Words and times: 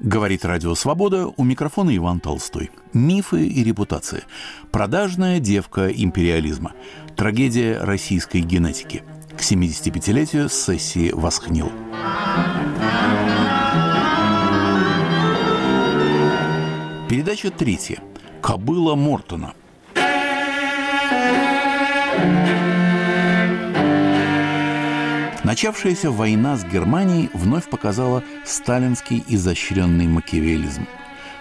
Говорит 0.00 0.46
Радио 0.46 0.74
Свобода, 0.74 1.26
у 1.26 1.44
микрофона 1.44 1.94
Иван 1.94 2.20
Толстой. 2.20 2.70
Мифы 2.94 3.46
и 3.46 3.62
репутация. 3.62 4.22
Продажная 4.72 5.40
девка 5.40 5.88
империализма. 5.88 6.72
Трагедия 7.16 7.78
российской 7.82 8.40
генетики. 8.40 9.02
К 9.36 9.42
75-летию 9.42 10.48
сессии 10.48 11.10
«Восхнил». 11.12 11.70
Передача 17.10 17.50
третья. 17.50 18.02
Кобыла 18.40 18.94
Мортона. 18.94 19.52
Начавшаяся 25.50 26.12
война 26.12 26.56
с 26.56 26.62
Германией 26.62 27.28
вновь 27.34 27.68
показала 27.68 28.22
сталинский 28.44 29.24
изощренный 29.26 30.06
макиавеллизм. 30.06 30.86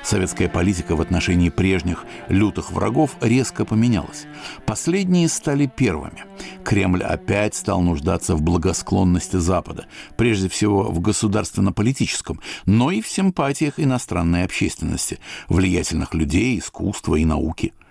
Советская 0.02 0.50
политика 0.50 0.96
в 0.96 1.02
отношении 1.02 1.50
прежних 1.50 2.06
лютых 2.28 2.72
врагов 2.72 3.12
резко 3.22 3.66
поменялась. 3.66 4.26
Последние 4.66 5.30
стали 5.30 5.68
первыми. 5.68 6.24
Кремль 6.66 7.04
опять 7.04 7.54
стал 7.54 7.82
нуждаться 7.82 8.36
в 8.36 8.42
благосклонности 8.42 9.36
Запада, 9.36 9.86
прежде 10.18 10.50
всего 10.50 10.86
в 10.86 11.00
государственно-политическом, 11.02 12.42
но 12.66 12.90
и 12.90 13.02
в 13.02 13.08
симпатиях 13.08 13.76
иностранной 13.80 14.44
общественности, 14.44 15.20
влиятельных 15.50 16.16
людей, 16.16 16.58
искусства 16.58 17.14
и 17.14 17.26
науки– 17.26 17.76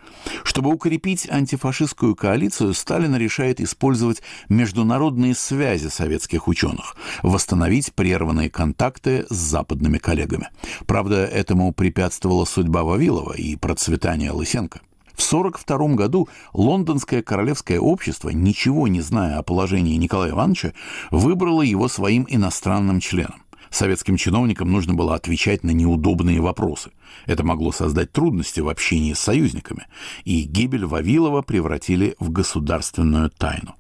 чтобы 0.45 0.73
укрепить 0.73 1.28
антифашистскую 1.30 2.14
коалицию, 2.14 2.74
Сталин 2.74 3.16
решает 3.16 3.60
использовать 3.60 4.23
международные 4.48 5.34
связи 5.34 5.88
советских 5.88 6.48
ученых, 6.48 6.96
восстановить 7.23 7.92
прерванные 7.95 8.51
контакты 8.51 9.27
с 9.28 9.37
западными 9.37 9.98
коллегами. 9.98 10.48
Правда, 10.87 11.24
этому 11.24 11.73
препятствовала 11.73 12.45
судьба 12.45 12.82
Вавилова 12.82 13.34
и 13.34 13.56
процветание 13.56 14.32
Лысенко. 14.32 14.80
В 15.18 15.26
1942 15.32 15.96
году 15.96 16.29
Лондонское 16.52 17.23
королевское 17.23 17.80
общество, 17.80 18.29
ничего 18.30 18.87
не 18.87 19.01
зная 19.01 19.38
о 19.38 19.42
положении 19.42 19.96
Николая 19.96 20.30
Ивановича, 20.30 20.73
выбрало 21.10 21.63
его 21.63 21.88
своим 21.88 22.24
иностранным 22.29 23.01
членом. 23.01 23.42
Советским 23.71 24.16
чиновникам 24.16 24.71
нужно 24.71 24.95
было 24.95 25.15
отвечать 25.15 25.65
на 25.65 25.71
неудобные 25.71 26.41
вопросы. 26.41 26.91
Это 27.27 27.45
могло 27.45 27.73
создать 27.73 28.13
трудности 28.13 28.60
в 28.60 28.69
общении 28.69 29.13
с 29.13 29.21
союзниками, 29.21 29.87
и 30.25 30.43
гибель 30.43 30.87
Вавилова 30.87 31.43
превратили 31.43 32.15
в 32.19 32.30
государственную 32.30 33.30
тайну. 33.30 33.75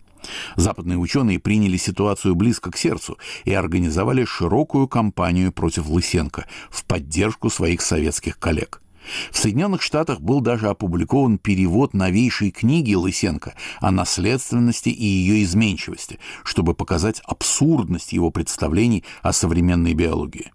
Западные 0.56 0.98
ученые 0.98 1.38
приняли 1.38 1.76
ситуацию 1.76 2.34
близко 2.34 2.70
к 2.70 2.76
сердцу 2.76 3.18
и 3.44 3.52
организовали 3.52 4.24
широкую 4.24 4.88
кампанию 4.88 5.52
против 5.52 5.88
Лысенко 5.88 6.46
в 6.70 6.84
поддержку 6.84 7.50
своих 7.50 7.80
советских 7.80 8.38
коллег– 8.38 8.82
в 9.30 9.38
Соединенных 9.38 9.82
Штатах 9.82 10.20
был 10.20 10.40
даже 10.40 10.68
опубликован 10.68 11.38
перевод 11.38 11.94
новейшей 11.94 12.50
книги 12.50 12.94
Лысенко 12.94 13.54
о 13.80 13.90
наследственности 13.90 14.88
и 14.88 15.04
ее 15.04 15.42
изменчивости, 15.42 16.18
чтобы 16.44 16.74
показать 16.74 17.20
абсурдность 17.24 18.12
его 18.12 18.30
представлений 18.30 19.04
о 19.22 19.32
современной 19.32 19.94
биологии. 19.94 20.52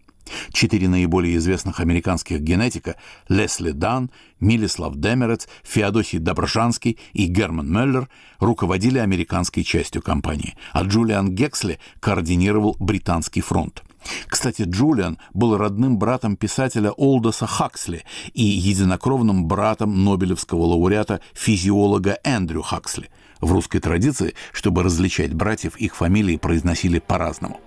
Четыре 0.52 0.88
наиболее 0.88 1.36
известных 1.38 1.80
американских 1.80 2.40
генетика– 2.40 2.96
Лесли 3.28 3.72
Дан, 3.72 4.10
Милислав 4.40 4.96
Демерец, 4.96 5.48
Феодосий 5.64 6.20
Добржанский 6.20 6.98
и 7.12 7.26
Герман 7.26 7.72
Меллер– 7.72 8.10
руководили 8.40 9.00
американской 9.00 9.64
частью 9.64 10.02
компании, 10.02 10.56
а 10.72 10.84
Джулиан 10.84 11.34
Гексли 11.34 11.80
координировал 12.00 12.76
британский 12.80 13.42
фронт– 13.42 13.84
кстати, 14.28 14.64
Джулиан 14.64 15.18
был 15.34 15.58
родным 15.58 15.98
братом 15.98 16.36
писателя 16.36 16.92
Олдоса 16.92 17.48
Хаксли 17.48 18.04
и 18.34 18.44
единокровным 18.44 19.46
братом 19.46 20.04
Нобелевского 20.04 20.64
лауреата 20.66 21.22
физиолога 21.34 22.18
Эндрю 22.24 22.62
Хаксли. 22.62 23.10
В 23.42 23.52
русской 23.52 23.80
традиции, 23.80 24.36
чтобы 24.52 24.84
различать 24.84 25.34
братьев, 25.34 25.76
их 25.78 25.96
фамилии 25.96 26.38
произносили 26.38 27.00
по-разному. 27.00 27.60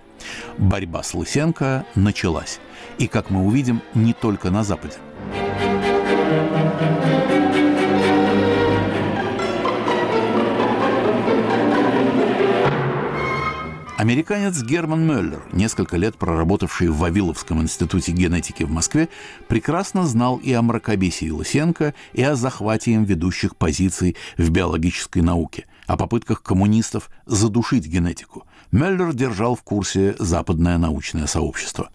Борьба 0.58 1.02
с 1.02 1.14
Лысенко 1.14 1.84
началась. 1.94 2.60
И, 2.98 3.06
как 3.06 3.30
мы 3.30 3.44
увидим, 3.44 3.82
не 3.94 4.12
только 4.12 4.50
на 4.50 4.64
Западе. 4.64 4.96
Американец 13.96 14.62
Герман 14.62 15.06
Мюллер, 15.06 15.42
несколько 15.52 15.96
лет 15.96 16.16
проработавший 16.18 16.88
в 16.88 16.98
Вавиловском 16.98 17.62
институте 17.62 18.12
генетики 18.12 18.62
в 18.62 18.70
Москве, 18.70 19.08
прекрасно 19.48 20.06
знал 20.06 20.36
и 20.36 20.52
о 20.52 20.60
мракобесии 20.60 21.30
Лысенко, 21.30 21.94
и 22.12 22.22
о 22.22 22.36
захвате 22.36 22.92
им 22.92 23.04
ведущих 23.04 23.56
позиций 23.56 24.14
в 24.36 24.50
биологической 24.50 25.22
науке, 25.22 25.64
о 25.86 25.96
попытках 25.96 26.42
коммунистов 26.42 27.08
задушить 27.24 27.86
генетику. 27.86 28.44
Мюллер 28.70 29.14
держал 29.14 29.56
в 29.56 29.62
курсе 29.62 30.14
западное 30.18 30.76
научное 30.76 31.26
сообщество. 31.26 31.88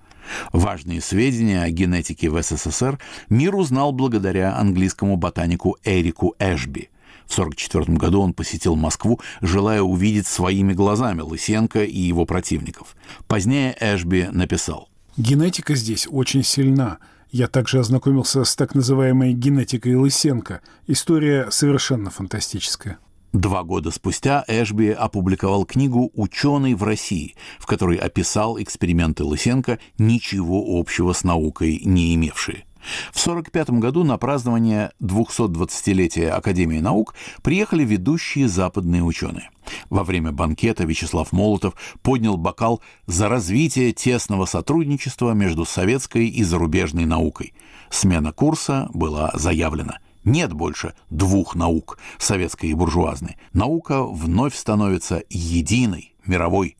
Важные 0.51 1.01
сведения 1.01 1.61
о 1.61 1.69
генетике 1.69 2.31
в 2.31 2.41
СССР 2.41 2.97
мир 3.29 3.55
узнал 3.55 3.91
благодаря 3.91 4.57
английскому 4.57 5.17
ботанику 5.17 5.77
Эрику 5.83 6.33
Эшби– 6.39 6.89
1944 7.31 7.97
году 7.97 8.21
он 8.21 8.33
посетил 8.33 8.75
Москву, 8.75 9.19
желая 9.41 9.81
увидеть 9.81 10.27
своими 10.27 10.73
глазами 10.73 11.21
Лысенко 11.21 11.83
и 11.83 11.99
его 11.99 12.25
противников. 12.25 12.95
Позднее 13.27 13.75
Эшби 13.79 14.29
написал. 14.31 14.89
«Генетика 15.17 15.75
здесь 15.75 16.07
очень 16.09 16.43
сильна. 16.43 16.99
Я 17.31 17.47
также 17.47 17.79
ознакомился 17.79 18.43
с 18.43 18.55
так 18.55 18.75
называемой 18.75 19.33
генетикой 19.33 19.95
Лысенко. 19.95 20.61
История 20.87 21.49
совершенно 21.51 22.09
фантастическая». 22.09 22.99
Два 23.33 23.63
года 23.63 23.91
спустя 23.91 24.43
Эшби 24.49 24.89
опубликовал 24.89 25.63
книгу 25.63 26.11
«Ученый 26.15 26.73
в 26.73 26.83
России», 26.83 27.35
в 27.59 27.65
которой 27.65 27.95
описал 27.95 28.61
эксперименты 28.61 29.23
Лысенко, 29.23 29.79
ничего 29.97 30.77
общего 30.77 31.13
с 31.13 31.23
наукой 31.23 31.79
не 31.85 32.13
имевшие. 32.13 32.65
В 33.11 33.21
1945 33.21 33.69
году 33.79 34.03
на 34.03 34.17
празднование 34.17 34.91
220-летия 35.01 36.29
Академии 36.29 36.79
наук 36.79 37.15
приехали 37.41 37.83
ведущие 37.83 38.47
западные 38.47 39.03
ученые. 39.03 39.49
Во 39.89 40.03
время 40.03 40.31
банкета 40.31 40.83
Вячеслав 40.83 41.31
Молотов 41.31 41.75
поднял 42.01 42.37
бокал 42.37 42.81
за 43.05 43.29
развитие 43.29 43.93
тесного 43.93 44.45
сотрудничества 44.45 45.31
между 45.31 45.65
советской 45.65 46.27
и 46.27 46.43
зарубежной 46.43 47.05
наукой. 47.05 47.53
Смена 47.89 48.31
курса 48.31 48.89
была 48.93 49.31
заявлена. 49.33 49.99
Нет 50.23 50.53
больше 50.53 50.93
двух 51.09 51.55
наук, 51.55 51.97
советской 52.19 52.67
и 52.67 52.73
буржуазной. 52.73 53.37
Наука 53.53 54.03
вновь 54.03 54.55
становится 54.55 55.23
единой, 55.29 56.10
мировой. 56.25 56.75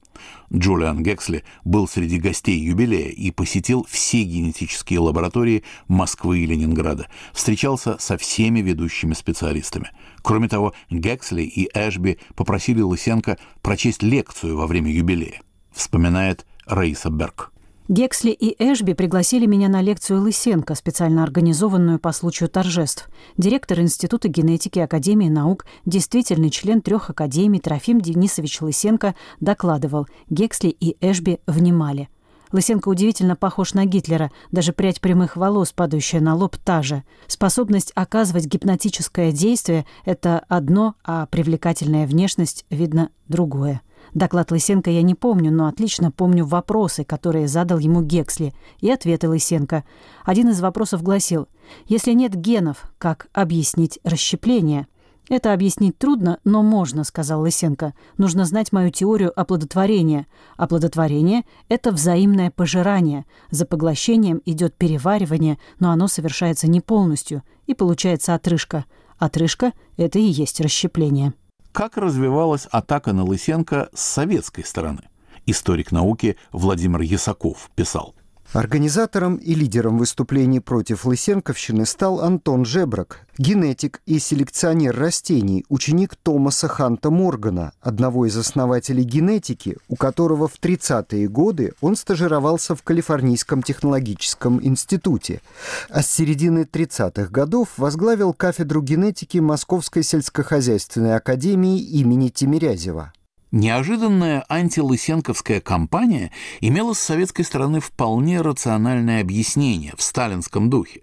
Джулиан 0.54 1.02
Гексли 1.02 1.44
был 1.64 1.88
среди 1.88 2.20
гостей 2.20 2.60
юбилея 2.60 3.10
и 3.10 3.32
посетил 3.32 3.86
все 3.90 4.24
генетические 4.24 5.00
лаборатории 5.00 5.64
Москвы 5.88 6.40
и 6.40 6.46
Ленинграда. 6.46 7.08
Встречался 7.34 7.98
со 8.00 8.18
всеми 8.18 8.60
ведущими 8.60 9.14
специалистами. 9.14 9.92
Кроме 10.22 10.50
того, 10.50 10.74
Гексли 10.90 11.44
и 11.44 11.70
Эшби 11.74 12.20
попросили 12.36 12.82
Лысенко 12.82 13.38
прочесть 13.62 14.04
лекцию 14.04 14.58
во 14.58 14.68
время 14.68 14.92
юбилея. 14.92 15.42
Вспоминает 15.72 16.46
Раиса 16.66 17.10
Берг. 17.10 17.52
Гексли 17.88 18.30
и 18.30 18.56
Эшби 18.64 18.94
пригласили 18.94 19.46
меня 19.46 19.68
на 19.68 19.82
лекцию 19.82 20.22
Лысенко, 20.22 20.76
специально 20.76 21.24
организованную 21.24 22.00
по 22.00 22.12
случаю 22.12 22.48
торжеств. 22.48 23.10
Директор 23.38 23.80
Института 23.80 24.28
генетики 24.30 24.80
Академии 24.80 25.30
наук, 25.30 25.66
действительный 25.86 26.52
член 26.52 26.82
трех 26.82 27.10
академий 27.10 27.60
Трофим 27.60 28.00
Денисович 28.00 28.62
Лысенко 28.62 29.16
докладывал. 29.40 30.08
Гексли 30.30 30.70
и 30.70 30.96
Эшби 31.02 31.40
внимали. 31.48 32.08
Лысенко 32.52 32.90
удивительно 32.90 33.36
похож 33.36 33.74
на 33.74 33.86
Гитлера, 33.86 34.32
даже 34.52 34.74
прядь 34.74 35.02
прямых 35.02 35.36
волос, 35.36 35.72
падающая 35.72 36.20
на 36.20 36.36
лоб, 36.36 36.58
та 36.58 36.84
же. 36.84 37.04
Способность 37.28 37.92
оказывать 37.96 38.46
гипнотическое 38.46 39.32
действие— 39.32 39.86
это 40.06 40.44
одно, 40.50 40.96
а 41.04 41.26
привлекательная 41.28 42.06
внешность, 42.06 42.66
видно, 42.70 43.10
другое. 43.28 43.82
Доклад 44.14 44.52
Лысенко 44.52 44.90
я 44.90 45.04
не 45.04 45.16
помню, 45.16 45.52
но 45.52 45.68
отлично 45.68 46.12
помню 46.12 46.46
вопросы, 46.46 47.06
которые 47.06 47.48
задал 47.48 47.80
ему 47.80 48.02
Гексли, 48.02 48.54
и 48.80 48.92
ответы 48.92 49.30
Лысенко. 49.30 49.86
Один 50.26 50.50
из 50.50 50.60
вопросов 50.60 51.02
гласил, 51.02 51.48
«Если 51.86 52.12
нет 52.12 52.36
генов, 52.36 52.92
как 52.98 53.28
объяснить 53.34 54.00
расщепление?» 54.04 54.88
«Это 55.30 55.54
объяснить 55.54 55.98
трудно, 55.98 56.40
но 56.44 56.62
можно»,— 56.62 57.04
сказал 57.06 57.42
Лысенко. 57.42 57.94
«Нужно 58.18 58.44
знать 58.44 58.74
мою 58.74 58.90
теорию 58.92 59.32
оплодотворения. 59.40 60.28
Оплодотворение— 60.58 61.44
это 61.70 61.92
взаимное 61.92 62.52
пожирание. 62.52 63.26
За 63.50 63.66
поглощением 63.66 64.42
идет 64.46 64.76
переваривание, 64.76 65.58
но 65.80 65.92
оно 65.92 66.10
совершается 66.10 66.68
не 66.68 66.82
полностью, 66.82 67.44
и 67.66 67.74
получается 67.74 68.36
отрыжка. 68.36 68.84
Отрыжка— 69.20 69.72
это 69.96 70.20
и 70.20 70.24
есть 70.24 70.60
расщепление» 70.60 71.34
как 71.72 71.98
развивалась 71.98 72.68
атака 72.72 73.14
на 73.14 73.24
Лысенко 73.24 73.90
с 73.94 74.02
советской 74.02 74.64
стороны. 74.64 75.04
Историк 75.46 75.92
науки 75.92 76.38
Владимир 76.52 77.02
Ясаков 77.02 77.70
писал. 77.76 78.16
Организатором 78.54 79.38
и 79.38 79.54
лидером 79.56 79.98
выступлений 79.98 80.60
против 80.60 81.06
Лысенковщины 81.06 81.86
стал 81.86 82.20
Антон 82.20 82.66
Жебрак, 82.66 83.26
генетик 83.38 84.02
и 84.06 84.20
селекционер 84.20 84.94
растений, 84.94 85.64
ученик 85.70 86.18
Томаса 86.18 86.68
Ханта 86.68 87.12
Моргана, 87.12 87.72
одного 87.80 88.26
из 88.26 88.36
основателей 88.36 89.06
генетики, 89.06 89.78
у 89.88 89.96
которого 89.96 90.50
в 90.50 90.60
30-е 90.60 91.30
годы 91.30 91.72
он 91.80 91.96
стажировался 91.96 92.76
в 92.76 92.84
Калифорнийском 92.84 93.64
технологическом 93.64 94.60
институте, 94.62 95.42
а 95.90 96.02
с 96.02 96.12
середины 96.12 96.68
30-х 96.70 97.32
годов 97.32 97.70
возглавил 97.78 98.34
кафедру 98.34 98.82
генетики 98.82 99.38
Московской 99.38 100.04
сельскохозяйственной 100.04 101.16
академии 101.16 101.80
имени 101.80 102.28
Тимирязева. 102.28 103.14
Неожиданная 103.52 104.46
антилысенковская 104.48 105.60
кампания 105.60 106.32
имела 106.62 106.94
с 106.94 107.00
советской 107.00 107.44
стороны 107.44 107.82
вполне 107.82 108.40
рациональное 108.40 109.20
объяснение 109.20 109.94
в 109.98 110.02
сталинском 110.02 110.70
духе. 110.70 111.02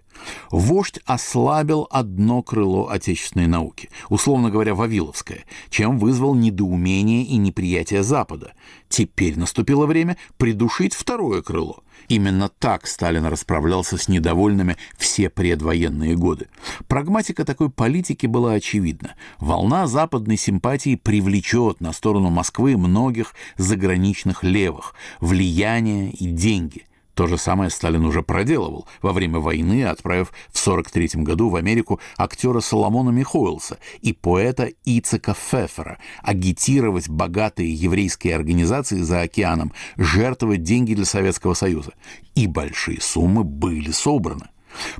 Вождь 0.51 0.99
ослабил 1.05 1.87
одно 1.91 2.41
крыло 2.41 2.89
отечественной 2.89 3.47
науки, 3.47 3.89
условно 4.09 4.49
говоря, 4.49 4.75
Вавиловское, 4.75 5.45
чем 5.69 5.99
вызвал 5.99 6.35
недоумение 6.35 7.23
и 7.23 7.37
неприятие 7.37 8.03
Запада. 8.03 8.53
Теперь 8.89 9.37
наступило 9.37 9.85
время 9.85 10.17
придушить 10.37 10.93
второе 10.93 11.41
крыло. 11.41 11.83
Именно 12.07 12.49
так 12.49 12.87
Сталин 12.87 13.25
расправлялся 13.25 13.97
с 13.97 14.07
недовольными 14.07 14.77
все 14.97 15.29
предвоенные 15.29 16.15
годы. 16.15 16.47
Прагматика 16.87 17.45
такой 17.45 17.69
политики 17.69 18.25
была 18.25 18.53
очевидна. 18.53 19.15
Волна 19.39 19.85
западной 19.85 20.37
симпатии 20.37 20.95
привлечет 20.95 21.81
на 21.81 21.93
сторону 21.93 22.29
Москвы 22.29 22.77
многих 22.77 23.35
заграничных 23.57 24.43
левых, 24.43 24.95
влияние 25.19 26.11
и 26.11 26.25
деньги. 26.27 26.85
То 27.19 27.27
же 27.27 27.37
самое 27.37 27.69
Сталин 27.69 28.05
уже 28.05 28.23
проделывал 28.23 28.87
во 29.01 29.11
время 29.11 29.39
войны, 29.39 29.83
отправив 29.83 30.29
в 30.53 30.65
1943 30.65 31.21
году 31.21 31.49
в 31.49 31.57
Америку 31.57 31.99
актера 32.15 32.61
Соломона 32.61 33.09
Михоэлса 33.09 33.77
и 33.99 34.13
поэта 34.13 34.69
Ицека 34.85 35.33
Фефера 35.33 35.97
агитировать 36.23 37.09
богатые 37.09 37.73
еврейские 37.73 38.37
организации 38.37 39.01
за 39.01 39.19
океаном, 39.19 39.73
жертвовать 39.97 40.63
деньги 40.63 40.93
для 40.93 41.03
Советского 41.03 41.55
Союза. 41.55 41.91
И 42.35 42.47
большие 42.47 43.01
суммы 43.01 43.43
были 43.43 43.91
собраны. 43.91 44.47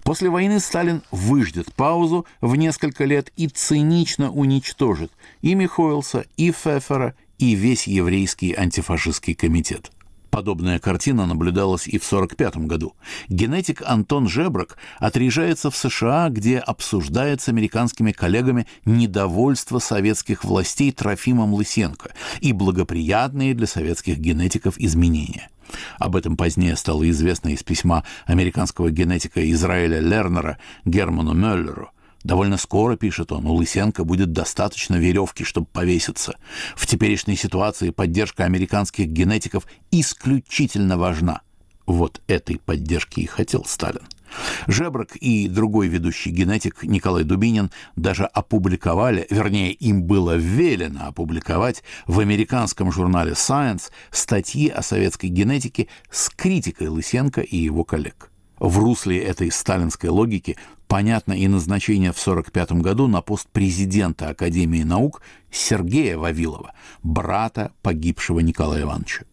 После 0.04 0.30
войны 0.30 0.60
Сталин 0.60 1.04
выждет 1.12 1.74
паузу 1.74 2.26
в 2.42 2.54
несколько 2.58 3.06
лет 3.06 3.32
и 3.38 3.48
цинично 3.48 4.30
уничтожит 4.30 5.14
и 5.42 5.56
Михоэлса, 5.56 6.26
и 6.36 6.52
Фефера, 6.52 7.16
и 7.38 7.56
весь 7.56 7.88
еврейский 7.88 8.54
антифашистский 8.54 9.36
комитет. 9.36 9.90
Подобная 10.30 10.80
картина 10.80 11.26
наблюдалась 11.26 11.88
и 11.88 11.98
в 11.98 12.06
1945 12.06 12.68
году. 12.68 12.96
Генетик 13.30 13.82
Антон 13.86 14.28
Жебрак 14.28 14.78
отряжается 15.00 15.72
в 15.72 15.76
США, 15.76 16.30
где 16.30 16.60
обсуждает 16.60 17.42
с 17.42 17.50
американскими 17.50 18.12
коллегами 18.12 18.68
недовольство 18.86 19.80
советских 19.80 20.44
властей 20.44 20.92
Трофимом 20.92 21.54
Лысенко 21.54 22.12
и 22.42 22.54
благоприятные 22.54 23.54
для 23.54 23.68
советских 23.68 24.20
генетиков 24.20 24.76
изменения. 24.78 25.50
Об 25.98 26.16
этом 26.16 26.38
позднее 26.38 26.76
стало 26.76 27.10
известно 27.10 27.50
из 27.50 27.64
письма 27.64 28.04
американского 28.26 28.92
генетика 28.92 29.50
Израиля 29.52 30.00
Лернера 30.00 30.58
Герману 30.86 31.34
Мюллеру– 31.34 31.92
Довольно 32.24 32.58
скоро, 32.58 32.98
пишет 32.98 33.32
он, 33.32 33.46
у 33.46 33.54
Лысенко 33.54 34.04
будет 34.04 34.32
достаточно 34.32 34.96
веревки, 34.96 35.44
чтобы 35.44 35.68
повеситься. 35.68 36.36
В 36.76 36.86
теперешней 36.86 37.38
ситуации 37.38 37.92
поддержка 37.92 38.44
американских 38.44 39.08
генетиков 39.08 39.66
исключительно 39.92 40.98
важна. 40.98 41.42
Вот 41.86 42.22
этой 42.28 42.60
поддержки 42.60 43.22
и 43.22 43.26
хотел 43.26 43.66
Сталин. 43.66 44.08
Жебрак 44.68 45.16
и 45.16 45.48
другой 45.48 45.88
ведущий 45.88 46.30
генетик 46.30 46.84
Николай 46.84 47.24
Дубинин 47.24 47.72
даже 47.96 48.26
опубликовали, 48.26 49.26
вернее, 49.30 49.72
им 49.72 50.04
было 50.04 50.36
велено 50.36 51.08
опубликовать 51.08 51.84
в 52.06 52.20
американском 52.20 52.92
журнале 52.92 53.32
Science 53.32 53.90
статьи 54.12 54.70
о 54.70 54.84
советской 54.84 55.28
генетике 55.28 55.88
с 56.12 56.30
критикой 56.30 56.90
Лысенко 56.90 57.42
и 57.42 57.58
его 57.58 57.84
коллег. 57.84 58.30
В 58.60 58.78
русле 58.78 59.20
этой 59.20 59.52
сталинской 59.52 60.10
логики 60.10 60.58
понятно 60.88 61.34
и 61.34 61.48
назначение 61.48 62.12
в 62.12 62.20
1945 62.20 62.84
году 62.84 63.08
на 63.08 63.22
пост 63.22 63.48
президента 63.50 64.30
Академии 64.30 64.84
наук 64.84 65.22
Сергея 65.50 66.18
Вавилова, 66.18 66.74
брата 67.02 67.72
погибшего 67.82 68.40
Николая 68.40 68.82
Ивановича. 68.82 69.24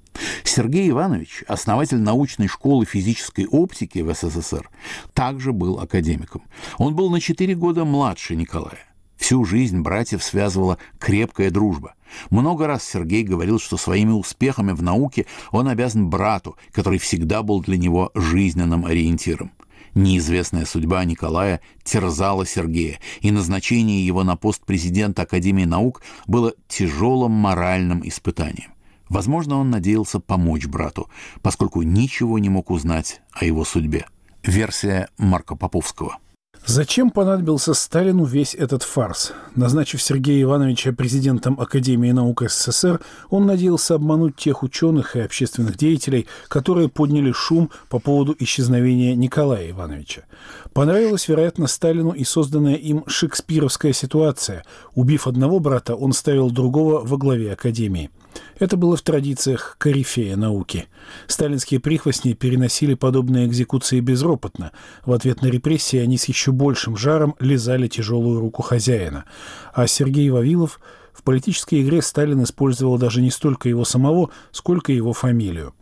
Сергей 0.44 0.88
Иванович, 0.88 1.44
основатель 1.46 1.99
научной 1.99 2.49
школы 2.49 2.87
физической 2.87 3.46
оптики 3.46 3.99
в 3.99 4.14
СССР, 4.14 4.70
также 5.12 5.52
был 5.52 5.78
академиком. 5.81 6.43
Он 6.78 6.94
был 6.94 7.11
на 7.11 7.20
4 7.20 7.55
года 7.55 7.84
младше 7.84 8.37
Николая. 8.37 8.96
Всю 9.26 9.44
жизнь 9.44 9.81
братьев 9.81 10.23
связывала 10.23 10.78
крепкая 11.00 11.50
дружба. 11.50 11.94
Много 12.31 12.69
раз 12.69 12.84
Сергей 12.84 13.25
говорил, 13.25 13.58
что 13.58 13.76
своими 13.76 14.12
успехами 14.12 14.70
в 14.70 14.84
науке 14.84 15.26
он 15.50 15.67
обязан 15.67 16.08
брату, 16.08 16.56
который 16.70 17.00
всегда 17.00 17.43
был 17.43 17.61
для 17.61 17.76
него 17.76 18.12
жизненным 18.14 18.87
ориентиром. 18.87 19.50
Неизвестная 19.96 20.64
судьба 20.64 21.05
Николая 21.05 21.61
терзала 21.82 22.46
Сергея, 22.46 23.00
и 23.20 23.32
назначение 23.32 24.06
его 24.06 24.23
на 24.23 24.37
пост 24.37 24.64
президента 24.64 25.23
Академии 25.23 25.64
наук 25.64 26.02
было 26.28 26.55
тяжелым 26.69 27.32
моральным 27.32 28.06
испытанием. 28.06 28.75
Возможно, 29.08 29.56
он 29.56 29.70
надеялся 29.70 30.20
помочь 30.20 30.67
брату, 30.67 31.11
поскольку 31.43 31.82
ничего 31.82 32.38
не 32.38 32.49
мог 32.49 32.70
узнать 32.70 33.23
о 33.32 33.44
его 33.44 33.64
судьбе. 33.64 34.06
Версия 34.44 35.08
Марка 35.19 35.56
Поповского– 35.56 36.19
Зачем 36.69 37.11
понадобился 37.11 37.75
Сталину 37.75 38.25
весь 38.25 38.53
этот 38.53 38.83
фарс? 38.83 39.33
Назначив 39.55 40.03
Сергея 40.03 40.43
Ивановича 40.43 40.93
президентом 40.93 41.61
Академии 41.61 42.11
наук 42.11 42.43
СССР, 42.43 43.01
он 43.31 43.47
надеялся 43.47 43.95
обмануть 43.95 44.35
тех 44.35 44.65
ученых 44.65 45.15
и 45.15 45.21
общественных 45.21 45.77
деятелей, 45.77 46.27
которые 46.49 46.89
подняли 46.89 47.31
шум 47.31 47.71
по 47.89 48.01
поводу 48.01 48.35
исчезновения 48.41 49.15
Николая 49.15 49.71
Ивановича. 49.71 50.23
Понравилась, 50.73 51.29
вероятно, 51.29 51.69
Сталину 51.69 52.11
и 52.11 52.25
созданная 52.25 52.75
им 52.75 53.05
шекспировская 53.07 53.93
ситуация. 53.93 54.65
Убив 54.97 55.29
одного 55.29 55.61
брата, 55.61 55.95
он 55.95 56.12
ставил 56.12 56.51
другого 56.51 57.01
во 57.05 57.17
главе 57.17 57.53
Академии. 57.53 58.11
Это 58.59 58.77
было 58.77 58.97
в 58.97 59.03
традициях 59.03 59.77
корифея 59.79 60.37
науки. 60.37 60.87
Сталинские 61.27 61.81
прихвостни 61.81 62.33
переносили 62.33 62.94
подобные 62.94 63.47
экзекуции 63.47 64.00
безропотно. 64.00 64.73
В 65.05 65.12
ответ 65.12 65.43
на 65.43 65.47
репрессии 65.47 65.99
они 65.99 66.19
с 66.19 66.25
еще 66.27 66.52
большим 66.52 66.97
жаром 66.97 67.35
лизали 67.38 67.88
тяжелую 67.88 68.40
руку 68.40 68.62
хозяина. 68.62 69.25
А 69.75 69.87
Сергей 69.87 70.31
Вавилов 70.31 70.81
в 71.12 71.23
политической 71.23 71.83
игре 71.83 72.02
Сталин 72.02 72.43
использовал 72.43 72.99
даже 72.99 73.23
не 73.23 73.31
столько 73.31 73.69
его 73.69 73.85
самого, 73.85 74.31
сколько 74.52 74.93
его 74.93 75.12
фамилию. 75.12 75.75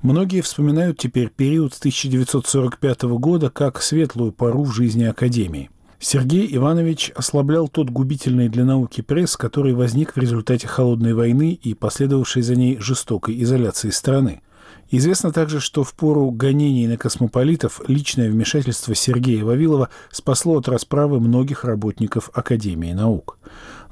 Многие 0.00 0.40
вспоминают 0.42 0.98
теперь 0.98 1.28
период 1.28 1.74
с 1.74 1.78
1945 1.78 3.02
года 3.02 3.50
как 3.50 3.82
светлую 3.82 4.32
пору 4.32 4.64
в 4.64 4.72
жизни 4.72 5.04
Академии. 5.04 5.70
Сергей 6.04 6.48
Иванович 6.56 7.12
ослаблял 7.14 7.68
тот 7.68 7.88
губительный 7.88 8.48
для 8.48 8.64
науки 8.64 9.02
пресс, 9.02 9.36
который 9.36 9.72
возник 9.72 10.16
в 10.16 10.18
результате 10.18 10.66
Холодной 10.66 11.14
войны 11.14 11.52
и 11.52 11.74
последовавшей 11.74 12.42
за 12.42 12.56
ней 12.56 12.76
жестокой 12.80 13.40
изоляции 13.40 13.90
страны. 13.90 14.42
Известно 14.90 15.30
также, 15.30 15.60
что 15.60 15.84
в 15.84 15.94
пору 15.94 16.32
гонений 16.32 16.88
на 16.88 16.96
космополитов 16.96 17.80
личное 17.86 18.28
вмешательство 18.28 18.96
Сергея 18.96 19.44
Вавилова 19.44 19.90
спасло 20.10 20.58
от 20.58 20.66
расправы 20.66 21.20
многих 21.20 21.64
работников 21.64 22.30
Академии 22.34 22.92
наук. 22.92 23.38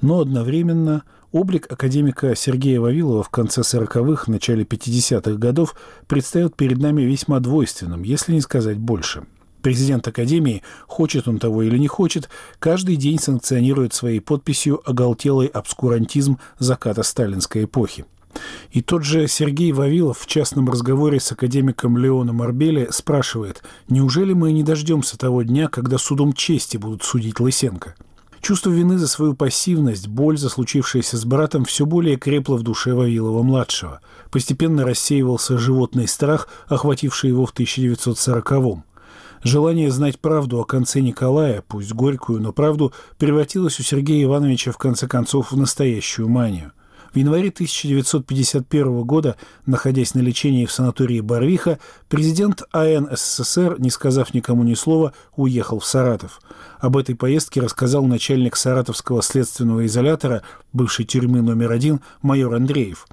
Но 0.03 0.19
одновременно 0.19 1.05
облик 1.31 1.71
академика 1.71 2.35
Сергея 2.35 2.81
Вавилова 2.81 3.23
в 3.23 3.29
конце 3.29 3.61
40-х, 3.61 4.25
начале 4.29 4.65
50-х 4.65 5.35
годов 5.35 5.77
предстает 6.09 6.57
перед 6.57 6.79
нами 6.79 7.03
весьма 7.03 7.39
двойственным, 7.39 8.03
если 8.03 8.33
не 8.33 8.41
сказать 8.41 8.79
больше– 8.79 9.23
Президент 9.63 10.07
Академии, 10.09 10.63
хочет 10.87 11.29
он 11.29 11.39
того 11.39 11.63
или 11.63 11.77
не 11.77 11.89
хочет, 11.89 12.29
каждый 12.59 12.97
день 12.97 13.19
санкционирует 13.19 13.93
своей 13.93 14.21
подписью 14.21 14.81
оголтелый 14.89 15.49
обскурантизм 15.49 16.39
заката 16.59 17.03
сталинской 17.03 17.65
эпохи. 17.65 18.05
И 18.71 18.81
тот 18.81 19.05
же 19.05 19.27
Сергей 19.27 19.73
Вавилов 19.73 20.19
в 20.21 20.27
частном 20.27 20.71
разговоре 20.71 21.19
с 21.19 21.33
академиком 21.33 21.99
Леоном 21.99 22.43
Арбели 22.43 22.89
спрашивает, 22.91 23.63
неужели 23.89 24.33
мы 24.33 24.53
не 24.53 24.63
дождемся 24.63 25.19
того 25.19 25.43
дня, 25.43 25.69
когда 25.69 25.99
судом 25.99 26.33
чести 26.33 26.77
будут 26.77 27.03
судить 27.03 27.41
Лысенко? 27.41 27.95
Чувство 28.41 28.71
вины 28.71 28.97
за 28.97 29.07
свою 29.07 29.35
пассивность, 29.35 30.09
боль 30.09 30.39
за 30.39 30.49
случившееся 30.49 31.19
с 31.19 31.25
братом 31.27 31.67
все 31.67 31.85
более 31.85 32.17
крепло 32.17 32.57
в 32.57 32.63
душе 32.63 32.95
Вавилова-младшего. 32.95 34.01
Постепенно 34.31 34.85
рассеивался 34.85 35.59
животный 35.59 36.09
страх, 36.09 36.49
охвативший 36.67 37.29
его 37.29 37.45
в 37.45 37.53
1940-м. 37.53 38.85
Желание 39.43 39.91
знать 39.91 40.19
правду 40.19 40.61
о 40.61 40.65
конце 40.65 41.01
Николая, 41.01 41.63
пусть 41.67 41.95
горькую, 41.95 42.43
но 42.43 42.53
правду, 42.53 42.93
превратилось 43.17 43.81
у 43.81 43.83
Сергея 43.83 44.25
Ивановича 44.25 44.71
в 44.71 44.77
конце 44.77 45.09
концов 45.09 45.53
в 45.53 45.57
настоящую 45.57 46.29
манию. 46.29 46.73
В 47.15 47.17
январе 47.17 47.49
1951 47.49 49.03
года, 49.03 49.37
находясь 49.67 50.15
на 50.15 50.21
лечении 50.21 50.67
в 50.67 50.71
санатории 50.71 51.21
Барвиха, 51.21 51.81
президент 52.09 52.63
АН 52.71 53.09
СССР, 53.13 53.77
не 53.81 53.91
сказав 53.91 54.33
никому 54.35 54.63
ни 54.63 54.75
слова, 54.75 55.15
уехал 55.35 55.81
в 55.81 55.87
Саратов. 55.87 56.41
Об 56.79 56.97
этой 56.99 57.17
поездке 57.17 57.63
рассказал 57.63 58.05
начальник 58.05 58.57
саратовского 58.57 59.23
следственного 59.23 59.87
изолятора, 59.87 60.43
бывшей 60.73 61.05
тюрьмы 61.07 61.41
номер 61.41 61.73
один, 61.73 62.01
майор 62.23 62.55
Андреев. 62.55 63.07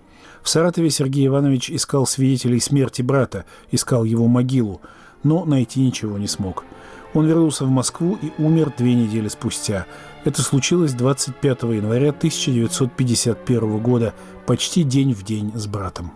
В 0.44 0.50
Саратове 0.50 0.90
Сергей 0.92 1.26
Иванович 1.28 1.72
искал 1.72 2.06
свидетелей 2.06 2.60
смерти 2.60 3.02
брата, 3.02 3.46
искал 3.72 4.04
его 4.04 4.28
могилу, 4.28 4.82
но 5.24 5.46
найти 5.46 5.82
ничего 5.82 6.18
не 6.18 6.28
смог. 6.28 6.66
Он 7.14 7.26
вернулся 7.26 7.66
в 7.66 7.70
Москву 7.70 8.18
и 8.22 8.32
умер 8.42 8.74
две 8.78 8.94
недели 8.94 9.28
спустя– 9.28 9.86
это 10.28 10.42
случилось 10.42 10.92
25 10.92 11.64
января 11.64 12.10
1951 12.10 13.78
года, 13.80 14.14
почти 14.46 14.84
день 14.84 15.14
в 15.14 15.24
день 15.24 15.54
с 15.56 15.68
братом. 15.68 16.12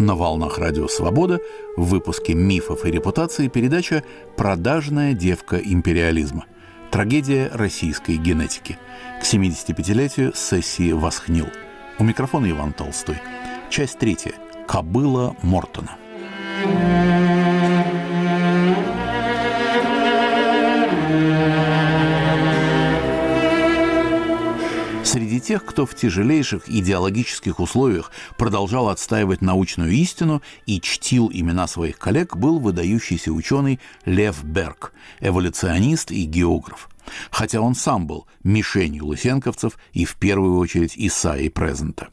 На 0.00 0.16
волнах 0.16 0.58
Радио 0.58 0.88
Свобода 0.88 1.38
в 1.76 1.84
выпуске 1.84 2.34
«Мифов 2.34 2.84
и 2.84 2.90
репутации» 2.90 3.46
передача 3.46 4.02
«Продажная 4.36 5.12
девка 5.12 5.58
империализма. 5.58 6.46
Трагедия 6.90 7.52
российской 7.54 8.16
генетики» 8.16 8.80
к 9.20 9.24
75-летию 9.24 10.32
сессии 10.34 10.90
«Восхнил». 10.90 11.46
У 11.98 12.04
микрофона 12.04 12.50
Иван 12.50 12.72
Толстой. 12.72 13.16
Часть 13.70 13.98
третья. 13.98 14.32
Кобыла 14.66 15.36
Мортона. 15.42 15.96
Среди 25.04 25.40
тех, 25.40 25.66
кто 25.66 25.84
в 25.84 25.94
тяжелейших 25.94 26.70
идеологических 26.70 27.60
условиях 27.60 28.10
продолжал 28.38 28.88
отстаивать 28.88 29.42
научную 29.42 29.90
истину 29.90 30.40
и 30.64 30.80
чтил 30.80 31.30
имена 31.30 31.66
своих 31.66 31.98
коллег, 31.98 32.36
был 32.36 32.58
выдающийся 32.58 33.30
ученый 33.30 33.78
Лев 34.06 34.42
Берг, 34.42 34.94
эволюционист 35.20 36.10
и 36.10 36.24
географ. 36.24 36.88
Хотя 37.30 37.60
он 37.60 37.74
сам 37.74 38.06
был 38.06 38.26
мишенью 38.44 39.06
лысенковцев 39.06 39.78
и 39.92 40.04
в 40.04 40.16
первую 40.16 40.58
очередь 40.58 40.94
Исаи 40.96 41.48
Презента. 41.48 42.08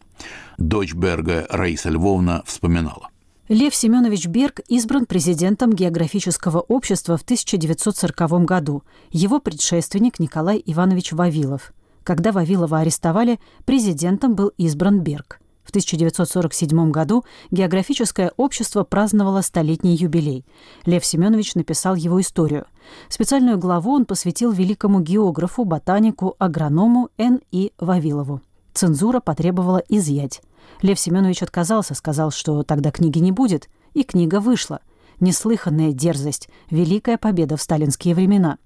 Дочь 0.58 0.93
Берга 0.93 1.48
Раиса 1.50 1.89
Львовна 1.89 2.43
вспоминала. 2.46 3.10
Лев 3.48 3.74
Семенович 3.74 4.27
Берг 4.27 4.60
избран 4.67 5.08
президентом 5.08 5.74
географического 5.74 6.60
общества 6.60 7.17
в 7.17 7.24
1940 7.24 8.46
году. 8.46 8.84
Его 9.10 9.39
предшественник 9.39 10.19
Николай 10.19 10.62
Иванович 10.63 11.13
Вавилов. 11.13 11.74
Когда 12.03 12.31
Вавилова 12.31 12.79
арестовали, 12.79 13.39
президентом 13.65 14.36
был 14.36 14.51
избран 14.58 15.00
Берг. 15.00 15.39
В 15.70 15.72
1947 15.72 16.90
году 16.90 17.26
географическое 17.52 18.32
общество 18.38 18.84
праздновало 18.84 19.42
столетний 19.42 19.96
юбилей. 19.96 20.44
Лев 20.88 21.06
Семенович 21.06 21.54
написал 21.54 21.94
его 21.94 22.20
историю. 22.20 22.66
Специальную 23.08 23.60
главу 23.60 23.92
он 23.92 24.06
посвятил 24.06 24.52
великому 24.52 25.00
географу, 25.00 25.66
ботанику, 25.66 26.36
агроному 26.40 27.10
Н.И. 27.20 27.72
Вавилову. 27.78 28.42
Цензура 28.74 29.20
потребовала 29.20 29.84
изъять. 29.90 30.42
Лев 30.82 31.00
Семенович 31.00 31.44
отказался, 31.44 31.94
сказал, 31.94 32.32
что 32.32 32.64
тогда 32.64 32.90
книги 32.90 33.20
не 33.20 33.32
будет, 33.32 33.70
и 33.94 34.02
книга 34.02 34.40
вышла 34.40 34.80
неслыханная 35.20 35.92
дерзость, 35.92 36.50
великая 36.72 37.20
победа 37.20 37.58
в 37.58 37.62
сталинские 37.62 38.16
времена. 38.16 38.58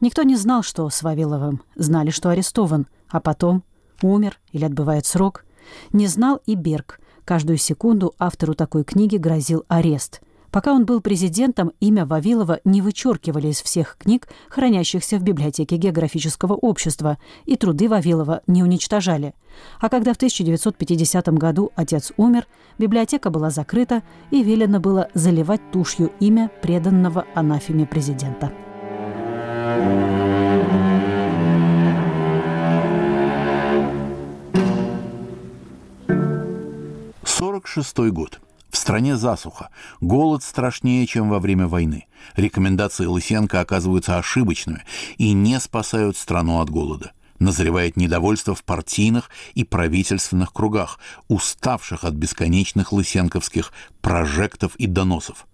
Никто 0.00 0.22
не 0.22 0.36
знал, 0.36 0.62
что 0.62 0.88
с 0.88 1.02
Вавиловым, 1.02 1.60
знали, 1.74 2.10
что 2.10 2.28
арестован, 2.28 2.86
а 3.08 3.18
потом 3.18 3.64
умер 4.00 4.38
или 4.52 4.64
отбывает 4.64 5.06
срок. 5.06 5.44
Не 5.92 6.06
знал 6.06 6.40
и 6.46 6.54
Берг. 6.54 7.00
Каждую 7.24 7.58
секунду 7.58 8.14
автору 8.18 8.54
такой 8.54 8.84
книги 8.84 9.16
грозил 9.16 9.64
арест. 9.68 10.20
Пока 10.52 10.74
он 10.74 10.84
был 10.84 11.00
президентом, 11.00 11.72
имя 11.80 12.04
Вавилова 12.04 12.60
не 12.64 12.82
вычеркивали 12.82 13.48
из 13.48 13.62
всех 13.62 13.96
книг, 13.98 14.28
хранящихся 14.50 15.16
в 15.16 15.22
библиотеке 15.22 15.76
географического 15.76 16.52
общества, 16.52 17.16
и 17.46 17.56
труды 17.56 17.88
Вавилова 17.88 18.42
не 18.46 18.62
уничтожали. 18.62 19.32
А 19.80 19.88
когда 19.88 20.12
в 20.12 20.16
1950 20.16 21.28
году 21.28 21.72
отец 21.74 22.12
умер, 22.18 22.46
библиотека 22.76 23.30
была 23.30 23.48
закрыта 23.48 24.02
и 24.30 24.42
велено 24.42 24.78
было 24.78 25.08
заливать 25.14 25.62
тушью 25.72 26.12
имя 26.20 26.50
преданного 26.60 27.24
анафеме 27.34 27.86
президента. 27.86 28.52
thank 29.62 30.16
you 30.16 30.21
1946 37.62 38.12
год. 38.12 38.40
В 38.70 38.76
стране 38.76 39.16
засуха. 39.16 39.68
Голод 40.00 40.42
страшнее, 40.42 41.06
чем 41.06 41.28
во 41.28 41.38
время 41.38 41.68
войны. 41.68 42.06
Рекомендации 42.36 43.04
Лысенко 43.04 43.60
оказываются 43.60 44.16
ошибочными 44.18 44.84
и 45.18 45.32
не 45.32 45.60
спасают 45.60 46.16
страну 46.16 46.60
от 46.60 46.70
голода. 46.70 47.12
Назревает 47.38 47.96
недовольство 47.96 48.54
в 48.54 48.64
партийных 48.64 49.28
и 49.54 49.64
правительственных 49.64 50.52
кругах, 50.52 50.98
уставших 51.28 52.04
от 52.04 52.14
бесконечных 52.14 52.92
лысенковских 52.92 53.72
прожектов 54.00 54.74
и 54.76 54.86
доносов. 54.86 55.46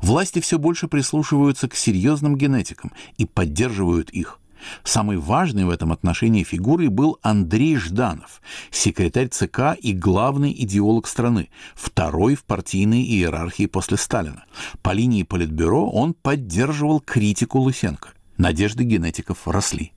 Власти 0.00 0.40
все 0.40 0.58
больше 0.58 0.88
прислушиваются 0.88 1.68
к 1.68 1.74
серьезным 1.74 2.36
генетикам 2.36 2.92
и 3.18 3.26
поддерживают 3.26 4.10
их. 4.10 4.38
Самой 4.84 5.16
важной 5.16 5.64
в 5.64 5.70
этом 5.70 5.92
отношении 5.92 6.44
фигурой 6.44 6.88
был 6.88 7.18
Андрей 7.22 7.76
Жданов, 7.76 8.40
секретарь 8.70 9.28
ЦК 9.28 9.76
и 9.80 9.92
главный 9.92 10.52
идеолог 10.52 11.06
страны, 11.06 11.48
второй 11.74 12.34
в 12.34 12.44
партийной 12.44 13.02
иерархии 13.02 13.66
после 13.66 13.96
Сталина. 13.96 14.44
По 14.82 14.90
линии 14.90 15.22
Политбюро 15.22 15.88
он 15.88 16.14
поддерживал 16.14 17.00
критику 17.00 17.60
Лысенко. 17.60 18.10
Надежды 18.36 18.84
генетиков 18.84 19.46
росли. 19.46 19.92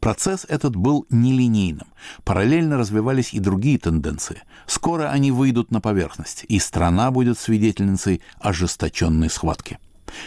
Процесс 0.00 0.46
этот 0.48 0.76
был 0.76 1.06
нелинейным. 1.10 1.88
Параллельно 2.24 2.76
развивались 2.76 3.32
и 3.32 3.40
другие 3.40 3.78
тенденции. 3.78 4.42
Скоро 4.66 5.10
они 5.10 5.30
выйдут 5.30 5.70
на 5.70 5.80
поверхность, 5.80 6.44
и 6.48 6.58
страна 6.58 7.10
будет 7.10 7.38
свидетельницей 7.38 8.20
ожесточенной 8.38 9.30
схватки. 9.30 9.78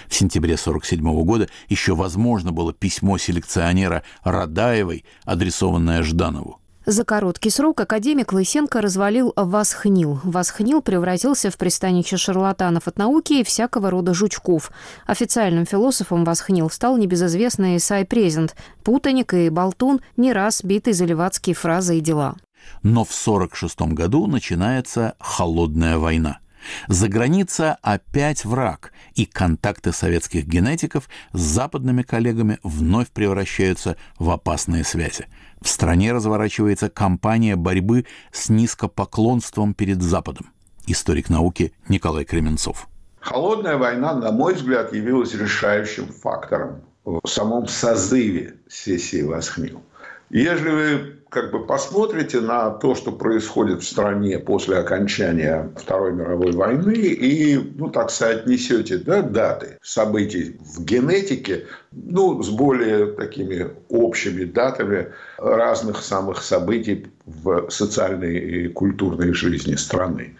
В 0.07 0.15
сентябре 0.15 0.53
1947 0.53 1.23
года 1.23 1.49
еще 1.67 1.95
возможно 1.95 2.51
было 2.51 2.73
письмо 2.73 3.17
селекционера 3.17 4.03
Радаевой, 4.23 5.05
адресованное 5.25 6.03
Жданову. 6.03 6.59
За 6.89 7.03
короткий 7.03 7.51
срок 7.51 7.81
академик 7.81 8.33
Лысенко 8.33 8.81
развалил 8.81 9.33
Восхнил. 9.35 10.19
Восхнил 10.23 10.81
превратился 10.81 11.51
в 11.51 11.57
пристанище 11.57 12.17
шарлатанов 12.17 12.87
от 12.87 12.97
науки 12.97 13.33
и 13.33 13.43
всякого 13.43 13.91
рода 13.91 14.15
жучков. 14.15 14.71
Официальным 15.05 15.67
философом 15.67 16.23
Восхнил 16.23 16.67
стал 16.71 16.97
небезызвестный 16.97 17.77
Исай 17.77 18.05
Презент, 18.05 18.55
путаник 18.83 19.35
и 19.35 19.49
болтун, 19.49 20.01
не 20.17 20.33
раз 20.33 20.63
битый 20.63 20.93
за 20.93 21.05
левацкие 21.05 21.53
фразы 21.53 21.99
и 21.99 22.01
дела. 22.01 22.37
Но 22.81 23.03
в 23.03 23.11
1946 23.11 23.93
году 23.93 24.25
начинается 24.25 25.13
«холодная 25.19 25.99
война». 25.99 26.39
За 26.87 27.07
граница 27.07 27.77
опять 27.81 28.45
враг, 28.45 28.93
и 29.15 29.25
контакты 29.25 29.91
советских 29.91 30.45
генетиков 30.45 31.09
с 31.33 31.39
западными 31.39 32.03
коллегами 32.03 32.59
вновь 32.63 33.09
превращаются 33.09 33.97
в 34.17 34.29
опасные 34.29 34.83
связи. 34.83 35.27
В 35.61 35.67
стране 35.67 36.13
разворачивается 36.13 36.89
кампания 36.89 37.55
борьбы 37.55 38.05
с 38.31 38.49
низкопоклонством 38.49 39.73
перед 39.73 40.01
Западом. 40.01 40.51
Историк 40.87 41.29
науки 41.29 41.73
Николай 41.87 42.25
Кременцов. 42.25 42.87
Холодная 43.19 43.77
война, 43.77 44.13
на 44.13 44.31
мой 44.31 44.55
взгляд, 44.55 44.93
явилась 44.93 45.33
решающим 45.33 46.07
фактором 46.07 46.81
в 47.03 47.27
самом 47.27 47.67
созыве 47.67 48.55
сессии 48.69 49.21
Восхнил. 49.21 49.81
Если 50.29 50.69
вы 50.69 51.18
как 51.29 51.51
бы 51.51 51.65
посмотрите 51.65 52.41
на 52.41 52.71
то, 52.71 52.95
что 52.95 53.11
происходит 53.11 53.81
в 53.81 53.87
стране 53.87 54.39
после 54.39 54.77
окончания 54.77 55.71
Второй 55.75 56.11
мировой 56.13 56.51
войны 56.51 56.95
и, 56.95 57.57
ну, 57.75 57.89
так 57.89 58.09
соотнесете 58.09 58.97
да, 58.97 59.21
даты 59.21 59.77
событий 59.81 60.57
в 60.59 60.83
генетике, 60.83 61.67
ну, 61.91 62.41
с 62.41 62.49
более 62.49 63.13
такими 63.13 63.69
общими 63.89 64.43
датами 64.43 65.09
разных 65.37 66.01
самых 66.01 66.41
событий 66.41 67.07
в 67.25 67.69
социальной 67.69 68.37
и 68.37 68.67
культурной 68.69 69.33
жизни 69.33 69.75
страны, 69.75 70.35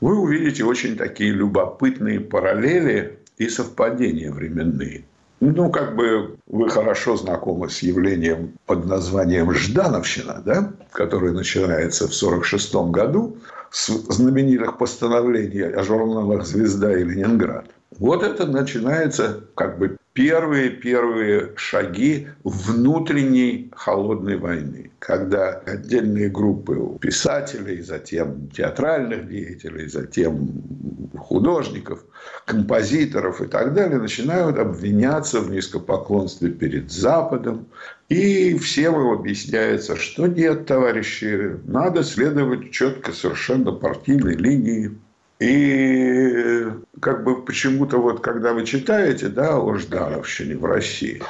вы 0.00 0.18
увидите 0.18 0.64
очень 0.64 0.96
такие 0.96 1.32
любопытные 1.32 2.20
параллели 2.20 3.18
и 3.36 3.48
совпадения 3.48 4.32
временные. 4.32 5.04
Ну, 5.40 5.70
как 5.70 5.96
бы 5.96 6.36
вы 6.46 6.68
хорошо 6.68 7.16
знакомы 7.16 7.70
с 7.70 7.82
явлением 7.82 8.58
под 8.66 8.84
названием 8.84 9.50
«Ждановщина», 9.52 10.42
да? 10.44 10.72
которое 10.92 11.32
начинается 11.32 12.04
в 12.04 12.12
1946 12.12 12.74
году 12.92 13.38
с 13.70 13.88
знаменитых 13.88 14.76
постановлений 14.76 15.62
о 15.62 15.82
журналах 15.82 16.44
«Звезда» 16.44 16.92
и 16.92 17.04
«Ленинград». 17.04 17.64
Вот 17.98 18.22
это 18.22 18.46
начинается 18.46 19.40
как 19.54 19.78
бы 19.78 19.96
первые-первые 20.12 21.52
шаги 21.56 22.28
внутренней 22.42 23.70
холодной 23.72 24.36
войны, 24.36 24.90
когда 24.98 25.50
отдельные 25.66 26.28
группы 26.28 26.98
писателей, 27.00 27.80
затем 27.80 28.48
театральных 28.50 29.28
деятелей, 29.28 29.88
затем 29.88 31.10
художников, 31.16 32.04
композиторов 32.44 33.40
и 33.40 33.46
так 33.46 33.72
далее 33.74 33.98
начинают 33.98 34.58
обвиняться 34.58 35.40
в 35.40 35.50
низкопоклонстве 35.50 36.50
перед 36.50 36.90
Западом, 36.90 37.66
и 38.08 38.58
всем 38.58 39.00
им 39.00 39.12
объясняется, 39.12 39.94
что 39.96 40.26
нет, 40.26 40.66
товарищи, 40.66 41.56
надо 41.64 42.02
следовать 42.02 42.72
четко 42.72 43.12
совершенно 43.12 43.70
партийной 43.70 44.34
линии, 44.34 44.98
и 45.40 46.66
как 47.00 47.24
бы 47.24 47.42
почему-то 47.42 47.98
вот, 47.98 48.20
когда 48.20 48.52
вы 48.52 48.64
читаете, 48.64 49.28
да, 49.28 49.58
о 49.58 49.74
Ждановщине 49.74 50.56
в 50.56 50.64
России, 50.66 51.22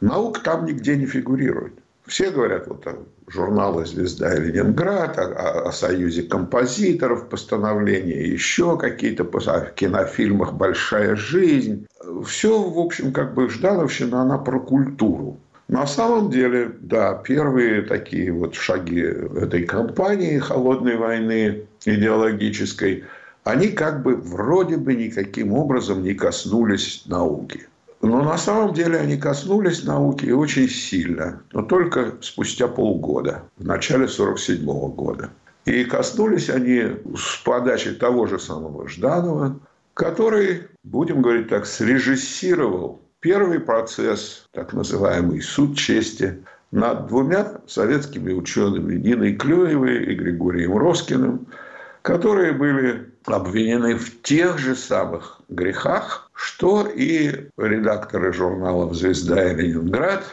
наука 0.00 0.40
там 0.40 0.64
нигде 0.64 0.96
не 0.96 1.06
фигурирует. 1.06 1.74
Все 2.06 2.30
говорят 2.30 2.66
вот 2.66 2.86
о 2.86 2.96
журналы 3.26 3.84
«Звезда» 3.84 4.34
и 4.34 4.40
«Ленинград», 4.40 5.18
о, 5.18 5.68
о 5.68 5.72
союзе 5.72 6.22
композиторов, 6.22 7.28
постановления, 7.28 8.26
еще 8.26 8.78
какие-то 8.78 9.24
о 9.24 9.60
кинофильмах 9.66 10.54
«Большая 10.54 11.14
жизнь». 11.16 11.86
Все, 12.26 12.62
в 12.62 12.78
общем, 12.78 13.12
как 13.12 13.34
бы 13.34 13.50
Ждановщина, 13.50 14.22
она 14.22 14.38
про 14.38 14.58
культуру. 14.58 15.36
На 15.68 15.86
самом 15.86 16.30
деле, 16.30 16.70
да, 16.80 17.12
первые 17.22 17.82
такие 17.82 18.32
вот 18.32 18.54
шаги 18.54 19.02
этой 19.02 19.64
кампании 19.64 20.38
холодной 20.38 20.96
войны 20.96 21.66
идеологической– 21.84 23.04
они 23.44 23.68
как 23.68 24.02
бы 24.02 24.16
вроде 24.16 24.76
бы 24.76 24.94
никаким 24.94 25.52
образом 25.52 26.02
не 26.02 26.14
коснулись 26.14 27.04
науки. 27.06 27.68
Но 28.00 28.22
на 28.22 28.38
самом 28.38 28.74
деле 28.74 28.98
они 28.98 29.16
коснулись 29.16 29.84
науки 29.84 30.30
очень 30.30 30.68
сильно, 30.68 31.42
но 31.52 31.62
только 31.62 32.14
спустя 32.20 32.68
полгода, 32.68 33.42
в 33.56 33.64
начале 33.64 34.04
1947 34.04 34.94
года. 34.94 35.30
И 35.64 35.84
коснулись 35.84 36.48
они 36.48 36.82
с 37.16 37.42
подачи 37.44 37.92
того 37.92 38.26
же 38.26 38.38
самого 38.38 38.88
Жданова, 38.88 39.58
который, 39.94 40.68
будем 40.84 41.22
говорить 41.22 41.48
так, 41.48 41.66
срежиссировал 41.66 43.00
первый 43.20 43.58
процесс, 43.58 44.46
так 44.52 44.72
называемый 44.72 45.42
суд 45.42 45.76
чести, 45.76 46.38
над 46.70 47.08
двумя 47.08 47.60
советскими 47.66 48.32
учеными 48.32 48.94
Ниной 48.94 49.34
Клюевой 49.34 50.04
и 50.04 50.14
Григорием 50.14 50.76
Роскиным, 50.76 51.46
которые 52.08 52.54
были 52.54 53.12
обвинены 53.26 53.94
в 53.94 54.22
тех 54.22 54.56
же 54.56 54.74
самых 54.74 55.42
грехах, 55.50 56.30
что 56.32 56.86
и 56.86 57.50
редакторы 57.58 58.32
журналов 58.32 58.94
«Звезда» 58.94 59.52
и 59.52 59.54
«Ленинград» 59.54 60.24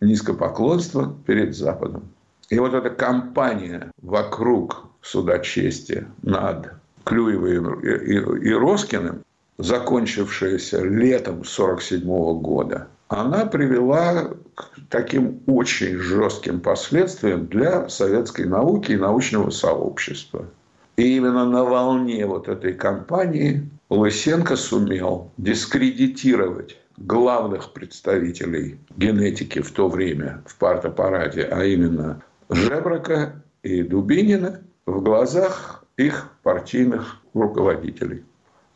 низкопоклонство 0.00 1.14
перед 1.26 1.54
Западом. 1.54 2.04
И 2.48 2.58
вот 2.58 2.72
эта 2.72 2.88
кампания 2.88 3.92
вокруг 4.00 4.86
суда 5.02 5.40
чести 5.40 6.06
над 6.22 6.72
Клюевым 7.04 7.80
и, 7.80 8.52
Роскиным, 8.54 9.22
закончившаяся 9.58 10.78
летом 10.82 11.42
1947 11.42 12.40
года, 12.40 12.88
она 13.08 13.44
привела 13.44 14.30
к 14.54 14.70
таким 14.88 15.42
очень 15.46 15.98
жестким 15.98 16.60
последствиям 16.60 17.46
для 17.46 17.90
советской 17.90 18.46
науки 18.46 18.92
и 18.92 18.96
научного 18.96 19.50
сообщества– 19.50 20.46
и 20.96 21.16
именно 21.16 21.46
на 21.46 21.64
волне 21.64 22.26
вот 22.26 22.48
этой 22.48 22.74
кампании 22.74 23.68
Лысенко 23.88 24.56
сумел 24.56 25.30
дискредитировать 25.36 26.76
главных 26.96 27.72
представителей 27.72 28.78
генетики 28.96 29.60
в 29.60 29.70
то 29.72 29.88
время 29.88 30.42
в 30.46 30.56
партаппарате, 30.56 31.42
а 31.42 31.64
именно 31.64 32.22
Жебрака 32.50 33.42
и 33.62 33.82
Дубинина 33.82 34.60
в 34.86 35.02
глазах 35.02 35.84
их 35.96 36.30
партийных 36.42 37.18
руководителей. 37.34 38.24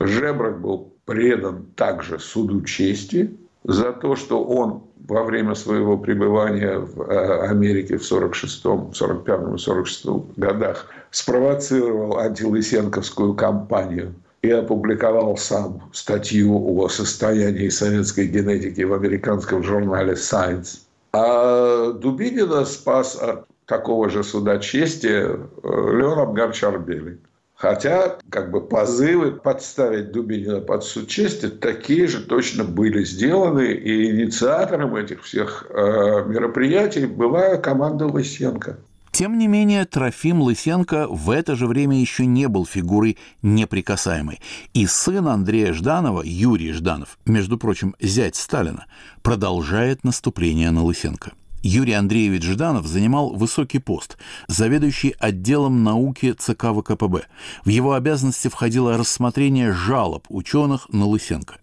Жебрак 0.01 0.61
был 0.61 0.93
предан 1.05 1.67
также 1.77 2.19
суду 2.19 2.63
чести 2.63 3.37
за 3.65 3.93
то, 3.93 4.15
что 4.15 4.45
он 4.45 4.83
во 5.09 5.23
время 5.25 5.55
своего 5.55 5.99
пребывания 5.99 6.79
в 6.79 7.03
э, 7.03 7.49
Америке 7.49 7.99
в 7.99 8.03
46-м, 8.03 8.91
45-м 8.91 9.55
и 9.55 9.59
46-м 9.59 10.27
годах 10.37 10.87
спровоцировал 11.11 12.19
антилысенковскую 12.19 13.35
кампанию 13.35 14.15
и 14.43 14.51
опубликовал 14.51 15.37
сам 15.37 15.83
статью 15.93 16.79
о 16.79 16.89
состоянии 16.89 17.69
советской 17.69 18.27
генетики 18.27 18.83
в 18.83 18.93
американском 18.93 19.63
журнале 19.63 20.15
Science. 20.15 20.81
А 21.13 21.93
Дубинина 21.93 22.65
спас 22.65 23.17
от 23.17 23.47
такого 23.67 24.11
же 24.11 24.25
суда 24.25 24.59
чести 24.59 25.07
э, 25.07 25.37
Леон 25.63 26.19
Абгар 26.19 26.53
Чарбели. 26.53 27.19
Хотя, 27.65 28.19
как 28.29 28.51
бы, 28.51 28.61
позывы 28.61 29.33
подставить 29.33 30.13
Дубинина 30.13 30.61
под 30.61 30.85
суд 30.85 31.09
чести 31.09 31.49
такие 31.49 32.07
же 32.09 32.21
точно 32.21 32.63
были 32.63 33.03
сделаны. 33.05 33.73
И 33.73 34.11
инициатором 34.11 34.95
этих 34.97 35.23
всех 35.23 35.65
э, 35.71 36.25
мероприятий 36.27 37.07
была 37.07 37.57
команда 37.57 38.07
Лысенко. 38.07 38.77
Тем 39.13 39.39
не 39.39 39.49
менее, 39.49 39.87
Трофим 39.87 40.43
Лысенко 40.43 41.07
в 41.09 41.31
это 41.31 41.57
же 41.57 41.67
время 41.67 41.99
еще 41.99 42.27
не 42.27 42.49
был 42.49 42.67
фигурой 42.67 43.17
неприкасаемой. 43.41 44.43
И 44.75 44.87
сын 44.87 45.27
Андрея 45.27 45.73
Жданова, 45.73 46.21
Юрий 46.23 46.73
Жданов, 46.73 47.17
между 47.25 47.57
прочим, 47.57 47.95
зять 47.99 48.37
Сталина, 48.37 48.85
продолжает 49.23 50.05
наступление 50.05 50.71
на 50.71 50.85
Лысенко– 50.85 51.33
Юрий 51.65 51.95
Андреевич 51.95 52.45
Жданов 52.45 52.87
занимал 52.87 53.31
высокий 53.31 53.79
пост, 53.79 54.19
заведующий 54.49 55.17
отделом 55.19 55.83
науки 55.83 56.33
ЦК 56.33 56.67
ВКПБ. 56.77 57.23
В 57.65 57.69
его 57.71 57.95
обязанности 57.95 58.49
входило 58.49 58.99
рассмотрение 58.99 59.73
жалоб 59.73 60.27
ученых 60.29 60.87
на 60.91 61.07
Лысенко. 61.07 61.57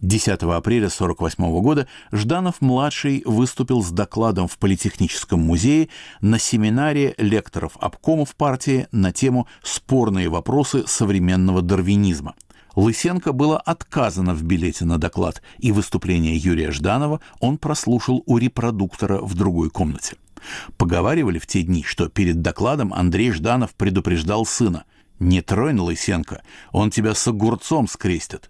10 0.00 0.28
апреля 0.28 0.86
1948 0.86 1.60
года 1.60 1.88
Жданов-младший 2.12 3.22
выступил 3.24 3.82
с 3.82 3.90
докладом 3.90 4.46
в 4.46 4.58
Политехническом 4.58 5.40
музее 5.40 5.88
на 6.20 6.38
семинаре 6.38 7.16
лекторов 7.18 7.76
обкомов 7.80 8.36
партии 8.36 8.86
на 8.92 9.10
тему 9.10 9.48
«Спорные 9.64 10.28
вопросы 10.28 10.84
современного 10.86 11.62
дарвинизма». 11.62 12.36
Лысенко 12.78 13.32
было 13.32 13.58
отказано 13.58 14.34
в 14.34 14.44
билете 14.44 14.84
на 14.84 14.98
доклад, 14.98 15.42
и 15.58 15.72
выступление 15.72 16.36
Юрия 16.36 16.70
Жданова 16.70 17.20
он 17.40 17.58
прослушал 17.58 18.22
у 18.24 18.38
репродуктора 18.38 19.18
в 19.18 19.34
другой 19.34 19.68
комнате. 19.68 20.14
Поговаривали 20.76 21.40
в 21.40 21.46
те 21.48 21.62
дни, 21.62 21.82
что 21.82 22.08
перед 22.08 22.40
докладом 22.40 22.94
Андрей 22.94 23.32
Жданов 23.32 23.74
предупреждал 23.74 24.46
сына 24.46 24.84
«Не 25.18 25.42
тронь 25.42 25.80
Лысенко, 25.80 26.42
он 26.70 26.92
тебя 26.92 27.16
с 27.16 27.26
огурцом 27.26 27.88
скрестит». 27.88 28.48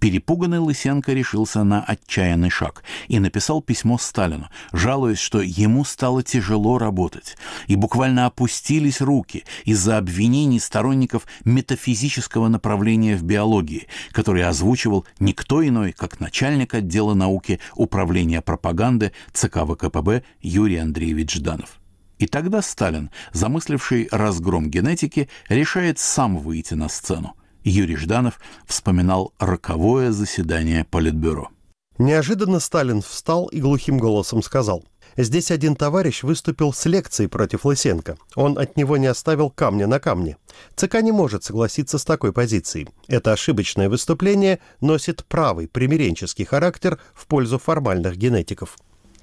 Перепуганный 0.00 0.58
Лысенко 0.58 1.12
решился 1.12 1.64
на 1.64 1.82
отчаянный 1.82 2.50
шаг 2.50 2.84
и 3.08 3.18
написал 3.18 3.62
письмо 3.62 3.96
Сталину, 3.96 4.48
жалуясь, 4.72 5.18
что 5.18 5.40
ему 5.40 5.84
стало 5.84 6.22
тяжело 6.22 6.78
работать, 6.78 7.36
и 7.68 7.76
буквально 7.76 8.26
опустились 8.26 9.00
руки 9.00 9.44
из-за 9.64 9.96
обвинений 9.96 10.60
сторонников 10.60 11.26
метафизического 11.44 12.48
направления 12.48 13.16
в 13.16 13.22
биологии, 13.22 13.86
который 14.12 14.44
озвучивал 14.44 15.06
никто 15.20 15.66
иной, 15.66 15.92
как 15.92 16.20
начальник 16.20 16.74
отдела 16.74 17.14
науки 17.14 17.60
Управления 17.74 18.42
пропаганды 18.42 19.12
ЦК 19.32 19.60
ВКПБ 19.64 20.22
Юрий 20.42 20.76
Андреевич 20.76 21.34
Жданов. 21.34 21.80
И 22.18 22.26
тогда 22.26 22.62
Сталин, 22.62 23.10
замысливший 23.32 24.08
разгром 24.10 24.70
генетики, 24.70 25.28
решает 25.48 25.98
сам 25.98 26.38
выйти 26.38 26.74
на 26.74 26.88
сцену– 26.88 27.34
Юрий 27.64 27.96
Жданов 27.96 28.38
вспоминал 28.66 29.32
роковое 29.38 30.12
заседание 30.12 30.84
Политбюро. 30.84 31.48
Неожиданно 31.96 32.60
Сталин 32.60 33.00
встал 33.00 33.46
и 33.46 33.60
глухим 33.60 33.98
голосом 33.98 34.42
сказал 34.42 34.84
«Здесь 35.16 35.50
один 35.50 35.74
товарищ 35.74 36.24
выступил 36.24 36.72
с 36.72 36.84
лекцией 36.86 37.28
против 37.28 37.64
Лысенко. 37.64 38.18
Он 38.34 38.58
от 38.58 38.76
него 38.76 38.96
не 38.96 39.06
оставил 39.06 39.48
камня 39.48 39.86
на 39.86 40.00
камне. 40.00 40.36
ЦК 40.74 41.02
не 41.02 41.12
может 41.12 41.44
согласиться 41.44 41.98
с 41.98 42.04
такой 42.04 42.32
позицией. 42.32 42.88
Это 43.06 43.32
ошибочное 43.32 43.88
выступление 43.88 44.58
носит 44.80 45.24
правый, 45.24 45.68
примиренческий 45.68 46.44
характер 46.44 46.98
в 47.14 47.26
пользу 47.26 47.58
формальных 47.58 48.16
генетиков. 48.16 48.76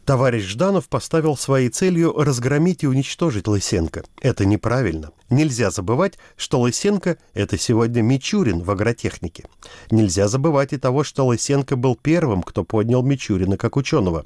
Товарищ 0.05 0.43
Жданов 0.43 0.89
поставил 0.89 1.37
своей 1.37 1.69
целью 1.69 2.13
разгромить 2.13 2.83
и 2.83 2.87
уничтожить 2.87 3.47
Лысенко. 3.47 4.03
Это 4.21 4.45
неправильно. 4.45 5.11
Нельзя 5.29 5.69
забывать, 5.69 6.17
что 6.35 6.59
Лысенко– 6.59 7.17
это 7.33 7.57
сегодня 7.57 8.01
Мичурин 8.01 8.63
в 8.63 8.71
агротехнике. 8.71 9.45
Нельзя 9.91 10.27
забывать 10.27 10.73
и 10.73 10.77
того, 10.77 11.03
что 11.03 11.25
Лысенко 11.27 11.75
был 11.75 11.95
первым, 11.95 12.41
кто 12.41 12.63
поднял 12.63 13.03
Мичурина 13.03 13.57
как 13.57 13.77
ученого. 13.77 14.25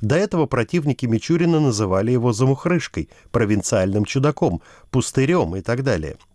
До 0.00 0.14
этого 0.14 0.46
противники 0.46 1.06
Мичурина 1.06 1.58
называли 1.58 2.12
его 2.12 2.32
замухрышкой, 2.32 3.08
провинциальным 3.32 4.04
чудаком, 4.04 4.62
пустырем 4.90 5.56
и 5.56 5.60
так 5.60 5.82
далее– 5.82 6.16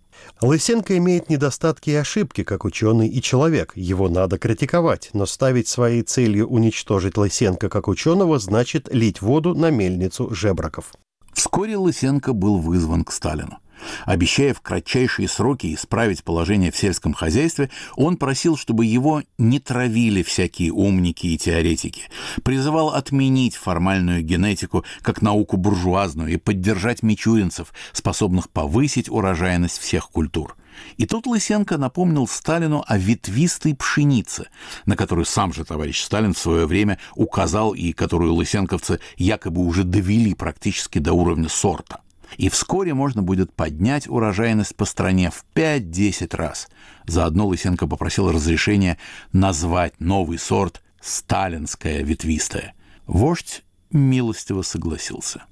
Лысенко 0.41 0.97
имеет 0.97 1.29
недостатки 1.29 1.91
и 1.91 1.95
ошибки, 1.95 2.43
как 2.43 2.65
ученый 2.65 3.07
и 3.07 3.21
человек. 3.21 3.73
Его 3.75 4.10
надо 4.10 4.38
критиковать, 4.38 5.10
но 5.13 5.25
ставить 5.25 5.67
своей 5.67 6.01
целью 6.01 6.47
уничтожить 6.47 7.17
Лысенко 7.17 7.69
как 7.69 7.88
ученого 7.88 8.39
значит 8.39 8.89
лить 8.91 9.21
воду 9.21 9.55
на 9.55 9.69
мельницу 9.69 10.34
жебраков. 10.34 10.93
Вскоре 11.34 11.77
Лысенко 11.77 12.34
был 12.34 12.57
вызван 12.57 13.05
к 13.05 13.12
Сталину. 13.12 13.61
Обещая 14.06 14.54
в 14.54 14.62
кратчайшие 14.62 15.28
сроки 15.28 15.74
исправить 15.74 16.24
положение 16.24 16.72
в 16.72 16.78
сельском 16.78 17.13
хозяйстве, 17.13 17.70
он 17.96 18.17
просил, 18.17 18.58
чтобы 18.58 18.86
его 18.86 19.24
не 19.38 19.60
травили 19.60 20.24
всякие 20.24 20.72
умники 20.72 21.28
и 21.28 21.38
теоретики, 21.38 22.04
призывал 22.44 22.89
отменить 22.89 23.56
формальную 23.56 24.24
генетику 24.24 24.84
как 25.02 25.22
науку 25.22 25.58
буржуазную 25.58 26.32
и 26.34 26.38
поддержать 26.38 27.04
мичуринцев, 27.04 27.74
способных 27.94 28.50
повысить 28.50 29.10
урожайность 29.10 29.80
всех 29.80 30.10
культур. 30.10 30.56
И 30.98 31.06
тут 31.06 31.28
Лысенко 31.28 31.78
напомнил 31.78 32.28
Сталину 32.28 32.84
о 32.88 32.98
ветвистой 32.98 33.76
пшенице, 33.76 34.48
на 34.86 34.96
которую 34.96 35.26
сам 35.26 35.54
же 35.54 35.65
товарищ 35.65 36.02
Сталин 36.02 36.34
в 36.34 36.39
свое 36.39 36.65
время 36.65 36.98
указал 37.15 37.74
и 37.74 37.91
которую 37.91 38.34
лысенковцы 38.34 39.00
якобы 39.17 39.62
уже 39.62 39.84
довели 39.84 40.34
практически 40.34 41.00
до 41.00 41.13
уровня 41.13 41.50
сорта– 41.50 42.02
и 42.38 42.50
вскоре 42.50 42.94
можно 42.94 43.22
будет 43.22 43.54
поднять 43.54 44.08
урожайность 44.08 44.76
по 44.76 44.86
стране 44.86 45.32
в 45.32 45.46
5-10 45.56 46.36
раз. 46.36 46.70
Заодно 47.06 47.48
Лысенко 47.48 47.88
попросил 47.88 48.32
разрешения 48.32 48.98
назвать 49.34 50.00
новый 50.00 50.38
сорт 50.38 50.82
«сталинская 51.00 52.04
ветвистая». 52.04 52.74
Вождь 53.08 53.63
милостиво 53.91 54.62
согласился. 54.62 55.44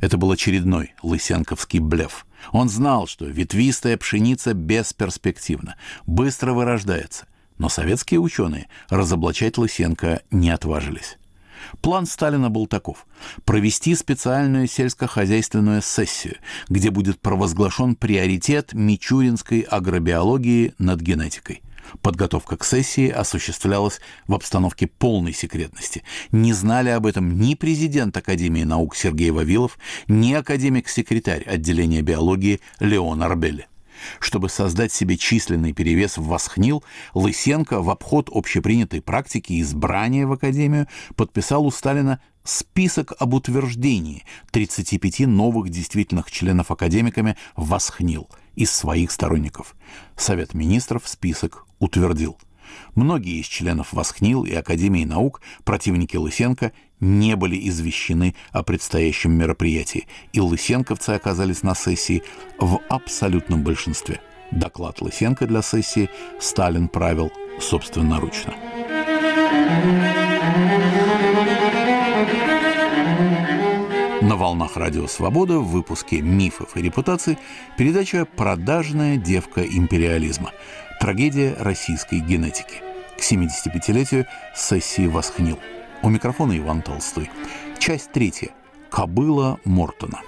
Это 0.00 0.16
был 0.16 0.32
очередной 0.32 0.94
лысенковский 1.02 1.78
блеф. 1.78 2.26
Он 2.52 2.68
знал, 2.68 3.06
что 3.06 3.26
ветвистая 3.26 3.96
пшеница 3.96 4.54
бесперспективна, 4.54 5.76
быстро 6.06 6.52
вырождается, 6.52 7.26
но 7.58 7.68
советские 7.68 8.20
ученые 8.20 8.68
разоблачать 8.88 9.58
Лысенко 9.58 10.22
не 10.30 10.50
отважились. 10.50 11.18
План 11.80 12.06
Сталина 12.06 12.50
был 12.50 12.66
таков– 12.66 13.06
провести 13.44 13.94
специальную 13.94 14.66
сельскохозяйственную 14.66 15.82
сессию, 15.82 16.36
где 16.68 16.90
будет 16.90 17.20
провозглашен 17.20 17.94
приоритет 17.94 18.72
мичуринской 18.72 19.60
агробиологии 19.60 20.74
над 20.78 21.00
генетикой. 21.00 21.62
Подготовка 22.02 22.56
к 22.56 22.64
сессии 22.64 23.08
осуществлялась 23.08 24.00
в 24.26 24.34
обстановке 24.34 24.86
полной 24.86 25.32
секретности. 25.32 26.02
Не 26.32 26.52
знали 26.52 26.90
об 26.90 27.06
этом 27.06 27.38
ни 27.38 27.54
президент 27.54 28.16
Академии 28.16 28.64
наук 28.64 28.94
Сергей 28.94 29.30
Вавилов, 29.30 29.78
ни 30.06 30.32
академик-секретарь 30.32 31.44
отделения 31.44 32.02
биологии 32.02 32.60
Леон 32.80 33.22
Арбели. 33.22 33.66
Чтобы 34.20 34.48
создать 34.48 34.92
себе 34.92 35.16
численный 35.16 35.72
перевес 35.72 36.18
в 36.18 36.26
Восхнил, 36.26 36.84
Лысенко 37.14 37.80
в 37.80 37.90
обход 37.90 38.28
общепринятой 38.32 39.00
практики 39.00 39.60
избрания 39.60 40.26
в 40.26 40.32
Академию 40.32 40.86
подписал 41.16 41.66
у 41.66 41.70
Сталина 41.70 42.20
список 42.44 43.12
об 43.18 43.34
утверждении 43.34 44.24
35 44.52 45.20
новых 45.20 45.68
действительных 45.70 46.30
членов 46.30 46.70
академиками 46.70 47.36
Восхнил 47.56 48.28
из 48.56 48.70
своих 48.70 49.10
сторонников. 49.10 49.76
Совет 50.16 50.54
министров 50.54 51.06
список 51.06 51.66
утвердил– 51.78 52.38
Многие 52.94 53.40
из 53.40 53.46
членов 53.46 53.92
Восхнил 53.92 54.44
и 54.44 54.54
Академии 54.54 55.04
наук, 55.04 55.40
противники 55.64 56.16
Лысенко, 56.16 56.72
не 57.00 57.36
были 57.36 57.68
извещены 57.68 58.34
о 58.52 58.62
предстоящем 58.62 59.32
мероприятии, 59.32 60.06
и 60.32 60.40
лысенковцы 60.40 61.10
оказались 61.10 61.62
на 61.62 61.74
сессии 61.74 62.22
в 62.58 62.80
абсолютном 62.88 63.62
большинстве. 63.62 64.20
Доклад 64.50 65.00
Лысенко 65.00 65.46
для 65.46 65.62
сессии 65.62 66.08
Сталин 66.40 66.88
правил 66.88 67.30
собственноручно. 67.60 68.54
На 74.20 74.36
волнах 74.36 74.76
Радио 74.76 75.06
Свобода 75.06 75.58
в 75.58 75.68
выпуске 75.68 76.20
«Мифов 76.20 76.76
и 76.76 76.82
репутаций» 76.82 77.38
передача 77.76 78.26
«Продажная 78.26 79.16
девка 79.16 79.62
империализма». 79.62 80.50
Трагедия 81.00 81.54
российской 81.60 82.18
генетики. 82.18 82.82
К 83.16 83.20
75-летию 83.20 84.26
сессии 84.54 85.06
«Восхнил». 85.06 85.58
У 86.02 86.08
микрофона 86.08 86.58
Иван 86.58 86.82
Толстой. 86.82 87.30
Часть 87.78 88.10
третья. 88.10 88.50
Кобыла 88.90 89.60
Мортона. 89.64 90.20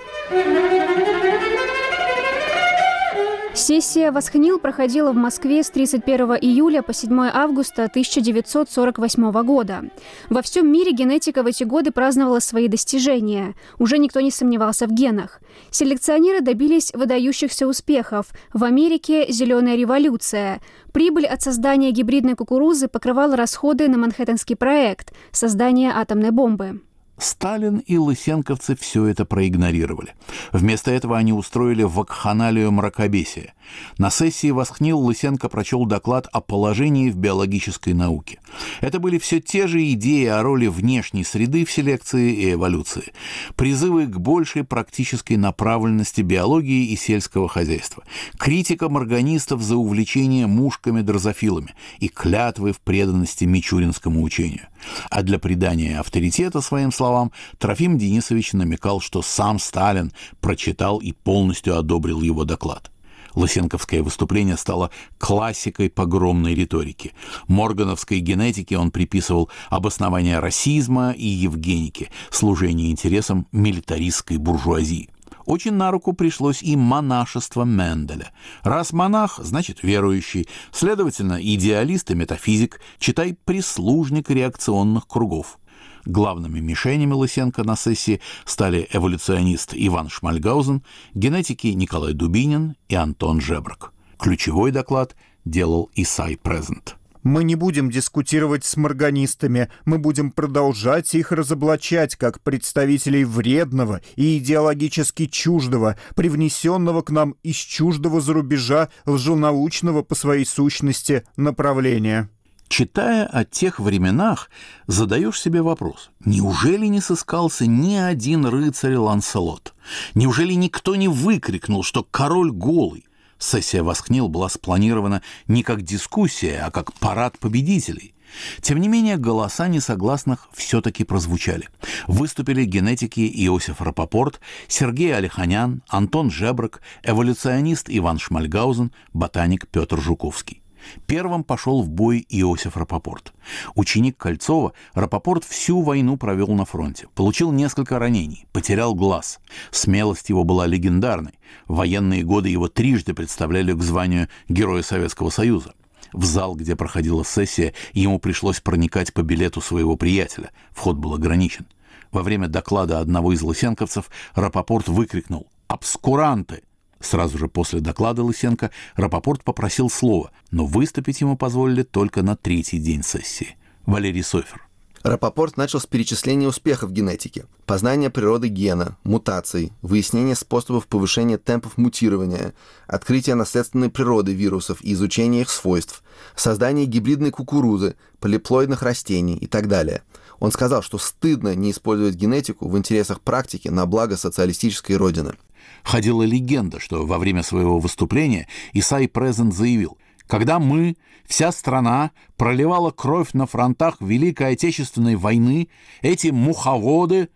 Сессия 3.53 4.13
«Восхнил» 4.13 4.59
проходила 4.59 5.13
в 5.13 5.17
Москве 5.17 5.63
с 5.63 5.71
31 5.71 6.37
июля 6.41 6.83
по 6.83 6.95
7 6.95 7.31
августа 7.33 7.85
1948 7.85 9.43
года. 9.43 9.85
Во 10.29 10.41
всем 10.41 10.71
мире 10.71 10.93
генетика 10.93 11.43
в 11.43 11.47
эти 11.47 11.65
годы 11.65 11.91
праздновала 11.91 12.39
свои 12.39 12.69
достижения. 12.69 13.55
Уже 13.79 13.99
никто 13.99 14.21
не 14.21 14.31
сомневался 14.31 14.87
в 14.87 14.93
генах. 14.93 15.41
Селекционеры 15.71 16.41
добились 16.41 16.93
выдающихся 16.95 17.67
успехов. 17.67 18.27
В 18.55 18.65
Америке– 18.65 19.27
зеленая 19.29 19.77
революция. 19.77 20.61
Прибыль 20.93 21.27
от 21.27 21.43
создания 21.43 21.91
гибридной 21.91 22.37
кукурузы 22.37 22.87
покрывала 22.89 23.37
расходы 23.37 23.89
на 23.89 23.99
Манхэттенский 23.99 24.57
проект– 24.57 25.13
создание 25.33 25.91
атомной 25.93 26.31
бомбы. 26.31 26.81
Сталин 27.21 27.79
и 27.79 27.99
лысенковцы 27.99 28.75
все 28.75 29.07
это 29.07 29.27
проигнорировали. 29.27 30.15
Вместо 30.53 30.91
этого 30.91 31.19
они 31.19 31.35
устроили 31.35 31.83
вакханалию 31.83 32.73
мракобесия. 32.73 33.55
На 33.99 34.11
сессии 34.11 34.51
Восхнил 34.51 34.99
Лысенко 34.99 35.49
прочел 35.49 35.85
доклад 35.85 36.27
о 36.33 36.41
положении 36.41 37.11
в 37.11 37.17
биологической 37.17 37.93
науке. 37.93 38.41
Это 38.81 38.99
были 38.99 39.19
все 39.19 39.41
те 39.41 39.67
же 39.67 39.81
идеи 39.93 40.27
о 40.27 40.43
роли 40.43 40.67
внешней 40.67 41.23
среды 41.23 41.65
в 41.65 41.71
селекции 41.71 42.33
и 42.33 42.53
эволюции, 42.53 43.13
призывы 43.55 44.07
к 44.07 44.19
большей 44.19 44.65
практической 44.65 45.35
направленности 45.35 46.23
биологии 46.23 46.87
и 46.87 46.97
сельского 46.97 47.49
хозяйства, 47.49 48.03
критика 48.39 48.89
морганистов 48.89 49.61
за 49.61 49.77
увлечение 49.77 50.47
мушками-дрозофилами 50.47 51.75
и 51.99 52.09
клятвы 52.09 52.73
в 52.73 52.81
преданности 52.81 53.45
мичуринскому 53.45 54.23
учению. 54.23 54.69
А 55.11 55.23
для 55.23 55.39
придания 55.39 56.01
авторитета 56.01 56.63
своим 56.63 56.91
словам 56.91 57.10
Трофим 57.59 57.99
Денисович 57.99 58.53
намекал, 58.53 59.01
что 59.01 59.23
сам 59.23 59.59
Сталин 59.59 60.13
прочитал 60.41 60.99
и 60.99 61.13
полностью 61.13 61.79
одобрил 61.79 62.23
его 62.23 62.45
доклад. 62.45 62.91
Лысенковское 63.35 64.03
выступление 64.03 64.57
стало 64.57 64.91
классикой 65.19 65.91
погромной 65.91 66.55
риторики. 66.55 67.13
Моргановской 67.47 68.19
генетике 68.21 68.77
он 68.77 68.91
приписывал 68.91 69.51
обоснование 69.69 70.39
расизма 70.39 71.13
и 71.13 71.27
евгеники, 71.27 72.11
служение 72.31 72.91
интересам 72.91 73.47
милитаристской 73.53 74.37
буржуазии. 74.37 75.11
Очень 75.47 75.73
на 75.73 75.91
руку 75.91 76.13
пришлось 76.13 76.63
и 76.63 76.77
монашество 76.77 77.65
Менделя. 77.65 78.31
Раз 78.63 78.93
монах, 78.93 79.41
значит 79.43 79.83
верующий, 79.83 80.49
следовательно, 80.71 81.39
идеалист 81.41 82.11
и 82.11 82.15
метафизик, 82.15 82.81
читай 82.99 83.37
прислужник 83.45 84.31
реакционных 84.31 85.09
кругов. 85.09 85.59
Главными 86.05 86.61
мишенями 86.61 87.13
Лысенко 87.13 87.65
на 87.65 87.77
сессии 87.77 88.21
стали 88.45 88.89
эволюционист 88.93 89.73
Иван 89.75 90.09
Шмальгаузен, 90.09 90.83
генетики 91.15 91.69
Николай 91.69 92.15
Дубинин 92.15 92.77
и 92.89 92.95
Антон 92.95 93.41
Жебрак. 93.41 93.93
Ключевой 94.19 94.71
доклад 94.71 95.17
делал 95.45 95.91
Исай 95.95 96.37
Презент. 96.37 96.97
Мы 97.23 97.45
не 97.45 97.55
будем 97.55 97.91
дискутировать 97.91 98.65
с 98.65 98.79
морганистами, 98.79 99.69
мы 99.85 99.99
будем 99.99 100.31
продолжать 100.31 101.15
их 101.15 101.33
разоблачать 101.33 102.17
как 102.17 102.41
представителей 102.41 103.25
вредного 103.25 104.01
и 104.17 104.39
идеологически 104.39 105.27
чуждого, 105.27 105.99
привнесенного 106.17 107.03
к 107.03 107.11
нам 107.11 107.35
из 107.43 107.57
чуждого 107.57 108.23
зарубежа 108.23 108.89
лженаучного 109.05 110.03
по 110.03 110.15
своей 110.15 110.47
сущности 110.47 111.25
направления. 111.37 112.31
Читая 112.71 113.27
о 113.27 113.45
тех 113.45 113.81
временах, 113.81 114.49
задаешь 114.87 115.41
себе 115.41 115.61
вопрос, 115.61 116.13
неужели 116.25 116.87
не 116.87 117.01
сыскался 117.01 117.67
ни 117.67 117.97
один 117.97 118.47
рыцарь 118.47 118.95
Ланселот? 118.95 119.75
Неужели 120.15 120.53
никто 120.53 120.95
не 120.95 121.09
выкрикнул, 121.09 121.83
что 121.83 122.07
король 122.09 122.53
голый? 122.53 123.07
Сессия 123.41 123.83
Восхнил 123.83 124.29
была 124.29 124.49
спланирована 124.49 125.21
не 125.49 125.65
как 125.65 125.83
дискуссия, 125.83 126.63
а 126.65 126.71
как 126.71 126.93
парад 126.95 127.41
победителей. 127.41 128.15
Тем 128.63 128.79
не 128.79 128.87
менее, 128.87 129.17
голоса 129.17 129.67
несогласных 129.67 130.47
все-таки 130.53 131.03
прозвучали. 131.03 131.69
Выступили 132.07 132.65
генетики 132.65 133.29
Иосиф 133.47 133.81
Рапопорт, 133.83 134.41
Сергей 134.69 135.13
Алиханян, 135.13 135.83
Антон 135.89 136.31
Жебрак, 136.31 136.83
эволюционист 137.03 137.87
Иван 137.89 138.21
Шмальгаузен, 138.21 138.93
ботаник 139.13 139.67
Петр 139.67 140.01
Жуковский. 140.01 140.63
Первым 141.07 141.45
пошел 141.45 141.83
в 141.83 141.89
бой 141.89 142.27
Иосиф 142.29 142.77
Рапопорт. 142.77 143.33
Ученик 143.75 144.17
Кольцова, 144.17 144.73
Рапопорт 144.95 145.45
всю 145.45 145.83
войну 145.83 146.17
провел 146.17 146.49
на 146.49 146.65
фронте. 146.65 147.09
Получил 147.15 147.53
несколько 147.53 147.99
ранений, 147.99 148.47
потерял 148.53 148.95
глаз. 148.95 149.41
Смелость 149.71 150.29
его 150.29 150.45
была 150.45 150.67
легендарной. 150.67 151.39
В 151.67 151.77
военные 151.77 152.23
годы 152.23 152.49
его 152.49 152.69
трижды 152.69 153.15
представляли 153.15 153.73
к 153.73 153.83
званию 153.83 154.29
Героя 154.49 154.83
Советского 154.83 155.31
Союза. 155.31 155.75
В 156.13 156.25
зал, 156.25 156.57
где 156.57 156.77
проходила 156.77 157.25
сессия, 157.25 157.73
ему 157.93 158.19
пришлось 158.19 158.61
проникать 158.61 159.13
по 159.13 159.23
билету 159.23 159.61
своего 159.61 159.97
приятеля. 159.97 160.51
Вход 160.73 160.97
был 160.97 161.15
ограничен. 161.15 161.67
Во 162.11 162.23
время 162.23 162.49
доклада 162.49 162.99
одного 162.99 163.33
из 163.33 163.43
лысенковцев 163.43 164.11
Рапопорт 164.35 164.89
выкрикнул 164.89 165.47
«Обскуранты!». 165.69 166.63
Сразу 167.01 167.39
же 167.39 167.49
после 167.49 167.81
доклада 167.81 168.23
Лысенко 168.23 168.71
Рапопорт 168.95 169.43
попросил 169.43 169.89
слова, 169.89 170.31
но 170.51 170.67
выступить 170.67 171.21
ему 171.21 171.37
позволили 171.37 171.83
только 171.83 172.23
на 172.23 172.37
третий 172.37 172.79
день 172.79 173.03
сессии. 173.03 173.57
Валерий 173.87 174.23
Софер. 174.23 174.71
Рапопорт 175.03 175.57
начал 175.57 175.81
с 175.81 175.87
перечисления 175.87 176.47
успехов 176.47 176.93
генетики, 176.93 177.47
познания 177.65 178.11
природы 178.11 178.49
гена, 178.49 178.99
мутаций, 179.03 179.73
выяснения 179.81 180.35
способов 180.35 180.87
повышения 180.87 181.39
темпов 181.39 181.79
мутирования, 181.79 182.53
открытия 182.87 183.35
наследственной 183.35 183.89
природы 183.89 184.35
вирусов 184.35 184.85
и 184.85 184.93
изучения 184.93 185.41
их 185.41 185.49
свойств, 185.49 186.03
создания 186.37 186.85
гибридной 186.85 187.31
кукурузы, 187.31 187.95
полиплоидных 188.19 188.83
растений 188.83 189.37
и 189.37 189.47
так 189.47 189.69
далее. 189.69 190.03
Он 190.39 190.53
сказал, 190.53 190.83
что 190.83 190.99
стыдно 190.99 191.55
не 191.55 191.71
использовать 191.71 192.17
генетику 192.17 192.69
в 192.69 192.77
интересах 192.77 193.23
практики 193.23 193.69
на 193.69 193.87
благо 193.87 194.19
социалистической 194.19 194.97
родины. 194.97 195.35
Ходила 195.83 196.23
легенда, 196.23 196.81
что 196.81 197.07
во 197.07 197.19
время 197.19 197.43
своего 197.43 197.79
выступления 197.79 198.49
Исай 198.73 199.09
Презент 199.09 199.55
заявил– 199.55 199.99
когда 200.31 200.61
мы, 200.61 200.97
вся 201.27 201.51
страна, 201.51 202.13
проливала 202.37 202.93
кровь 202.93 203.33
на 203.33 203.47
фронтах 203.47 203.97
Великой 204.01 204.53
Отечественной 204.53 205.17
войны, 205.17 205.69
эти 206.03 206.29
муховоды... 206.29 207.31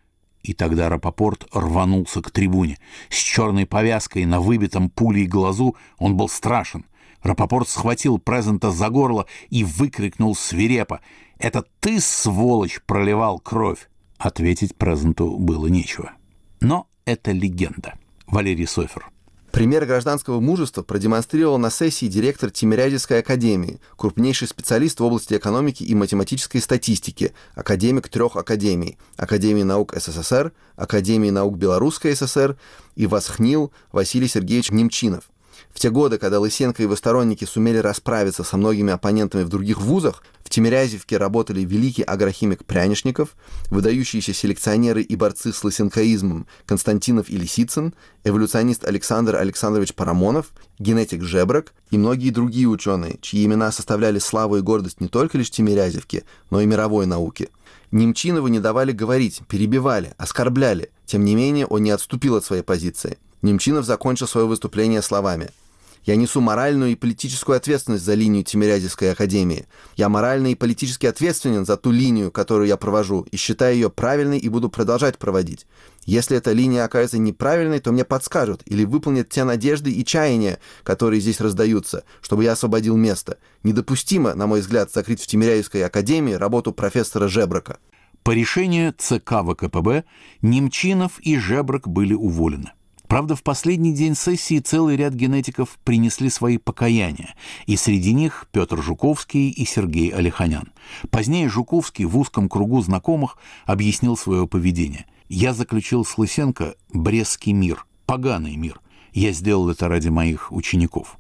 И 0.45 0.53
тогда 0.53 0.89
Рапопорт 0.89 1.45
рванулся 1.53 2.23
к 2.23 2.31
трибуне. 2.31 2.79
С 3.09 3.17
черной 3.17 3.67
повязкой 3.67 4.27
на 4.27 4.41
выбитом 4.41 4.91
пулей 4.91 5.27
глазу 5.27 5.75
он 5.99 6.17
был 6.17 6.29
страшен. 6.29 6.87
Рапопорт 7.21 7.69
схватил 7.69 8.19
Презента 8.19 8.71
за 8.71 8.91
горло 8.91 9.27
и 9.51 9.65
выкрикнул 9.65 10.37
свирепо. 10.37 11.01
«Это 11.39 11.65
ты, 11.81 11.99
сволочь, 11.99 12.81
проливал 12.87 13.41
кровь!» 13.41 13.89
Ответить 14.19 14.77
Презенту 14.77 15.37
было 15.37 15.67
нечего. 15.67 16.13
Но 16.61 16.87
это 17.07 17.33
легенда. 17.33 17.95
Валерий 18.27 18.67
Софер. 18.67 19.11
Пример 19.55 19.87
гражданского 19.87 20.41
мужества 20.41 20.83
продемонстрировал 20.83 21.59
на 21.59 21.71
сессии 21.71 22.07
директор 22.07 22.51
Тимирязевской 22.51 23.21
академии, 23.21 23.79
крупнейший 23.97 24.49
специалист 24.49 24.99
в 24.99 25.05
области 25.05 25.35
экономики 25.35 25.85
и 25.85 25.95
математической 25.95 26.59
статистики, 26.59 27.33
академик 27.55 28.09
трех 28.09 28.35
академий– 28.35 28.99
Академии 29.17 29.63
наук 29.63 29.95
СССР, 29.95 30.53
Академии 30.75 31.31
наук 31.31 31.57
Белорусской 31.57 32.17
ССР 32.17 32.57
и 32.97 33.07
Восхнил 33.07 33.73
Василий 33.93 34.27
Сергеевич 34.27 34.73
Немчинов. 34.73 35.31
В 35.75 35.81
те 35.81 35.91
годы, 35.91 36.19
когда 36.19 36.39
Лысенко 36.39 36.81
и 36.81 36.85
его 36.85 36.95
сторонники 36.95 37.45
сумели 37.45 37.79
расправиться 37.79 38.45
со 38.45 38.57
многими 38.57 38.93
оппонентами 38.93 39.43
в 39.43 39.49
других 39.49 39.81
вузах, 39.81 40.23
в 40.45 40.49
Тимирязевке 40.49 41.17
работали 41.17 41.63
великий 41.63 42.05
агрохимик 42.05 42.65
Прянишников, 42.65 43.31
выдающиеся 43.71 44.33
селекционеры 44.33 45.03
и 45.03 45.17
борцы 45.17 45.53
с 45.53 45.65
лысенкоизмом 45.65 46.47
Константинов 46.65 47.29
и 47.29 47.37
Лисицын, 47.37 47.93
эволюционист 48.23 48.85
Александр 48.85 49.35
Александрович 49.35 49.95
Парамонов, 49.95 50.53
генетик 50.79 51.23
Жебрак 51.23 51.75
и 51.91 51.99
многие 51.99 52.31
другие 52.31 52.69
ученые, 52.69 53.19
чьи 53.21 53.45
имена 53.45 53.73
составляли 53.73 54.21
славу 54.21 54.59
и 54.59 54.61
гордость 54.61 55.01
не 55.01 55.09
только 55.09 55.39
лишь 55.39 55.51
Тимирязевки, 55.51 56.23
но 56.51 56.61
и 56.61 56.67
мировой 56.67 57.07
науки. 57.07 57.49
Немчинову 57.91 58.47
не 58.47 58.61
давали 58.61 58.93
говорить, 58.93 59.43
перебивали, 59.49 60.15
оскорбляли. 60.19 60.91
Тем 61.05 61.25
не 61.25 61.35
менее, 61.35 61.67
он 61.67 61.83
не 61.83 61.91
отступил 61.91 62.37
от 62.37 62.45
своей 62.45 62.63
позиции. 62.63 63.19
Немчинов 63.43 63.85
закончил 63.85 64.29
свое 64.29 64.47
выступление 64.47 65.03
словами– 65.03 65.51
я 66.05 66.17
несу 66.17 66.41
моральную 66.41 66.93
и 66.93 66.97
политическую 66.97 67.57
ответственность 67.57 68.05
за 68.05 68.15
линию 68.15 68.45
Тимирязевской 68.45 69.13
академии. 69.13 69.67
Я 69.97 70.09
морально 70.09 70.49
и 70.49 70.55
политически 70.55 71.07
ответственен 71.07 71.65
за 71.65 71.77
ту 71.77 71.91
линию, 71.91 72.31
которую 72.31 72.69
я 72.69 72.77
провожу, 72.77 73.27
и 73.31 73.37
считаю 73.37 73.75
ее 73.75 73.91
правильной 73.91 74.39
и 74.39 74.49
буду 74.49 74.69
продолжать 74.69 75.19
проводить. 75.19 75.67
Если 76.05 76.37
эта 76.37 76.53
линия 76.53 76.85
окажется 76.85 77.19
неправильной, 77.19 77.81
то 77.81 77.91
мне 77.93 78.05
подскажут 78.05 78.63
или 78.67 78.85
выполнят 78.85 79.31
те 79.31 79.45
надежды 79.45 79.91
и 79.91 80.05
чаяния, 80.05 80.59
которые 80.83 81.21
здесь 81.21 81.41
раздаются, 81.41 82.05
чтобы 82.21 82.45
я 82.45 82.53
освободил 82.53 82.97
место. 82.97 83.39
Недопустимо, 83.63 84.35
на 84.35 84.47
мой 84.47 84.61
взгляд, 84.61 84.93
закрыть 84.93 85.23
в 85.23 85.27
Тимирязевской 85.27 85.85
академии 85.85 86.35
работу 86.35 86.73
профессора 86.73 87.29
Жебрака. 87.29 87.79
По 88.23 88.31
решению 88.31 88.95
ЦК 88.97 89.43
ВКПБ 89.43 90.05
Немчинов 90.43 91.19
и 91.21 91.39
Жебрак 91.39 91.89
были 91.89 92.15
уволены. 92.15 92.73
Правда, 93.15 93.37
в 93.37 93.45
последний 93.45 93.93
день 93.93 94.17
сессии 94.17 94.59
целый 94.59 94.97
ряд 94.97 95.15
генетиков 95.15 95.79
принесли 95.85 96.29
свои 96.29 96.59
покаяния, 96.59 97.37
и 97.65 97.77
среди 97.77 98.13
них 98.13 98.49
Петр 98.51 98.83
Жуковский 98.83 99.51
и 99.51 99.65
Сергей 99.65 100.09
Алиханян. 100.09 100.73
Позднее 101.11 101.49
Жуковский 101.49 102.07
в 102.07 102.19
узком 102.19 102.49
кругу 102.49 102.83
знакомых 102.83 103.39
объяснил 103.67 104.17
свое 104.17 104.49
поведение. 104.49 105.07
«Я 105.29 105.55
заключил 105.55 106.05
с 106.05 106.19
Лысенко 106.19 106.75
Брестский 106.93 107.53
мир, 107.53 107.87
поганый 108.05 108.57
мир. 108.57 108.81
Я 109.13 109.31
сделал 109.31 109.71
это 109.71 109.87
ради 109.87 110.09
моих 110.09 110.51
учеников». 110.51 111.17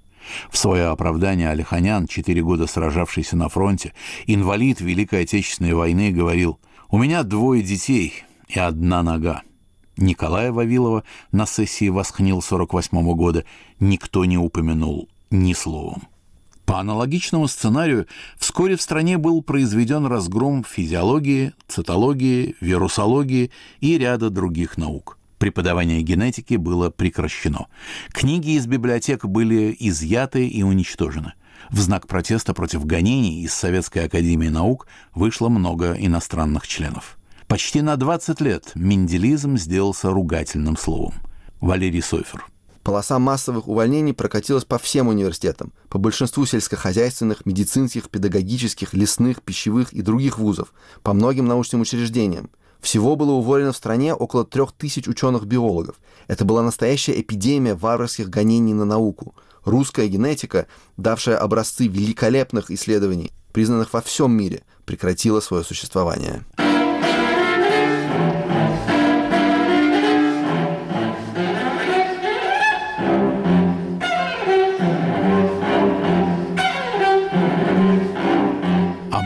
В 0.50 0.58
свое 0.58 0.86
оправдание 0.86 1.48
Алиханян, 1.50 2.08
четыре 2.08 2.42
года 2.42 2.66
сражавшийся 2.66 3.36
на 3.36 3.48
фронте, 3.48 3.92
инвалид 4.26 4.80
Великой 4.80 5.22
Отечественной 5.22 5.74
войны, 5.74 6.10
говорил 6.10 6.58
«У 6.90 6.98
меня 6.98 7.22
двое 7.22 7.62
детей 7.62 8.24
и 8.48 8.58
одна 8.58 9.04
нога». 9.04 9.42
Николая 9.96 10.52
Вавилова 10.52 11.04
на 11.32 11.46
сессии 11.46 11.88
восхнил 11.88 12.42
48 12.42 13.14
года 13.14 13.44
никто 13.80 14.24
не 14.24 14.38
упомянул 14.38 15.08
ни 15.30 15.52
словом. 15.52 16.08
По 16.64 16.80
аналогичному 16.80 17.46
сценарию 17.46 18.06
вскоре 18.38 18.76
в 18.76 18.82
стране 18.82 19.18
был 19.18 19.42
произведен 19.42 20.06
разгром 20.06 20.64
физиологии, 20.64 21.52
цитологии, 21.68 22.56
вирусологии 22.60 23.50
и 23.80 23.98
ряда 23.98 24.30
других 24.30 24.78
наук. 24.78 25.18
Преподавание 25.38 26.00
генетики 26.00 26.54
было 26.54 26.88
прекращено. 26.88 27.66
Книги 28.12 28.52
из 28.52 28.66
библиотек 28.66 29.26
были 29.26 29.76
изъяты 29.78 30.48
и 30.48 30.62
уничтожены. 30.62 31.34
В 31.70 31.80
знак 31.80 32.06
протеста 32.06 32.54
против 32.54 32.86
гонений 32.86 33.42
из 33.42 33.52
Советской 33.52 34.06
академии 34.06 34.48
наук 34.48 34.86
вышло 35.14 35.50
много 35.50 35.94
иностранных 35.98 36.66
членов. 36.66 37.18
Почти 37.48 37.82
на 37.82 37.96
20 37.96 38.40
лет 38.40 38.72
менделизм 38.74 39.56
сделался 39.58 40.10
ругательным 40.10 40.76
словом. 40.76 41.14
Валерий 41.60 42.02
Софер. 42.02 42.46
Полоса 42.82 43.18
массовых 43.18 43.68
увольнений 43.68 44.12
прокатилась 44.12 44.64
по 44.64 44.78
всем 44.78 45.08
университетам, 45.08 45.72
по 45.88 45.98
большинству 45.98 46.44
сельскохозяйственных, 46.46 47.46
медицинских, 47.46 48.10
педагогических, 48.10 48.92
лесных, 48.92 49.42
пищевых 49.42 49.92
и 49.92 50.02
других 50.02 50.38
вузов, 50.38 50.72
по 51.02 51.12
многим 51.12 51.46
научным 51.46 51.82
учреждениям. 51.82 52.50
Всего 52.80 53.16
было 53.16 53.32
уволено 53.32 53.72
в 53.72 53.76
стране 53.76 54.14
около 54.14 54.44
трех 54.44 54.72
тысяч 54.72 55.08
ученых-биологов. 55.08 55.96
Это 56.28 56.44
была 56.44 56.62
настоящая 56.62 57.18
эпидемия 57.20 57.74
варварских 57.74 58.28
гонений 58.28 58.74
на 58.74 58.84
науку. 58.84 59.34
Русская 59.64 60.08
генетика, 60.08 60.66
давшая 60.98 61.38
образцы 61.38 61.86
великолепных 61.86 62.70
исследований, 62.70 63.32
признанных 63.52 63.94
во 63.94 64.02
всем 64.02 64.32
мире, 64.32 64.62
прекратила 64.84 65.40
свое 65.40 65.64
существование. 65.64 66.44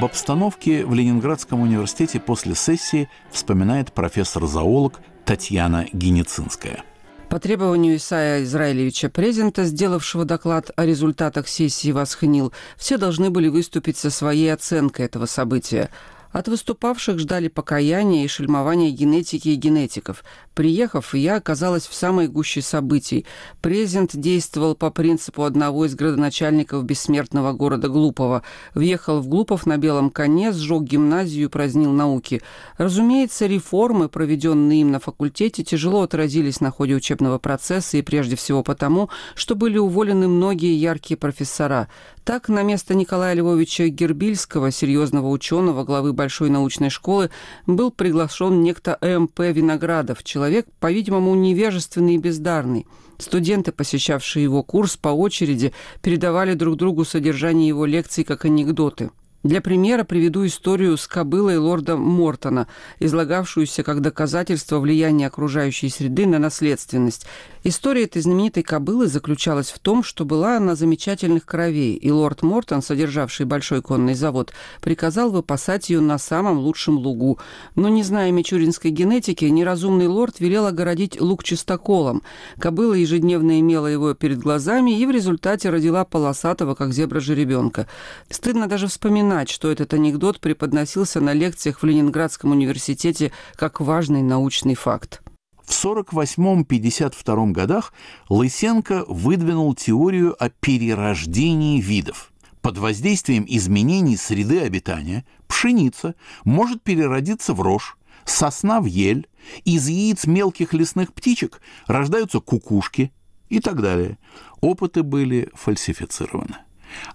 Обстановке 0.09 0.87
в 0.87 0.94
Ленинградском 0.94 1.61
университете 1.61 2.18
после 2.18 2.55
сессии 2.55 3.11
вспоминает 3.31 3.92
профессор-зоолог 3.92 5.01
Татьяна 5.27 5.87
Геницинская. 5.92 6.83
По 7.29 7.38
требованию 7.38 7.97
Исаия 7.97 8.42
Израилевича 8.42 9.11
Презента, 9.11 9.64
сделавшего 9.64 10.25
доклад 10.25 10.71
о 10.77 10.87
результатах 10.87 11.47
сессии 11.47 11.92
«Восхнил», 11.92 12.55
все 12.79 12.97
должны 12.97 13.29
были 13.29 13.49
выступить 13.49 13.99
со 13.99 14.09
своей 14.09 14.51
оценкой 14.51 15.05
этого 15.05 15.27
события. 15.27 15.90
От 16.33 16.47
выступавших 16.47 17.19
ждали 17.19 17.49
покаяния 17.49 18.25
и 18.25 18.29
шельмования 18.29 18.91
генетики 18.91 19.49
и 19.49 19.55
генетиков. 19.55 20.23
Приехав, 20.55 21.14
я 21.14 21.37
оказалась 21.37 21.87
в 21.87 21.95
самой 21.95 22.29
гуще 22.29 22.61
событий. 22.61 23.25
Презент 23.62 24.14
действовал 24.14 24.75
по 24.75 24.91
принципу 24.91 25.45
одного 25.45 25.87
из 25.87 25.95
градоначальников 25.95 26.85
бессмертного 26.85 27.53
города 27.53 27.88
Глупого. 27.88 28.43
Въехал 28.75 29.21
в 29.21 29.29
Глупов 29.29 29.64
на 29.64 29.79
белом 29.79 30.11
коне, 30.11 30.53
сжег 30.53 30.83
гимназию 30.83 31.47
и 31.47 31.49
упразднил 31.48 31.92
науки. 31.93 32.43
Разумеется, 32.77 33.47
реформы, 33.47 34.09
проведенные 34.09 34.83
им 34.83 34.91
на 34.91 35.01
факультете, 35.01 35.64
тяжело 35.64 36.03
отразились 36.03 36.61
на 36.61 36.71
ходе 36.71 36.95
учебного 36.95 37.38
процесса 37.38 37.97
и 37.97 38.03
прежде 38.03 38.37
всего 38.37 38.62
потому, 38.62 39.09
что 39.35 39.55
были 39.55 39.79
уволены 39.79 40.29
многие 40.29 40.75
яркие 40.75 41.17
профессора. 41.17 41.88
Так, 42.25 42.51
на 42.51 42.62
место 42.62 42.95
Николая 42.95 43.35
Львовича 43.35 43.88
Гербильского, 43.88 44.71
серьезного 44.71 45.29
ученого, 45.29 45.85
главы 45.85 46.12
Большой 46.18 46.50
научной 46.50 46.90
школы, 46.90 47.31
был 47.64 47.92
приглашен 47.92 48.61
некто 48.61 48.98
М.П. 49.00 49.52
Виноградов, 49.52 50.24
человек, 50.24 50.66
по-видимому, 50.81 51.33
невежественный 51.37 52.16
и 52.16 52.18
бездарный. 52.18 52.88
Студенты, 53.18 53.70
посещавшие 53.70 54.42
его 54.42 54.64
курс, 54.64 54.96
по 54.96 55.11
очереди 55.11 55.72
передавали 56.02 56.54
друг 56.54 56.74
другу 56.74 57.04
содержание 57.04 57.68
его 57.68 57.87
лекций 57.87 58.24
как 58.24 58.44
анекдоты– 58.46 59.12
для 59.44 59.61
примера 59.61 60.02
приведу 60.02 60.44
историю 60.44 60.96
с 60.96 61.07
кобылой 61.07 61.59
лорда 61.59 61.96
Мортона, 61.96 62.66
излагавшуюся 62.98 63.85
как 63.85 64.00
доказательство 64.00 64.81
влияния 64.81 65.28
окружающей 65.28 65.88
среды 65.90 66.26
на 66.26 66.40
наследственность. 66.40 67.24
История 67.68 68.04
этой 68.04 68.22
знаменитой 68.22 68.62
кобылы 68.62 69.09
заключалась 69.09 69.68
в 69.68 69.78
том, 69.78 70.02
что 70.02 70.24
была 70.24 70.57
она 70.57 70.74
замечательных 70.74 71.44
кровей, 71.44 71.96
и 71.96 72.11
лорд 72.11 72.40
Мортон, 72.40 72.81
содержавший 72.81 73.44
большой 73.44 73.83
конный 73.83 74.14
завод, 74.14 74.54
приказал 74.81 75.31
выпасать 75.31 75.90
ее 75.90 76.00
на 76.00 76.16
самом 76.16 76.61
лучшем 76.61 76.96
лугу. 76.96 77.38
Но, 77.74 77.90
не 77.90 78.02
зная 78.02 78.31
мичуринской 78.31 78.90
генетики, 78.90 79.44
неразумный 79.44 80.07
лорд 80.07 80.40
велел 80.40 80.64
огородить 80.64 81.20
луг 81.20 81.44
чистоколом. 81.44 82.22
Кобыла 82.59 82.94
ежедневно 82.94 83.61
имела 83.61 83.87
его 83.87 84.14
перед 84.14 84.38
глазами 84.38 84.98
и 84.98 85.04
в 85.04 85.11
результате 85.11 85.68
родила 85.68 86.07
полосатого, 86.07 86.74
как 86.74 86.94
зебра 86.94 87.20
жеребенка. 87.20 87.87
Стыдно 88.31 88.66
даже 88.66 88.87
вспоминать, 88.87 89.50
что 89.50 89.70
этот 89.70 89.92
анекдот 89.92 90.40
преподносился 90.40 91.20
на 91.20 91.35
лекциях 91.35 91.83
в 91.83 91.85
Ленинградском 91.85 92.50
университете 92.52 93.31
как 93.57 93.83
важный 93.83 94.22
научный 94.22 94.74
факт. 94.74 95.20
В 95.68 95.85
48-52 95.85 97.52
годах 97.52 97.92
Лысенко 98.31 99.04
выдвинул 99.07 99.74
теорию 99.74 100.35
о 100.42 100.48
перерождении 100.48 101.78
видов. 101.78 102.33
Под 102.62 102.78
воздействием 102.78 103.44
изменений 103.46 104.16
среды 104.16 104.61
обитания 104.61 105.26
пшеница 105.46 106.14
может 106.44 106.83
переродиться 106.83 107.52
в 107.52 107.61
рожь, 107.61 107.98
сосна 108.24 108.81
в 108.81 108.87
ель, 108.87 109.28
из 109.66 109.88
яиц 109.88 110.26
мелких 110.26 110.72
лесных 110.72 111.12
птичек 111.12 111.61
рождаются 111.87 112.40
кукушки 112.40 113.12
и 113.50 113.61
так 113.61 113.83
далее. 113.83 114.16
Опыты 114.62 115.02
были 115.02 115.50
фальсифицированы. 115.52 116.57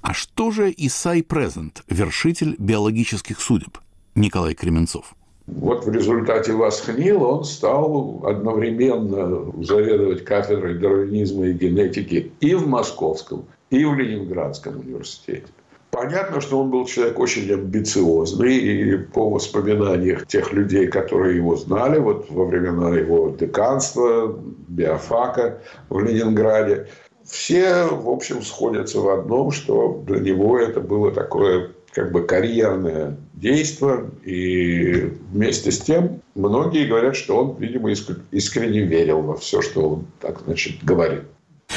А 0.02 0.14
что 0.14 0.52
же 0.52 0.72
Исай 0.78 1.24
Презент, 1.24 1.84
вершитель 1.90 2.56
биологических 2.60 3.42
судеб, 3.42 3.80
Николай 4.14 4.54
Кременцов? 4.54 5.16
Вот 5.46 5.86
в 5.86 5.92
результате 5.92 6.54
Васхнила 6.54 7.26
он 7.26 7.44
стал 7.44 8.22
одновременно 8.26 9.52
заведовать 9.62 10.24
кафедрой 10.24 10.80
дарвинизма 10.80 11.48
и 11.48 11.54
генетики 11.54 12.32
и 12.40 12.56
в 12.56 12.66
Московском, 12.68 13.46
и 13.70 13.84
в 13.84 13.94
Ленинградском 13.94 14.80
университете. 14.80 15.48
Понятно, 15.92 16.42
что 16.42 16.60
он 16.60 16.72
был 16.72 16.86
человек 16.86 17.20
очень 17.20 17.52
амбициозный, 17.52 18.56
и 18.56 18.98
по 18.98 19.30
воспоминаниям 19.30 20.26
тех 20.26 20.52
людей, 20.52 20.88
которые 20.88 21.36
его 21.36 21.56
знали, 21.56 22.00
вот 22.00 22.32
во 22.32 22.46
времена 22.46 22.98
его 22.98 23.36
деканства, 23.38 24.36
биофака 24.70 25.60
в 25.90 26.00
Ленинграде, 26.00 26.88
все, 27.24 27.86
в 27.86 28.10
общем, 28.10 28.42
сходятся 28.42 29.02
в 29.02 29.10
одном, 29.10 29.52
что 29.52 30.04
для 30.08 30.20
него 30.20 30.58
это 30.58 30.80
было 30.80 31.12
такое 31.12 31.70
как 31.94 32.12
бы 32.12 32.26
карьерное 32.26 33.18
действие. 33.34 34.10
И 34.24 35.14
вместе 35.32 35.72
с 35.72 35.80
тем 35.80 36.22
многие 36.36 36.88
говорят, 36.88 37.16
что 37.16 37.38
он, 37.38 37.58
видимо, 37.58 37.92
искренне 38.32 38.82
верил 38.82 39.22
во 39.22 39.38
все, 39.38 39.62
что 39.62 39.90
он 39.90 40.06
так, 40.20 40.42
значит, 40.46 40.84
говорит. 40.84 41.24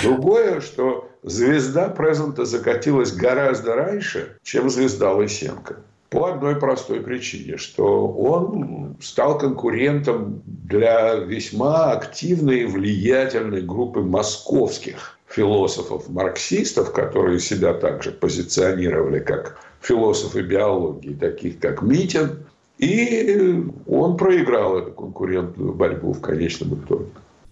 Другое, 0.02 0.60
что 0.60 1.08
звезда 1.22 1.88
Презента 1.88 2.44
закатилась 2.44 3.12
гораздо 3.12 3.74
раньше, 3.74 4.36
чем 4.42 4.70
звезда 4.70 5.12
Лысенко. 5.12 5.76
По 6.10 6.32
одной 6.32 6.56
простой 6.56 7.00
причине, 7.00 7.56
что 7.56 8.06
он 8.06 8.96
стал 9.00 9.38
конкурентом 9.38 10.40
для 10.46 11.16
весьма 11.16 11.92
активной 11.92 12.60
и 12.60 12.66
влиятельной 12.66 13.62
группы 13.62 14.00
московских 14.00 15.18
философов-марксистов, 15.28 16.92
которые 16.92 17.40
себя 17.40 17.74
также 17.74 18.12
позиционировали 18.12 19.18
как 19.18 19.58
философы 19.86 20.42
биологии, 20.42 21.14
таких 21.14 21.58
как 21.60 21.82
Митин, 21.82 22.46
и 22.78 23.64
он 23.86 24.16
проиграл 24.16 24.78
эту 24.78 24.92
конкурентную 24.92 25.72
борьбу 25.72 26.12
в 26.12 26.20
конечном 26.20 26.74
итоге. 26.74 27.06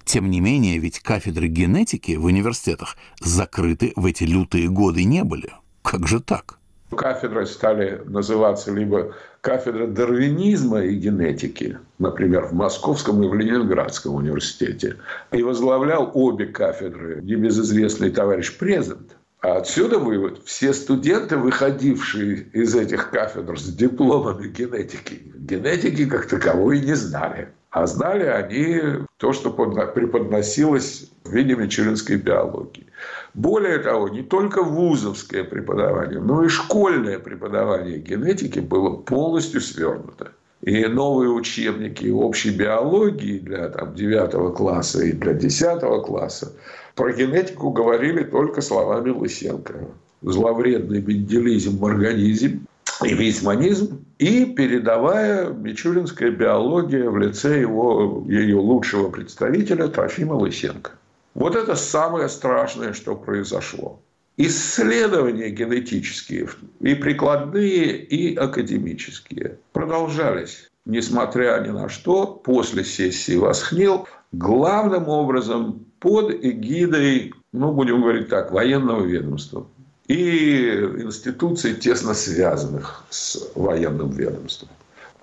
Тем 0.04 0.30
не 0.30 0.40
менее, 0.40 0.78
ведь 0.78 1.00
кафедры 1.00 1.46
генетики 1.46 2.16
в 2.16 2.26
университетах 2.26 2.96
закрыты 3.20 3.92
в 3.96 4.04
эти 4.04 4.24
лютые 4.24 4.68
годы 4.68 5.04
не 5.04 5.24
были. 5.24 5.50
Как 5.82 6.06
же 6.06 6.20
так? 6.20 6.58
Кафедры 6.90 7.46
стали 7.46 8.02
называться 8.04 8.72
либо 8.72 9.14
кафедра 9.40 9.86
дарвинизма 9.86 10.82
и 10.82 10.94
генетики, 10.94 11.78
например, 11.98 12.46
в 12.46 12.52
Московском 12.52 13.22
и 13.22 13.28
в 13.28 13.34
Ленинградском 13.34 14.14
университете. 14.14 14.96
И 15.32 15.42
возглавлял 15.42 16.10
обе 16.14 16.46
кафедры 16.46 17.20
небезызвестный 17.22 18.10
товарищ 18.10 18.56
Презент. 18.56 19.16
А 19.44 19.58
отсюда 19.58 19.98
вывод. 19.98 20.40
Все 20.46 20.72
студенты, 20.72 21.36
выходившие 21.36 22.48
из 22.54 22.74
этих 22.74 23.10
кафедр 23.10 23.60
с 23.60 23.64
дипломами 23.64 24.48
генетики, 24.48 25.20
генетики 25.36 26.06
как 26.06 26.24
таковой 26.24 26.80
не 26.80 26.94
знали. 26.94 27.50
А 27.68 27.86
знали 27.86 28.24
они 28.24 29.04
то, 29.18 29.34
что 29.34 29.50
преподносилось 29.50 31.10
в 31.24 31.30
виде 31.30 31.56
мичуринской 31.56 32.16
биологии. 32.16 32.86
Более 33.34 33.80
того, 33.80 34.08
не 34.08 34.22
только 34.22 34.62
вузовское 34.62 35.44
преподавание, 35.44 36.20
но 36.20 36.42
и 36.42 36.48
школьное 36.48 37.18
преподавание 37.18 37.98
генетики 37.98 38.60
было 38.60 38.96
полностью 38.96 39.60
свернуто. 39.60 40.32
И 40.64 40.86
новые 40.86 41.28
учебники 41.28 42.08
общей 42.08 42.50
биологии 42.50 43.38
для 43.38 43.68
там, 43.68 43.94
9 43.94 44.54
класса 44.56 45.04
и 45.04 45.12
для 45.12 45.34
10 45.34 45.80
класса 46.06 46.52
про 46.94 47.12
генетику 47.12 47.70
говорили 47.70 48.22
только 48.22 48.62
словами 48.62 49.10
Лысенко. 49.10 49.74
Зловредный 50.22 51.02
менделизм, 51.02 51.84
организм 51.84 52.66
и 53.04 53.12
вейсманизм, 53.12 54.06
и 54.18 54.46
передавая 54.46 55.50
мичуринская 55.50 56.30
биология 56.30 57.10
в 57.10 57.18
лице 57.18 57.60
его, 57.60 58.24
ее 58.26 58.56
лучшего 58.56 59.10
представителя 59.10 59.88
Трофима 59.88 60.32
Лысенко. 60.32 60.92
Вот 61.34 61.56
это 61.56 61.74
самое 61.74 62.30
страшное, 62.30 62.94
что 62.94 63.14
произошло. 63.14 64.00
Исследования 64.36 65.50
генетические, 65.50 66.48
и 66.80 66.94
прикладные, 66.94 67.96
и 67.96 68.34
академические, 68.34 69.58
продолжались, 69.72 70.70
несмотря 70.86 71.60
ни 71.64 71.70
на 71.70 71.88
что, 71.88 72.26
после 72.26 72.84
сессии 72.84 73.36
Восхнил, 73.36 74.08
главным 74.32 75.08
образом 75.08 75.86
под 76.00 76.32
эгидой, 76.32 77.32
ну, 77.52 77.72
будем 77.72 78.00
говорить 78.00 78.28
так, 78.28 78.50
военного 78.50 79.04
ведомства 79.04 79.68
и 80.08 80.68
институций, 80.98 81.74
тесно 81.74 82.12
связанных 82.12 83.04
с 83.10 83.50
военным 83.54 84.10
ведомством. 84.10 84.68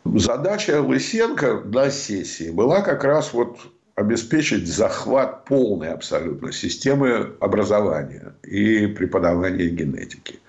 Задача 0.05 0.81
Лысенко 0.81 1.61
на 1.65 1.91
сессии 1.91 2.49
была 2.49 2.81
как 2.81 3.03
раз 3.03 3.33
вот 3.33 3.59
обеспечить 4.01 4.67
захват 4.67 5.45
полной 5.45 5.89
абсолютно 5.93 6.51
системы 6.51 7.33
образования 7.39 8.33
и 8.43 8.87
преподавания 8.87 9.69
генетики. 9.69 10.39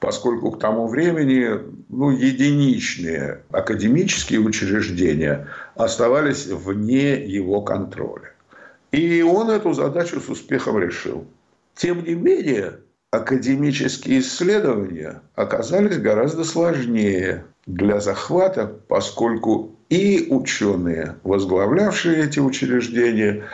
Поскольку 0.00 0.50
к 0.50 0.58
тому 0.58 0.88
времени 0.88 1.60
ну, 1.88 2.10
единичные 2.10 3.42
академические 3.50 4.40
учреждения 4.40 5.46
оставались 5.76 6.46
вне 6.46 7.24
его 7.24 7.60
контроля. 7.60 8.32
И 8.90 9.22
он 9.22 9.50
эту 9.50 9.72
задачу 9.72 10.20
с 10.20 10.28
успехом 10.28 10.78
решил. 10.78 11.24
Тем 11.74 12.04
не 12.04 12.14
менее, 12.14 12.80
академические 13.10 14.20
исследования 14.20 15.22
оказались 15.34 15.98
гораздо 15.98 16.44
сложнее 16.44 17.44
для 17.66 18.00
захвата, 18.00 18.66
поскольку 18.88 19.71
и 19.92 20.26
ученые, 20.30 21.16
возглавлявшие 21.22 22.24
эти 22.24 22.38
учреждения, 22.40 23.44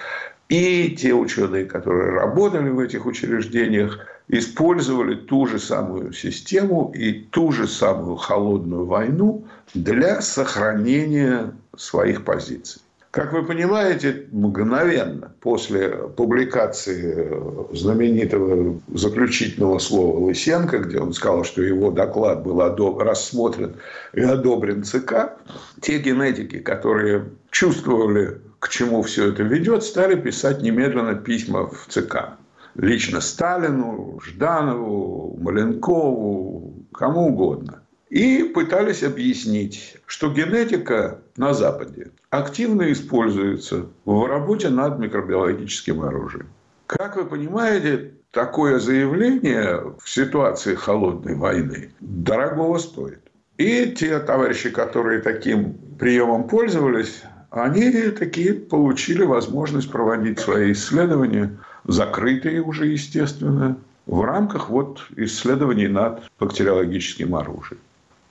и 0.49 0.91
те 0.91 1.13
ученые, 1.13 1.65
которые 1.65 2.13
работали 2.13 2.69
в 2.69 2.79
этих 2.79 3.07
учреждениях, 3.07 4.07
использовали 4.29 5.17
ту 5.17 5.49
же 5.49 5.59
самую 5.59 6.13
систему 6.13 6.93
и 6.95 7.13
ту 7.13 7.51
же 7.51 7.67
самую 7.67 8.15
холодную 8.15 8.87
войну 8.87 9.47
для 9.75 10.21
сохранения 10.21 11.55
своих 11.77 12.25
позиций. 12.25 12.83
Как 13.11 13.33
вы 13.33 13.43
понимаете, 13.43 14.27
мгновенно 14.33 15.33
после 15.41 15.89
публикации 15.89 17.27
знаменитого 17.73 18.79
заключительного 18.89 19.79
слова 19.79 20.19
Лысенко, 20.27 20.81
где 20.81 20.99
он 20.99 21.15
сказал, 21.15 21.45
что 21.45 21.63
его 21.63 21.91
доклад 21.91 22.43
был 22.43 22.61
рассмотрен 23.01 23.77
и 24.13 24.21
одобрен 24.21 24.85
ЦК, 24.85 25.39
те 25.81 25.99
генетики, 26.01 26.59
которые 26.59 27.25
чувствовали, 27.51 28.43
к 28.59 28.69
чему 28.69 29.01
все 29.03 29.31
это 29.31 29.43
ведет, 29.43 29.85
стали 29.85 30.15
писать 30.15 30.61
немедленно 30.61 31.15
письма 31.15 31.67
в 31.67 31.87
ЦК. 31.89 32.37
Лично 32.75 33.23
Сталину, 33.23 34.21
Жданову, 34.23 35.39
Маленкову, 35.41 36.75
кому 36.93 37.29
угодно– 37.29 37.81
и 38.11 38.43
пытались 38.45 39.03
объяснить, 39.03 39.97
что 40.07 40.33
генетика 40.33 41.21
на 41.37 41.55
Западе 41.55 42.11
активно 42.31 42.91
используется 42.93 43.87
в 44.05 44.27
работе 44.27 44.69
над 44.69 44.99
микробиологическим 44.99 46.01
оружием. 46.03 46.49
Как 46.87 47.17
вы 47.17 47.27
понимаете, 47.27 48.13
такое 48.31 48.79
заявление 48.79 49.95
в 50.03 50.09
ситуации 50.09 50.75
холодной 50.75 51.35
войны 51.35 51.91
дорогого 52.01 52.79
стоит. 52.79 53.21
И 53.59 53.95
те 53.99 54.19
товарищи, 54.21 54.71
которые 54.71 55.21
таким 55.21 55.75
приемом 55.99 56.49
пользовались, 56.49 57.23
они 57.51 57.91
такие 58.11 58.55
получили 58.55 59.25
возможность 59.25 59.91
проводить 59.91 60.39
свои 60.39 60.73
исследования, 60.73 61.59
закрытые 61.85 62.63
уже, 62.63 62.87
естественно, 62.87 63.77
в 64.07 64.23
рамках 64.23 64.71
вот 64.71 65.03
исследований 65.17 65.89
над 65.89 66.23
бактериологическим 66.39 67.35
оружием. 67.35 67.81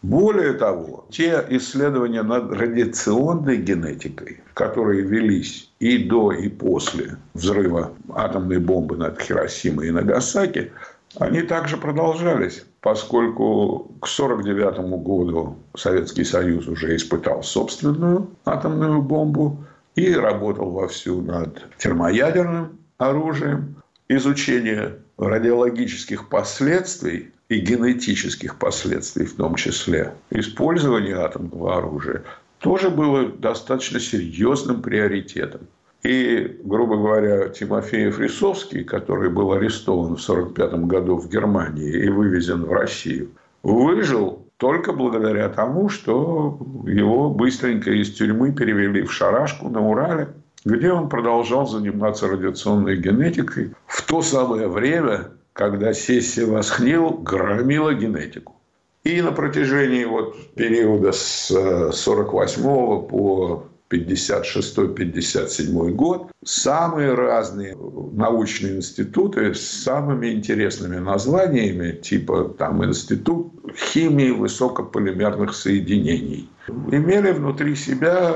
Более 0.03 0.53
того, 0.53 1.05
те 1.09 1.43
исследования 1.49 2.21
над 2.21 2.51
радиационной 2.51 3.57
генетикой, 3.57 4.41
которые 4.53 5.01
велись 5.01 5.71
и 5.79 5.97
до, 5.97 6.31
и 6.31 6.49
после 6.49 7.17
взрыва 7.33 7.91
атомной 8.13 8.59
бомбы 8.59 8.95
над 8.95 9.19
Хиросимой 9.19 9.87
и 9.87 9.91
Нагасаки, 9.91 10.71
они 11.17 11.41
также 11.41 11.77
продолжались, 11.77 12.63
поскольку 12.81 13.91
к 13.99 14.07
1949 14.07 15.03
году 15.03 15.55
Советский 15.75 16.23
Союз 16.23 16.67
уже 16.67 16.95
испытал 16.95 17.41
собственную 17.41 18.29
атомную 18.45 19.01
бомбу 19.01 19.57
и 19.95 20.13
работал 20.13 20.69
вовсю 20.69 21.21
над 21.21 21.65
термоядерным 21.79 22.77
оружием. 22.99 23.75
Изучение 24.09 24.99
радиологических 25.17 26.29
последствий 26.29 27.33
и 27.49 27.59
генетических 27.59 28.57
последствий 28.57 29.25
в 29.25 29.35
том 29.35 29.55
числе 29.55 30.13
использования 30.29 31.15
атомного 31.15 31.77
оружия 31.77 32.23
тоже 32.59 32.89
было 32.89 33.29
достаточно 33.29 33.99
серьезным 33.99 34.81
приоритетом. 34.81 35.61
И, 36.03 36.59
грубо 36.63 36.97
говоря, 36.97 37.49
Тимофеев 37.49 38.19
Рисовский, 38.19 38.83
который 38.83 39.29
был 39.29 39.51
арестован 39.51 40.15
в 40.15 40.29
1945 40.29 40.85
году 40.85 41.17
в 41.17 41.29
Германии 41.29 41.91
и 41.91 42.09
вывезен 42.09 42.65
в 42.65 42.71
Россию, 42.71 43.29
выжил 43.63 44.45
только 44.57 44.93
благодаря 44.93 45.49
тому, 45.49 45.89
что 45.89 46.59
его 46.85 47.29
быстренько 47.29 47.91
из 47.91 48.13
тюрьмы 48.13 48.51
перевели 48.51 49.03
в 49.03 49.11
Шарашку 49.11 49.69
на 49.69 49.87
Урале, 49.87 50.29
где 50.65 50.91
он 50.91 51.09
продолжал 51.09 51.67
заниматься 51.67 52.27
радиационной 52.27 52.97
генетикой 52.97 53.73
в 53.85 54.01
то 54.03 54.21
самое 54.21 54.67
время, 54.67 55.31
когда 55.57 55.93
сессия 55.93 56.45
Восхнил 56.45 57.09
громила 57.09 57.93
генетику. 57.93 58.55
И 59.03 59.21
на 59.21 59.31
протяжении 59.31 60.05
вот 60.05 60.35
периода 60.53 61.11
с 61.11 61.47
48 61.91 62.61
по 62.61 63.65
56-57 63.89 65.91
год 65.91 66.27
самые 66.43 67.13
разные 67.13 67.77
научные 68.11 68.75
институты 68.77 69.53
с 69.53 69.61
самыми 69.61 70.33
интересными 70.33 70.97
названиями, 70.97 71.93
типа 71.93 72.53
там 72.57 72.83
Институт 72.85 73.53
химии 73.75 74.31
высокополимерных 74.31 75.55
соединений, 75.55 76.49
имели 76.67 77.31
внутри 77.31 77.75
себя 77.75 78.35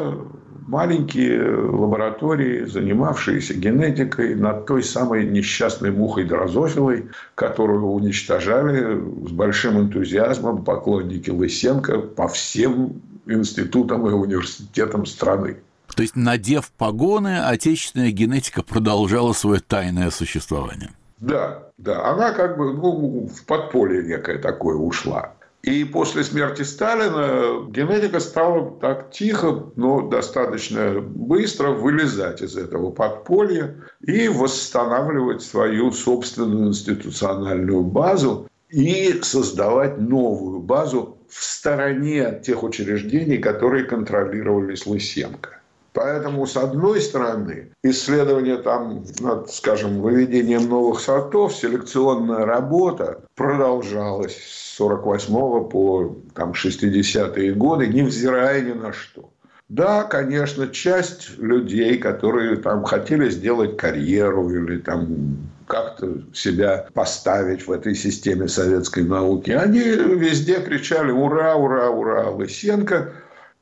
маленькие 0.67 1.55
лаборатории, 1.55 2.65
занимавшиеся 2.65 3.53
генетикой 3.55 4.35
над 4.35 4.65
той 4.65 4.83
самой 4.83 5.25
несчастной 5.25 5.91
мухой 5.91 6.25
дрозофилой, 6.25 7.09
которую 7.35 7.85
уничтожали 7.87 8.99
с 9.27 9.31
большим 9.31 9.79
энтузиазмом 9.79 10.63
поклонники 10.63 11.29
Лысенко 11.29 11.99
по 11.99 12.27
всем 12.27 13.01
институтам 13.25 14.07
и 14.07 14.11
университетам 14.11 15.05
страны. 15.05 15.57
То 15.95 16.03
есть, 16.03 16.15
надев 16.15 16.71
погоны, 16.71 17.39
отечественная 17.39 18.11
генетика 18.11 18.63
продолжала 18.63 19.33
свое 19.33 19.59
тайное 19.59 20.09
существование. 20.09 20.91
Да, 21.19 21.63
да. 21.77 22.05
Она 22.11 22.31
как 22.31 22.57
бы 22.57 22.73
ну, 22.73 23.27
в 23.27 23.45
подполье 23.45 24.03
некое 24.03 24.37
такое 24.37 24.75
ушла. 24.75 25.33
И 25.63 25.83
после 25.83 26.23
смерти 26.23 26.63
Сталина 26.63 27.69
генетика 27.69 28.19
стала 28.19 28.79
так 28.79 29.11
тихо, 29.11 29.71
но 29.75 30.07
достаточно 30.09 30.99
быстро 31.01 31.69
вылезать 31.69 32.41
из 32.41 32.57
этого 32.57 32.89
подполья 32.89 33.75
и 34.01 34.27
восстанавливать 34.27 35.43
свою 35.43 35.91
собственную 35.91 36.69
институциональную 36.69 37.83
базу 37.83 38.49
и 38.69 39.19
создавать 39.21 39.99
новую 39.99 40.61
базу 40.61 41.19
в 41.29 41.43
стороне 41.43 42.25
от 42.25 42.41
тех 42.41 42.63
учреждений, 42.63 43.37
которые 43.37 43.85
контролировались 43.85 44.87
Лысенко. 44.87 45.60
Поэтому, 45.93 46.47
с 46.47 46.55
одной 46.55 47.01
стороны, 47.01 47.71
исследование 47.83 48.57
там 48.57 49.03
над, 49.19 49.51
скажем, 49.51 50.01
выведением 50.01 50.69
новых 50.69 51.01
сортов, 51.01 51.53
селекционная 51.53 52.45
работа 52.45 53.21
продолжалась 53.35 54.37
с 54.37 54.77
48 54.77 55.69
по 55.69 56.15
там, 56.33 56.51
60-е 56.51 57.53
годы, 57.53 57.87
невзирая 57.87 58.61
ни 58.61 58.71
на 58.71 58.93
что. 58.93 59.29
Да, 59.67 60.03
конечно, 60.03 60.67
часть 60.67 61.37
людей, 61.37 61.97
которые 61.97 62.57
там 62.57 62.83
хотели 62.83 63.29
сделать 63.29 63.77
карьеру 63.77 64.49
или 64.49 64.77
там 64.77 65.37
как-то 65.67 66.23
себя 66.33 66.87
поставить 66.93 67.65
в 67.65 67.71
этой 67.71 67.95
системе 67.95 68.49
советской 68.49 69.03
науки, 69.03 69.51
они 69.51 69.79
везде 69.79 70.59
кричали 70.59 71.11
«Ура, 71.11 71.55
ура, 71.55 71.89
ура, 71.89 72.29
Лысенко!» 72.31 73.13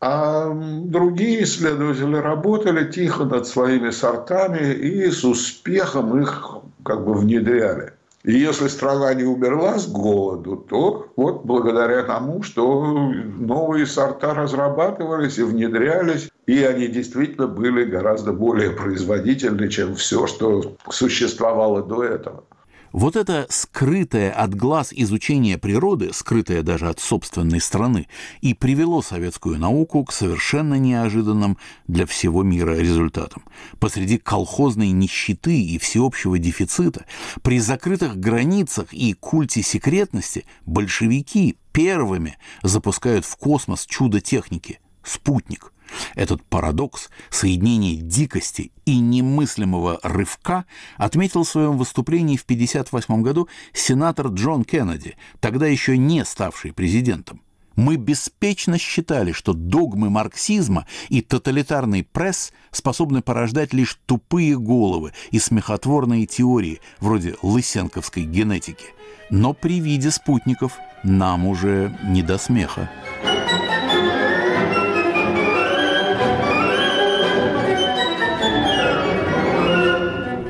А 0.02 0.50
другие 0.54 1.43
исследователи 1.43 2.16
работали 2.16 2.89
тихо 2.89 3.26
над 3.26 3.47
своими 3.47 3.89
сортами 3.89 4.74
и 4.74 5.12
с 5.12 5.26
успехом 5.26 6.22
их 6.22 6.47
как 6.86 7.04
бы 7.06 7.14
внедряли. 7.14 7.93
И 8.24 8.34
если 8.34 8.68
страна 8.68 9.14
не 9.14 9.24
умерла 9.24 9.78
с 9.78 9.88
голоду, 9.88 10.58
то 10.58 11.08
вот 11.16 11.45
благодаря 11.45 12.04
тому, 12.04 12.43
что 12.43 13.12
новые 13.38 13.86
сорта 13.86 14.34
разрабатывались 14.34 15.38
и 15.38 15.43
внедрялись, 15.43 16.30
и 16.45 16.64
они 16.64 16.88
действительно 16.88 17.47
были 17.47 17.86
гораздо 17.86 18.34
более 18.34 18.72
производительны, 18.72 19.70
чем 19.70 19.95
все, 19.95 20.28
что 20.28 20.76
существовало 20.89 21.82
до 21.82 22.04
этого. 22.04 22.43
Вот 22.92 23.16
это 23.16 23.46
скрытое 23.50 24.32
от 24.32 24.56
глаз 24.56 24.90
изучение 24.92 25.58
природы, 25.58 26.12
скрытое 26.14 26.64
даже 26.64 26.90
от 26.90 27.00
собственной 27.00 27.62
страны, 27.62 28.08
и 28.42 28.54
привело 28.54 29.02
советскую 29.02 29.60
науку 29.60 30.04
к 30.04 30.12
совершенно 30.12 30.76
неожиданным 30.76 31.58
для 31.88 32.06
всего 32.06 32.42
мира 32.44 32.76
результатам. 32.76 33.44
Посреди 33.80 34.18
колхозной 34.18 34.90
нищеты 34.90 35.62
и 35.62 35.78
всеобщего 35.78 36.40
дефицита, 36.40 37.06
при 37.44 37.60
закрытых 37.60 38.18
границах 38.18 38.92
и 38.94 39.14
культе 39.14 39.62
секретности, 39.62 40.46
большевики 40.66 41.58
первыми 41.72 42.38
запускают 42.64 43.26
в 43.26 43.36
космос 43.38 43.86
чудо 43.86 44.20
техники– 44.20 44.80
спутник– 45.04 45.74
этот 46.16 46.44
парадокс, 46.44 47.10
соединение 47.30 47.96
дикости 47.96 48.72
и 48.86 49.00
немыслимого 49.00 50.00
рывка 50.04 50.66
отметил 50.98 51.44
в 51.44 51.50
своем 51.50 51.78
выступлении 51.78 52.38
в 52.38 52.44
1958 52.44 53.22
году 53.22 53.48
сенатор 53.74 54.28
Джон 54.28 54.64
Кеннеди, 54.64 55.16
тогда 55.40 55.68
еще 55.68 55.98
не 55.98 56.26
ставший 56.26 56.74
президентом. 56.74 57.42
Мы 57.80 57.96
беспечно 57.96 58.78
считали, 58.78 59.32
что 59.32 59.54
догмы 59.54 60.10
марксизма 60.10 60.86
и 61.08 61.22
тоталитарный 61.22 62.04
пресс 62.04 62.52
способны 62.72 63.22
порождать 63.22 63.74
лишь 63.74 63.98
тупые 64.06 64.60
головы 64.60 65.14
и 65.32 65.40
смехотворные 65.40 66.26
теории, 66.26 66.82
вроде 67.00 67.36
лысенковской 67.42 68.24
генетики. 68.24 68.88
Но 69.30 69.54
при 69.54 69.80
виде 69.80 70.12
спутников 70.12 70.74
нам 71.04 71.48
уже 71.48 71.98
не 72.04 72.22
до 72.22 72.38
смеха. 72.38 72.90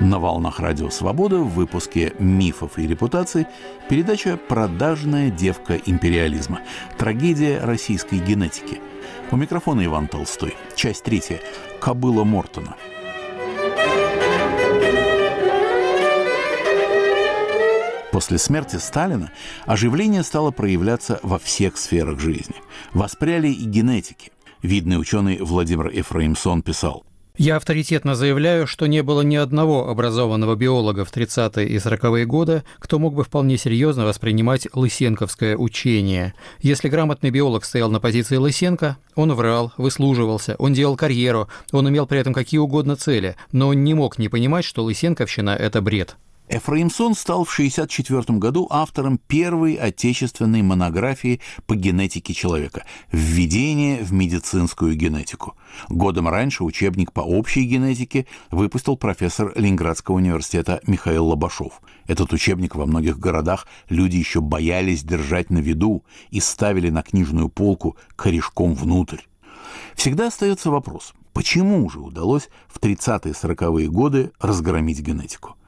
На 0.09 0.17
волнах 0.17 0.59
Радио 0.59 0.89
Свобода 0.89 1.37
в 1.37 1.49
выпуске 1.49 2.15
«Мифов 2.17 2.79
и 2.79 2.87
репутаций» 2.87 3.45
передача 3.89 4.37
«Продажная 4.37 5.29
девка 5.29 5.75
империализма. 5.75 6.61
Трагедия 6.97 7.59
российской 7.59 8.15
генетики». 8.17 8.81
У 9.29 9.35
микрофона 9.35 9.85
Иван 9.85 10.07
Толстой. 10.07 10.55
Часть 10.75 11.03
третья. 11.03 11.39
Кобыла 11.79 12.23
Мортона. 12.23 12.75
После 18.11 18.39
смерти 18.39 18.77
Сталина 18.77 19.31
оживление 19.67 20.23
стало 20.23 20.49
проявляться 20.49 21.19
во 21.21 21.37
всех 21.37 21.77
сферах 21.77 22.19
жизни. 22.19 22.55
Воспряли 22.93 23.49
и 23.49 23.63
генетики. 23.63 24.31
Видный 24.63 24.99
ученый 24.99 25.37
Владимир 25.39 25.89
Ефраимсон 25.89 26.63
писал, 26.63 27.05
я 27.39 27.55
авторитетно 27.55 28.15
заявляю, 28.15 28.67
что 28.67 28.85
не 28.85 29.01
было 29.01 29.21
ни 29.21 29.37
одного 29.37 29.89
образованного 29.89 30.55
биолога 30.55 31.05
в 31.05 31.11
30-е 31.11 31.69
и 31.69 31.77
40-е 31.77 32.25
годы, 32.25 32.63
кто 32.79 32.99
мог 32.99 33.15
бы 33.15 33.23
вполне 33.23 33.57
серьезно 33.57 34.05
воспринимать 34.05 34.67
лысенковское 34.73 35.55
учение. 35.55 36.33
Если 36.59 36.89
грамотный 36.89 37.29
биолог 37.29 37.63
стоял 37.63 37.89
на 37.89 38.01
позиции 38.01 38.35
Лысенко, 38.35 38.97
он 39.15 39.33
врал, 39.33 39.71
выслуживался, 39.77 40.57
он 40.59 40.73
делал 40.73 40.97
карьеру, 40.97 41.47
он 41.71 41.87
имел 41.87 42.07
при 42.07 42.19
этом 42.19 42.33
какие 42.33 42.59
угодно 42.59 42.97
цели, 42.97 43.37
но 43.53 43.69
он 43.69 43.85
не 43.85 43.93
мог 43.93 44.19
не 44.19 44.27
понимать, 44.27 44.65
что 44.65 44.83
Лысенковщина– 44.83 45.51
это 45.59 45.81
бред. 45.81 46.17
Эфраимсон 46.49 47.13
стал 47.13 47.45
в 47.45 47.53
1964 47.53 48.39
году 48.39 48.67
автором 48.71 49.19
первой 49.19 49.75
отечественной 49.75 50.63
монографии 50.63 51.41
по 51.67 51.75
генетике 51.75 52.33
человека 52.33 52.85
«Введение 53.11 54.03
в 54.03 54.11
медицинскую 54.13 54.95
генетику». 54.95 55.55
Годом 55.89 56.27
раньше 56.27 56.63
учебник 56.63 57.13
по 57.13 57.21
общей 57.21 57.65
генетике 57.65 58.25
выпустил 58.49 58.97
профессор 58.97 59.53
Ленинградского 59.55 60.15
университета 60.15 60.81
Михаил 60.87 61.27
Лобашов. 61.27 61.81
Этот 62.07 62.33
учебник 62.33 62.73
во 62.73 62.87
многих 62.87 63.19
городах 63.19 63.67
люди 63.87 64.17
еще 64.17 64.41
боялись 64.41 65.03
держать 65.03 65.51
на 65.51 65.59
виду 65.59 66.03
и 66.31 66.39
ставили 66.39 66.89
на 66.89 67.03
книжную 67.03 67.49
полку 67.49 67.95
корешком 68.15 68.73
внутрь. 68.73 69.19
Всегда 69.93 70.27
остается 70.27 70.71
вопрос, 70.71 71.13
почему 71.31 71.87
же 71.91 71.99
удалось 71.99 72.49
в 72.67 72.79
30-40-е 72.79 73.87
годы 73.87 74.31
разгромить 74.39 75.01
генетику? 75.01 75.58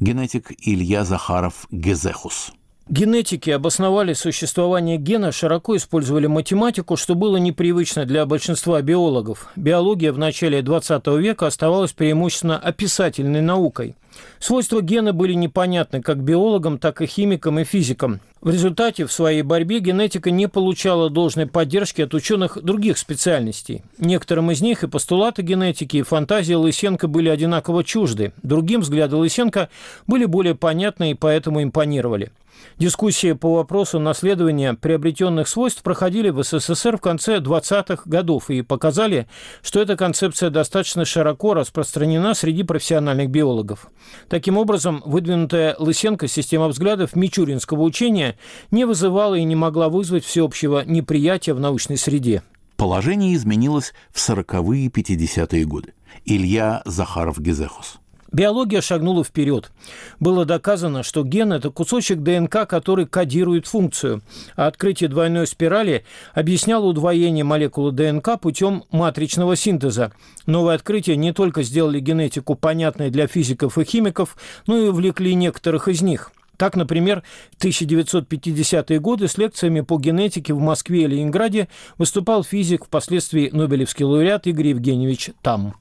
Генетик 0.00 0.52
Илья 0.58 1.04
Захаров 1.04 1.66
Гезехус. 1.70 2.52
Генетики 2.86 3.48
обосновали 3.48 4.12
существование 4.12 4.98
гена, 4.98 5.32
широко 5.32 5.74
использовали 5.74 6.26
математику, 6.26 6.96
что 6.96 7.14
было 7.14 7.38
непривычно 7.38 8.04
для 8.04 8.26
большинства 8.26 8.82
биологов. 8.82 9.48
Биология 9.56 10.12
в 10.12 10.18
начале 10.18 10.60
XX 10.60 11.18
века 11.18 11.46
оставалась 11.46 11.94
преимущественно 11.94 12.58
описательной 12.58 13.40
наукой. 13.40 13.94
Свойства 14.38 14.82
гена 14.82 15.14
были 15.14 15.32
непонятны 15.32 16.02
как 16.02 16.22
биологам, 16.22 16.78
так 16.78 17.00
и 17.00 17.06
химикам 17.06 17.58
и 17.58 17.64
физикам. 17.64 18.20
В 18.42 18.50
результате 18.50 19.06
в 19.06 19.12
своей 19.12 19.40
борьбе 19.40 19.78
генетика 19.78 20.30
не 20.30 20.46
получала 20.46 21.08
должной 21.08 21.46
поддержки 21.46 22.02
от 22.02 22.12
ученых 22.12 22.62
других 22.62 22.98
специальностей. 22.98 23.82
Некоторым 23.96 24.50
из 24.50 24.60
них 24.60 24.84
и 24.84 24.88
постулаты 24.88 25.40
генетики, 25.40 25.96
и 25.96 26.02
фантазии 26.02 26.52
Лысенко 26.52 27.08
были 27.08 27.30
одинаково 27.30 27.82
чужды. 27.82 28.34
Другим 28.42 28.82
взгляды 28.82 29.16
Лысенко 29.16 29.70
были 30.06 30.26
более 30.26 30.54
понятны 30.54 31.12
и 31.12 31.14
поэтому 31.14 31.62
импонировали. 31.62 32.30
Дискуссии 32.78 33.32
по 33.32 33.54
вопросу 33.54 33.98
наследования 33.98 34.74
приобретенных 34.74 35.48
свойств 35.48 35.82
проходили 35.82 36.30
в 36.30 36.42
СССР 36.42 36.96
в 36.96 37.00
конце 37.00 37.38
20-х 37.38 38.02
годов 38.06 38.50
и 38.50 38.62
показали, 38.62 39.26
что 39.62 39.80
эта 39.80 39.96
концепция 39.96 40.50
достаточно 40.50 41.04
широко 41.04 41.54
распространена 41.54 42.34
среди 42.34 42.62
профессиональных 42.62 43.30
биологов. 43.30 43.88
Таким 44.28 44.58
образом, 44.58 45.02
выдвинутая 45.06 45.76
Лысенко 45.78 46.28
система 46.28 46.68
взглядов 46.68 47.16
мичуринского 47.16 47.82
учения 47.82 48.36
не 48.70 48.84
вызывала 48.84 49.34
и 49.34 49.44
не 49.44 49.56
могла 49.56 49.88
вызвать 49.88 50.24
всеобщего 50.24 50.84
неприятия 50.84 51.54
в 51.54 51.60
научной 51.60 51.96
среде. 51.96 52.42
Положение 52.76 53.34
изменилось 53.34 53.94
в 54.12 54.18
40-е 54.18 54.86
и 54.86 54.88
50-е 54.88 55.64
годы. 55.64 55.94
Илья 56.24 56.82
Захаров-Гезехус– 56.86 57.98
Биология 58.34 58.80
шагнула 58.80 59.22
вперед. 59.22 59.70
Было 60.18 60.44
доказано, 60.44 61.04
что 61.04 61.22
ген– 61.22 61.52
это 61.54 61.70
кусочек 61.70 62.18
ДНК, 62.18 62.66
который 62.66 63.06
кодирует 63.06 63.68
функцию. 63.68 64.22
А 64.56 64.66
открытие 64.66 65.08
двойной 65.08 65.46
спирали 65.46 66.04
объясняло 66.34 66.86
удвоение 66.86 67.44
молекулы 67.44 67.92
ДНК 67.92 68.40
путем 68.40 68.82
матричного 68.90 69.54
синтеза. 69.54 70.10
Новые 70.46 70.74
открытия 70.74 71.14
не 71.16 71.32
только 71.32 71.62
сделали 71.62 72.00
генетику 72.00 72.56
понятной 72.56 73.10
для 73.10 73.28
физиков 73.28 73.78
и 73.78 73.84
химиков, 73.84 74.36
но 74.66 74.78
и 74.78 74.88
увлекли 74.88 75.36
некоторых 75.36 75.86
из 75.86 76.02
них– 76.02 76.32
так, 76.56 76.76
например, 76.76 77.24
в 77.58 77.64
1950-е 77.64 79.00
годы 79.00 79.26
с 79.26 79.36
лекциями 79.38 79.80
по 79.80 79.98
генетике 79.98 80.54
в 80.54 80.60
Москве 80.60 81.02
и 81.02 81.06
Ленинграде 81.08 81.68
выступал 81.98 82.44
физик, 82.44 82.84
впоследствии 82.84 83.50
Нобелевский 83.52 84.04
лауреат 84.04 84.46
Игорь 84.46 84.68
Евгеньевич 84.68 85.30
Там. 85.42 85.74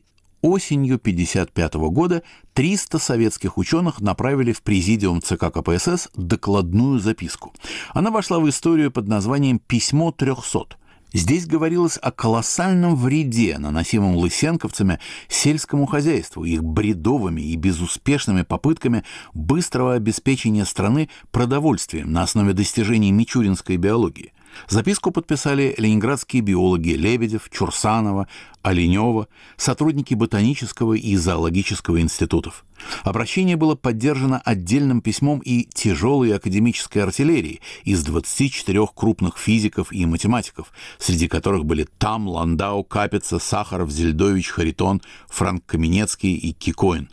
Осенью 0.43 0.95
1955 0.95 1.75
года 1.89 2.21
300 2.53 2.99
советских 2.99 3.57
ученых 3.57 4.01
направили 4.01 4.51
в 4.51 4.61
президиум 4.61 5.21
ЦК 5.21 5.45
КПСС 5.53 6.09
докладную 6.17 6.99
записку. 6.99 7.53
Она 7.93 8.11
вошла 8.11 8.39
в 8.39 8.49
историю 8.49 8.91
под 8.91 9.07
названием 9.07 9.57
«Письмо 9.57 10.13
300». 10.15 10.73
Здесь 11.13 11.45
говорилось 11.45 11.97
о 12.01 12.11
колоссальном 12.11 12.97
вреде, 12.97 13.57
наносимом 13.57 14.17
лысенковцами 14.17 14.99
сельскому 15.29 15.85
хозяйству, 15.85 16.43
их 16.43 16.61
бредовыми 16.61 17.39
и 17.39 17.55
безуспешными 17.55 18.41
попытками 18.41 19.05
быстрого 19.33 19.93
обеспечения 19.93 20.65
страны 20.65 21.07
продовольствием 21.31 22.11
на 22.11 22.23
основе 22.23 22.51
достижений 22.51 23.13
мичуринской 23.13 23.77
биологии– 23.77 24.32
Записку 24.69 25.11
подписали 25.11 25.75
ленинградские 25.77 26.41
биологи 26.41 26.91
Лебедев, 26.91 27.49
Чурсанова, 27.49 28.27
Оленева, 28.61 29.27
сотрудники 29.57 30.13
ботанического 30.13 30.93
и 30.93 31.15
зоологического 31.15 31.99
институтов. 31.99 32.65
Обращение 33.03 33.55
было 33.55 33.75
поддержано 33.75 34.41
отдельным 34.43 35.01
письмом 35.01 35.39
и 35.39 35.63
тяжелой 35.63 36.35
академической 36.35 36.99
артиллерии 36.99 37.61
из 37.83 38.03
24 38.03 38.87
крупных 38.93 39.37
физиков 39.37 39.91
и 39.91 40.05
математиков, 40.05 40.71
среди 40.97 41.27
которых 41.27 41.65
были 41.65 41.87
Там, 41.97 42.27
Ландау, 42.27 42.83
Капица, 42.83 43.39
Сахаров, 43.39 43.91
Зельдович, 43.91 44.49
Харитон, 44.49 45.01
Франк 45.27 45.65
Каменецкий 45.65 46.35
и 46.35 46.53
Кикоин 46.53 47.09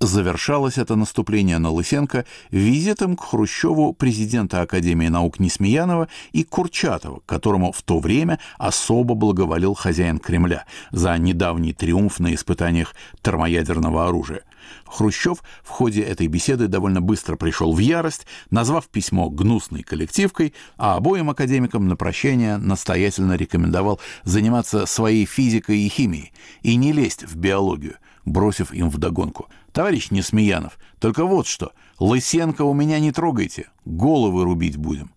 Завершалось 0.00 0.78
это 0.78 0.96
наступление 0.96 1.58
на 1.58 1.70
Лысенко 1.70 2.24
визитом 2.50 3.16
к 3.16 3.24
Хрущеву 3.24 3.92
президента 3.92 4.62
Академии 4.62 5.08
наук 5.08 5.38
Несмеянова 5.38 6.08
и 6.32 6.44
Курчатова, 6.44 7.20
которому 7.26 7.72
в 7.72 7.82
то 7.82 7.98
время 7.98 8.38
особо 8.58 9.14
благоволил 9.14 9.74
хозяин 9.74 10.18
Кремля 10.18 10.64
за 10.90 11.16
недавний 11.18 11.72
триумф 11.72 12.18
на 12.20 12.34
испытаниях 12.34 12.94
термоядерного 13.22 14.08
оружия. 14.08 14.42
Хрущев 14.86 15.42
в 15.62 15.68
ходе 15.68 16.02
этой 16.02 16.26
беседы 16.26 16.66
довольно 16.68 17.00
быстро 17.00 17.36
пришел 17.36 17.72
в 17.74 17.78
ярость, 17.78 18.26
назвав 18.50 18.88
письмо 18.88 19.28
гнусной 19.28 19.82
коллективкой, 19.82 20.54
а 20.76 20.96
обоим 20.96 21.30
академикам 21.30 21.88
на 21.88 21.96
прощание 21.96 22.56
настоятельно 22.56 23.34
рекомендовал 23.34 24.00
заниматься 24.24 24.86
своей 24.86 25.26
физикой 25.26 25.80
и 25.80 25.88
химией 25.88 26.32
и 26.62 26.76
не 26.76 26.92
лезть 26.92 27.24
в 27.24 27.36
биологию– 27.36 27.96
бросив 28.24 28.72
им 28.72 28.90
вдогонку. 28.90 29.48
«Товарищ 29.72 30.10
Несмеянов, 30.10 30.78
только 30.98 31.24
вот 31.24 31.46
что, 31.46 31.72
Лысенко 31.98 32.62
у 32.62 32.74
меня 32.74 32.98
не 32.98 33.12
трогайте, 33.12 33.68
головы 33.84 34.44
рубить 34.44 34.76
будем». 34.76 35.12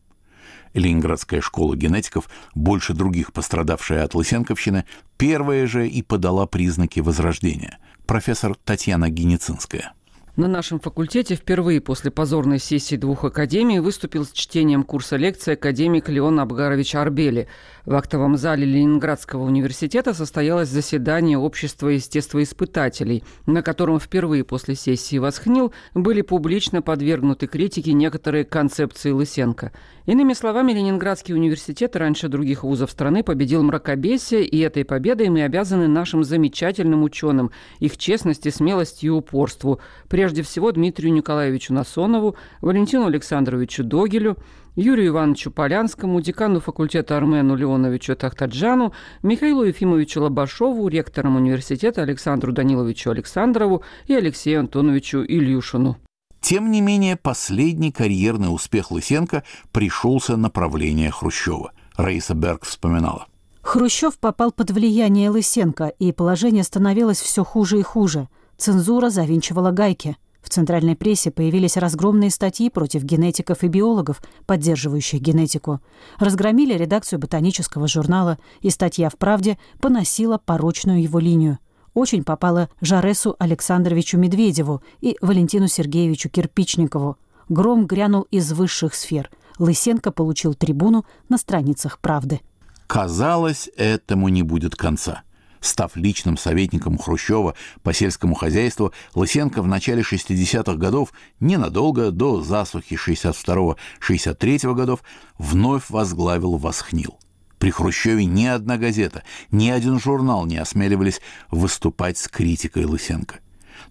Ленинградская 0.73 1.41
школа 1.41 1.75
генетиков, 1.75 2.29
больше 2.55 2.93
других 2.93 3.31
пострадавшая 3.31 4.03
от 4.03 4.15
Лысенковщины, 4.15 4.85
первая 5.17 5.67
же 5.67 5.87
и 5.87 6.01
подала 6.01 6.47
признаки 6.47 6.99
возрождения. 6.99 7.77
Профессор 8.05 8.55
Татьяна 8.55 9.09
Геницинская– 9.09 9.93
на 10.35 10.47
нашем 10.47 10.79
факультете 10.79 11.35
впервые 11.35 11.79
после 11.79 12.09
позорной 12.09 12.57
сессии 12.57 12.95
двух 12.95 13.23
академий 13.23 13.79
выступил 13.79 14.25
с 14.25 14.31
чтением 14.31 14.83
курса 14.83 15.15
лекции 15.15 15.53
академик 15.53 16.09
Леон 16.09 16.39
Абгарович 16.39 16.95
Арбели. 16.95 17.47
В 17.85 17.93
актовом 17.93 18.37
зале 18.37 18.65
Ленинградского 18.65 19.43
университета 19.43 20.15
состоялось 20.15 20.69
заседание 20.69 21.37
общества 21.37 21.89
естествоиспытателей, 21.89 23.23
на 23.45 23.61
котором 23.61 23.99
впервые 23.99 24.43
после 24.43 24.73
сессии 24.73 25.17
«Восхнил» 25.17 25.71
были 25.93 26.23
публично 26.23 26.81
подвергнуты 26.81 27.45
критике 27.45 27.93
некоторые 27.93 28.43
концепции 28.43 29.11
Лысенко. 29.11 29.71
Иными 30.05 30.33
словами, 30.33 30.73
Ленинградский 30.73 31.33
университет 31.33 31.95
раньше 31.95 32.27
других 32.27 32.63
вузов 32.63 32.91
страны 32.91 33.23
победил 33.23 33.63
мракобесие, 33.63 34.43
и 34.43 34.59
этой 34.59 34.83
победой 34.83 35.29
мы 35.29 35.43
обязаны 35.43 35.87
нашим 35.87 36.25
замечательным 36.25 37.03
ученым, 37.03 37.51
их 37.79 37.97
честности, 37.97 38.49
смелости 38.49 39.05
и 39.05 39.09
упорству– 39.09 39.79
прежде 40.09 40.43
всего 40.43 40.71
Дмитрию 40.71 41.13
Николаевичу 41.13 41.73
Насонову, 41.73 42.35
Валентину 42.59 43.05
Александровичу 43.05 43.85
Догелю, 43.85 44.37
Юрию 44.75 45.07
Ивановичу 45.07 45.51
Полянскому, 45.51 46.19
декану 46.19 46.59
факультета 46.59 47.15
Армену 47.15 47.55
Леоновичу 47.55 48.15
Тахтаджану, 48.15 48.93
Михаилу 49.21 49.63
Ефимовичу 49.63 50.21
Лобашову, 50.21 50.87
ректорам 50.89 51.37
университета 51.37 52.01
Александру 52.01 52.51
Даниловичу 52.51 53.11
Александрову 53.11 53.83
и 54.07 54.13
Алексею 54.13 54.59
Антоновичу 54.61 55.23
Ильюшину. 55.23 55.97
Тем 56.43 56.71
не 56.71 56.81
менее, 56.81 57.15
последний 57.15 57.93
карьерный 57.93 58.53
успех 58.53 58.91
Лысенко 58.91 59.43
пришелся 59.71 60.35
на 60.35 60.49
правление 60.49 61.09
Хрущева. 61.09 61.71
Раиса 61.95 62.33
Берг 62.33 62.65
вспоминала. 62.65 63.27
Хрущев 63.61 64.19
попал 64.19 64.51
под 64.51 64.71
влияние 64.71 65.29
Лысенко, 65.29 65.87
и 65.87 66.11
положение 66.11 66.63
становилось 66.63 67.21
все 67.21 67.45
хуже 67.45 67.79
и 67.79 67.81
хуже. 67.81 68.27
Цензура 68.57 69.09
завинчивала 69.09 69.71
гайки. 69.71 70.17
В 70.41 70.49
центральной 70.49 70.97
прессе 70.97 71.31
появились 71.31 71.77
разгромные 71.77 72.29
статьи 72.29 72.69
против 72.69 73.03
генетиков 73.03 73.63
и 73.63 73.69
биологов, 73.69 74.21
поддерживающих 74.45 75.21
генетику. 75.21 75.79
Разгромили 76.19 76.73
редакцию 76.73 77.19
ботанического 77.19 77.87
журнала, 77.87 78.37
и 78.59 78.69
статья 78.69 79.09
в 79.09 79.15
«Правде» 79.17 79.57
поносила 79.79 80.37
порочную 80.37 81.01
его 81.01 81.19
линию. 81.19 81.59
Очень 81.93 82.23
попала 82.23 82.69
Жаресу 82.81 83.35
Александровичу 83.37 84.17
Медведеву 84.17 84.81
и 85.01 85.15
Валентину 85.21 85.67
Сергеевичу 85.67 86.29
Кирпичникову. 86.29 87.17
Гром 87.49 87.85
грянул 87.85 88.23
из 88.31 88.51
высших 88.51 88.95
сфер. 88.95 89.29
Лысенко 89.59 90.11
получил 90.11 90.55
трибуну 90.55 91.05
на 91.29 91.37
страницах 91.37 91.99
«Правды». 91.99 92.41
Казалось, 92.87 93.69
этому 93.77 94.29
не 94.29 94.43
будет 94.43 94.75
конца. 94.75 95.23
Став 95.59 95.95
личным 95.95 96.35
советником 96.35 96.97
Хрущева 96.97 97.55
по 97.83 97.93
сельскому 97.93 98.35
хозяйству, 98.35 98.91
Лысенко 99.15 99.61
в 99.61 99.67
начале 99.67 100.01
60-х 100.01 100.75
годов, 100.75 101.13
ненадолго 101.39 102.11
до 102.11 102.41
засухи 102.41 102.97
62-63 102.97 104.73
годов, 104.73 105.03
вновь 105.37 105.89
возглавил 105.89 106.57
Восхнил. 106.57 107.17
При 107.63 107.71
Хрущеве 107.71 108.25
ни 108.25 108.45
одна 108.45 108.77
газета, 108.77 109.23
ни 109.49 109.69
один 109.69 109.97
журнал 109.97 110.45
не 110.45 110.57
осмеливались 110.57 111.21
выступать 111.49 112.17
с 112.17 112.27
критикой 112.27 112.83
Лысенко. 112.83 113.39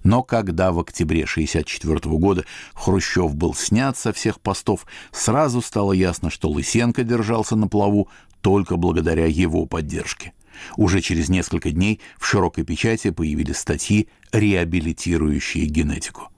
Но 0.04 0.22
когда 0.22 0.72
в 0.72 0.78
октябре 0.78 1.22
1964 1.22 2.18
года 2.18 2.44
Хрущев 2.74 3.34
был 3.34 3.54
снят 3.54 3.96
со 3.96 4.12
всех 4.12 4.42
постов, 4.42 4.84
сразу 5.10 5.62
стало 5.62 5.94
ясно, 5.94 6.28
что 6.28 6.50
Лысенко 6.50 7.02
держался 7.02 7.56
на 7.56 7.66
плаву 7.66 8.10
только 8.42 8.76
благодаря 8.76 9.24
его 9.24 9.64
поддержке. 9.64 10.34
Уже 10.76 11.00
через 11.00 11.30
несколько 11.30 11.70
дней 11.70 11.98
в 12.18 12.26
широкой 12.26 12.64
печати 12.64 13.08
появились 13.08 13.56
статьи, 13.56 14.06
реабилитирующие 14.32 15.64
генетику. 15.64 16.28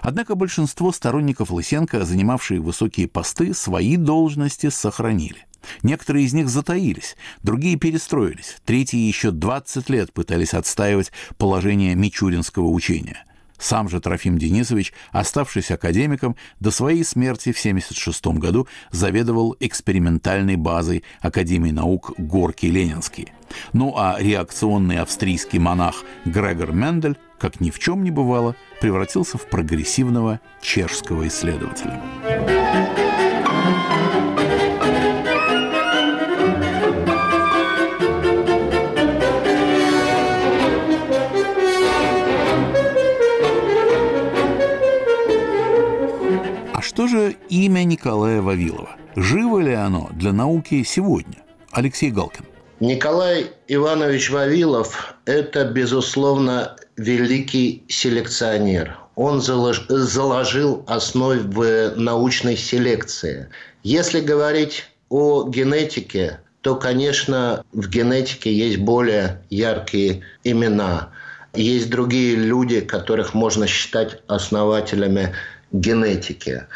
Однако 0.00 0.34
большинство 0.34 0.92
сторонников 0.92 1.50
Лысенко, 1.50 2.04
занимавшие 2.04 2.60
высокие 2.60 3.08
посты, 3.08 3.54
свои 3.54 3.96
должности 3.96 4.70
сохранили. 4.70 5.46
Некоторые 5.82 6.26
из 6.26 6.32
них 6.32 6.48
затаились, 6.48 7.16
другие 7.42 7.76
перестроились, 7.76 8.56
третьи 8.64 8.98
еще 8.98 9.30
20 9.30 9.90
лет 9.90 10.12
пытались 10.12 10.54
отстаивать 10.54 11.12
положение 11.38 11.94
мичуринского 11.94 12.68
учения. 12.68 13.25
Сам 13.58 13.88
же 13.88 14.00
Трофим 14.00 14.38
Денисович, 14.38 14.92
оставшись 15.12 15.70
академиком, 15.70 16.36
до 16.60 16.70
своей 16.70 17.04
смерти 17.04 17.52
в 17.52 17.58
1976 17.58 18.26
году 18.38 18.68
заведовал 18.90 19.56
экспериментальной 19.60 20.56
базой 20.56 21.04
Академии 21.20 21.70
наук 21.70 22.12
Горки-Ленинский. 22.18 23.32
Ну 23.72 23.94
а 23.96 24.16
реакционный 24.18 24.98
австрийский 24.98 25.58
монах 25.58 26.02
Грегор 26.24 26.72
Мендель, 26.72 27.16
как 27.38 27.60
ни 27.60 27.70
в 27.70 27.78
чем 27.78 28.04
не 28.04 28.10
бывало, 28.10 28.56
превратился 28.80 29.38
в 29.38 29.46
прогрессивного 29.46 30.40
чешского 30.60 31.26
исследователя. 31.28 32.02
Что 46.96 47.08
же 47.08 47.36
имя 47.50 47.84
Николая 47.84 48.40
Вавилова? 48.40 48.96
Живо 49.16 49.58
ли 49.58 49.74
оно 49.74 50.08
для 50.14 50.32
науки 50.32 50.82
сегодня? 50.82 51.36
Алексей 51.70 52.10
Галкин. 52.10 52.46
Николай 52.80 53.50
Иванович 53.68 54.30
Вавилов– 54.30 55.14
это, 55.26 55.66
безусловно, 55.66 56.74
великий 56.96 57.84
селекционер. 57.88 58.96
Он 59.14 59.42
заложил 59.42 60.84
основы 60.86 61.92
научной 61.96 62.56
селекции. 62.56 63.50
Если 63.82 64.20
говорить 64.22 64.84
о 65.10 65.50
генетике, 65.50 66.40
то, 66.62 66.76
конечно, 66.76 67.62
в 67.74 67.90
генетике 67.90 68.50
есть 68.50 68.78
более 68.78 69.42
яркие 69.50 70.22
имена. 70.44 71.10
Есть 71.52 71.90
другие 71.90 72.36
люди, 72.36 72.80
которых 72.80 73.34
можно 73.34 73.66
считать 73.66 74.22
основателями 74.28 75.34
генетики. 75.72 76.66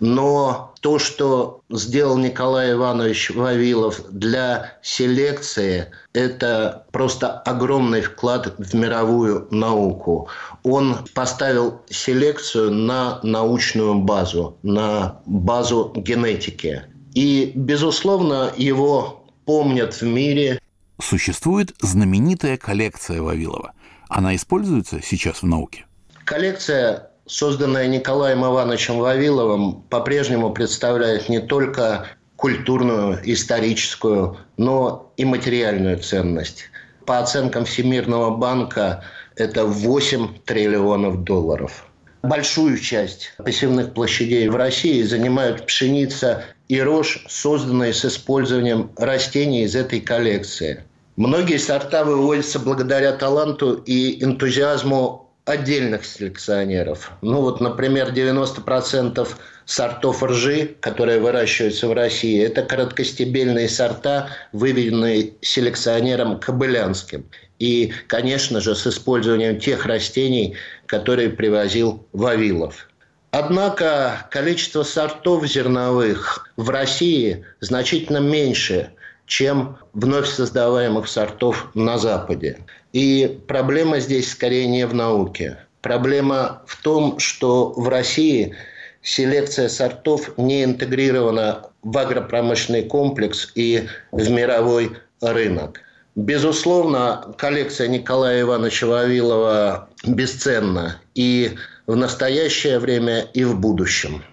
Но 0.00 0.74
то, 0.80 0.98
что 0.98 1.62
сделал 1.70 2.18
Николай 2.18 2.72
Иванович 2.72 3.30
Вавилов 3.30 4.02
для 4.10 4.74
селекции, 4.82 5.86
это 6.12 6.86
просто 6.92 7.32
огромный 7.32 8.02
вклад 8.02 8.54
в 8.58 8.74
мировую 8.74 9.48
науку. 9.50 10.28
Он 10.62 10.98
поставил 11.14 11.82
селекцию 11.88 12.72
на 12.72 13.20
научную 13.22 13.96
базу, 13.96 14.58
на 14.62 15.20
базу 15.26 15.92
генетики. 15.96 16.82
И, 17.14 17.52
безусловно, 17.54 18.52
его 18.56 19.24
помнят 19.46 19.94
в 19.94 20.02
мире. 20.02 20.60
Существует 21.00 21.74
знаменитая 21.80 22.58
коллекция 22.58 23.22
Вавилова. 23.22 23.72
Она 24.08 24.36
используется 24.36 25.00
сейчас 25.02 25.42
в 25.42 25.46
науке? 25.46 25.86
Коллекция 26.24 27.10
созданная 27.26 27.88
Николаем 27.88 28.44
Ивановичем 28.44 28.98
Вавиловым, 28.98 29.82
по-прежнему 29.90 30.52
представляет 30.52 31.28
не 31.28 31.40
только 31.40 32.06
культурную, 32.36 33.20
историческую, 33.24 34.36
но 34.56 35.12
и 35.16 35.24
материальную 35.24 35.98
ценность. 35.98 36.64
По 37.04 37.18
оценкам 37.18 37.64
Всемирного 37.64 38.36
банка, 38.36 39.04
это 39.36 39.64
8 39.64 40.38
триллионов 40.44 41.24
долларов. 41.24 41.86
Большую 42.22 42.78
часть 42.78 43.32
посевных 43.38 43.94
площадей 43.94 44.48
в 44.48 44.56
России 44.56 45.02
занимают 45.02 45.66
пшеница 45.66 46.44
и 46.68 46.80
рожь, 46.80 47.24
созданные 47.28 47.92
с 47.92 48.04
использованием 48.04 48.90
растений 48.96 49.62
из 49.62 49.76
этой 49.76 50.00
коллекции. 50.00 50.82
Многие 51.16 51.58
сорта 51.58 52.04
выводятся 52.04 52.58
благодаря 52.58 53.12
таланту 53.12 53.74
и 53.74 54.22
энтузиазму 54.22 55.25
отдельных 55.46 56.04
селекционеров. 56.04 57.12
Ну 57.22 57.40
вот, 57.40 57.60
например, 57.60 58.10
90% 58.10 59.26
сортов 59.64 60.22
ржи, 60.22 60.76
которые 60.80 61.20
выращиваются 61.20 61.88
в 61.88 61.92
России, 61.92 62.44
это 62.44 62.62
короткостебельные 62.62 63.68
сорта, 63.68 64.28
выведенные 64.52 65.34
селекционером 65.40 66.40
Кобылянским. 66.40 67.24
И, 67.60 67.92
конечно 68.08 68.60
же, 68.60 68.74
с 68.74 68.86
использованием 68.86 69.58
тех 69.58 69.86
растений, 69.86 70.56
которые 70.86 71.30
привозил 71.30 72.06
Вавилов. 72.12 72.88
Однако 73.30 74.26
количество 74.30 74.82
сортов 74.82 75.46
зерновых 75.46 76.50
в 76.56 76.70
России 76.70 77.44
значительно 77.60 78.18
меньше, 78.18 78.90
чем 79.26 79.78
вновь 79.92 80.28
создаваемых 80.28 81.08
сортов 81.08 81.70
на 81.74 81.98
Западе. 81.98 82.58
И 82.96 83.38
проблема 83.46 84.00
здесь 84.00 84.30
скорее 84.30 84.66
не 84.66 84.86
в 84.86 84.94
науке. 84.94 85.58
Проблема 85.82 86.62
в 86.66 86.82
том, 86.82 87.18
что 87.18 87.74
в 87.76 87.90
России 87.90 88.54
селекция 89.02 89.68
сортов 89.68 90.30
не 90.38 90.64
интегрирована 90.64 91.66
в 91.82 91.98
агропромышленный 91.98 92.84
комплекс 92.84 93.52
и 93.54 93.86
в 94.12 94.30
мировой 94.30 94.92
рынок. 95.20 95.82
Безусловно, 96.14 97.34
коллекция 97.36 97.88
Николая 97.88 98.40
Ивановича 98.40 98.86
Вавилова 98.86 99.90
бесценна 100.06 100.98
и 101.14 101.50
в 101.86 101.96
настоящее 101.96 102.78
время, 102.78 103.26
и 103.34 103.44
в 103.44 103.60
будущем. 103.60 104.24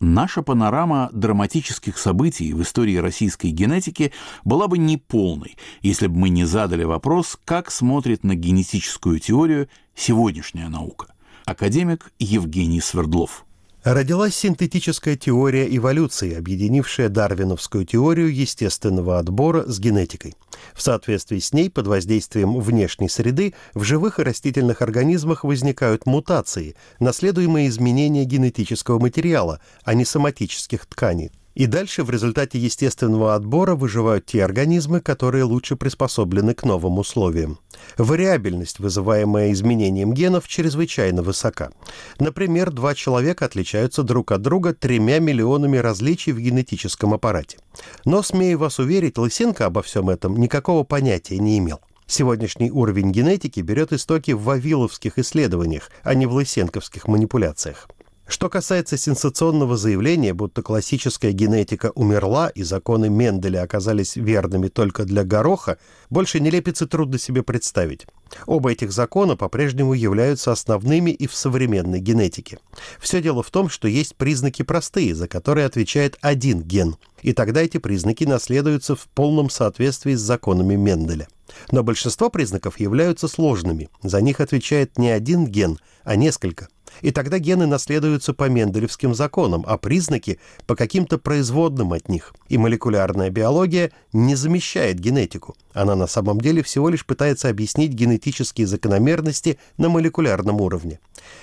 Наша 0.00 0.42
панорама 0.42 1.10
драматических 1.12 1.98
событий 1.98 2.52
в 2.52 2.62
истории 2.62 2.96
российской 2.96 3.48
генетики 3.48 4.12
была 4.44 4.68
бы 4.68 4.78
неполной, 4.78 5.56
если 5.82 6.06
бы 6.06 6.16
мы 6.16 6.28
не 6.28 6.44
задали 6.44 6.84
вопрос, 6.84 7.36
как 7.44 7.70
смотрит 7.72 8.22
на 8.22 8.36
генетическую 8.36 9.18
теорию 9.18 9.68
сегодняшняя 9.96 10.68
наука. 10.68 11.14
Академик 11.46 12.12
Евгений 12.20 12.80
Свердлов– 12.80 13.44
Родилась 13.84 14.34
синтетическая 14.34 15.16
теория 15.16 15.64
эволюции, 15.74 16.34
объединившая 16.34 17.08
дарвиновскую 17.08 17.84
теорию 17.84 18.34
естественного 18.34 19.20
отбора 19.20 19.64
с 19.66 19.78
генетикой. 19.78 20.34
В 20.74 20.82
соответствии 20.82 21.38
с 21.38 21.52
ней, 21.52 21.70
под 21.70 21.86
воздействием 21.86 22.58
внешней 22.58 23.08
среды, 23.08 23.54
в 23.74 23.84
живых 23.84 24.18
и 24.18 24.24
растительных 24.24 24.82
организмах 24.82 25.44
возникают 25.44 26.06
мутации, 26.06 26.74
наследуемые 26.98 27.68
изменения 27.68 28.24
генетического 28.24 28.98
материала, 28.98 29.60
а 29.84 29.94
не 29.94 30.04
соматических 30.04 30.84
тканей. 30.86 31.30
И 31.58 31.66
дальше 31.66 32.04
в 32.04 32.10
результате 32.10 32.56
естественного 32.56 33.34
отбора 33.34 33.74
выживают 33.74 34.26
те 34.26 34.44
организмы, 34.44 35.00
которые 35.00 35.42
лучше 35.42 35.74
приспособлены 35.74 36.54
к 36.54 36.62
новым 36.62 36.98
условиям. 36.98 37.58
Вариабельность, 37.96 38.78
вызываемая 38.78 39.50
изменением 39.50 40.14
генов, 40.14 40.46
чрезвычайно 40.46 41.20
высока. 41.24 41.72
Например, 42.20 42.70
два 42.70 42.94
человека 42.94 43.46
отличаются 43.46 44.04
друг 44.04 44.30
от 44.30 44.40
друга 44.40 44.72
тремя 44.72 45.18
миллионами 45.18 45.78
различий 45.78 46.30
в 46.30 46.38
генетическом 46.38 47.12
аппарате. 47.12 47.58
Но, 48.04 48.22
смею 48.22 48.60
вас 48.60 48.78
уверить, 48.78 49.18
Лысенко 49.18 49.66
обо 49.66 49.82
всем 49.82 50.10
этом 50.10 50.36
никакого 50.36 50.84
понятия 50.84 51.38
не 51.38 51.58
имел. 51.58 51.80
Сегодняшний 52.06 52.70
уровень 52.70 53.10
генетики 53.10 53.58
берет 53.58 53.92
истоки 53.92 54.30
в 54.30 54.44
вавиловских 54.44 55.18
исследованиях, 55.18 55.90
а 56.04 56.14
не 56.14 56.26
в 56.26 56.34
лысенковских 56.34 57.08
манипуляциях. 57.08 57.88
Что 58.28 58.50
касается 58.50 58.98
сенсационного 58.98 59.78
заявления, 59.78 60.34
будто 60.34 60.60
классическая 60.60 61.32
генетика 61.32 61.92
умерла 61.94 62.50
и 62.50 62.62
законы 62.62 63.08
Менделя 63.08 63.62
оказались 63.62 64.16
верными 64.16 64.68
только 64.68 65.06
для 65.06 65.24
гороха, 65.24 65.78
больше 66.10 66.38
нелепицы 66.38 66.86
трудно 66.86 67.18
себе 67.18 67.42
представить. 67.42 68.06
Оба 68.44 68.72
этих 68.72 68.92
закона 68.92 69.34
по-прежнему 69.34 69.94
являются 69.94 70.52
основными 70.52 71.10
и 71.10 71.26
в 71.26 71.34
современной 71.34 72.00
генетике. 72.00 72.58
Все 73.00 73.22
дело 73.22 73.42
в 73.42 73.50
том, 73.50 73.70
что 73.70 73.88
есть 73.88 74.14
признаки 74.14 74.62
простые, 74.62 75.14
за 75.14 75.26
которые 75.26 75.64
отвечает 75.64 76.18
один 76.20 76.60
ген, 76.60 76.96
и 77.22 77.32
тогда 77.32 77.62
эти 77.62 77.78
признаки 77.78 78.24
наследуются 78.24 78.94
в 78.94 79.08
полном 79.14 79.48
соответствии 79.48 80.14
с 80.14 80.20
законами 80.20 80.74
Менделя. 80.74 81.28
Но 81.72 81.82
большинство 81.82 82.28
признаков 82.28 82.78
являются 82.78 83.26
сложными, 83.26 83.88
за 84.02 84.20
них 84.20 84.40
отвечает 84.40 84.98
не 84.98 85.08
один 85.08 85.46
ген, 85.46 85.78
а 86.04 86.14
несколько– 86.14 86.68
и 87.02 87.10
тогда 87.10 87.38
гены 87.38 87.66
наследуются 87.66 88.34
по 88.34 88.48
менделевским 88.48 89.14
законам, 89.14 89.64
а 89.66 89.78
признаки– 89.78 90.38
по 90.66 90.76
каким-то 90.76 91.18
производным 91.18 91.92
от 91.92 92.08
них. 92.08 92.34
И 92.48 92.58
молекулярная 92.58 93.30
биология 93.30 93.90
не 94.12 94.34
замещает 94.34 94.98
генетику. 94.98 95.56
Она 95.72 95.96
на 95.96 96.06
самом 96.06 96.40
деле 96.40 96.62
всего 96.62 96.88
лишь 96.88 97.06
пытается 97.06 97.48
объяснить 97.48 97.92
генетические 97.92 98.66
закономерности 98.66 99.58
на 99.76 99.88
молекулярном 99.88 100.60
уровне. 100.60 101.00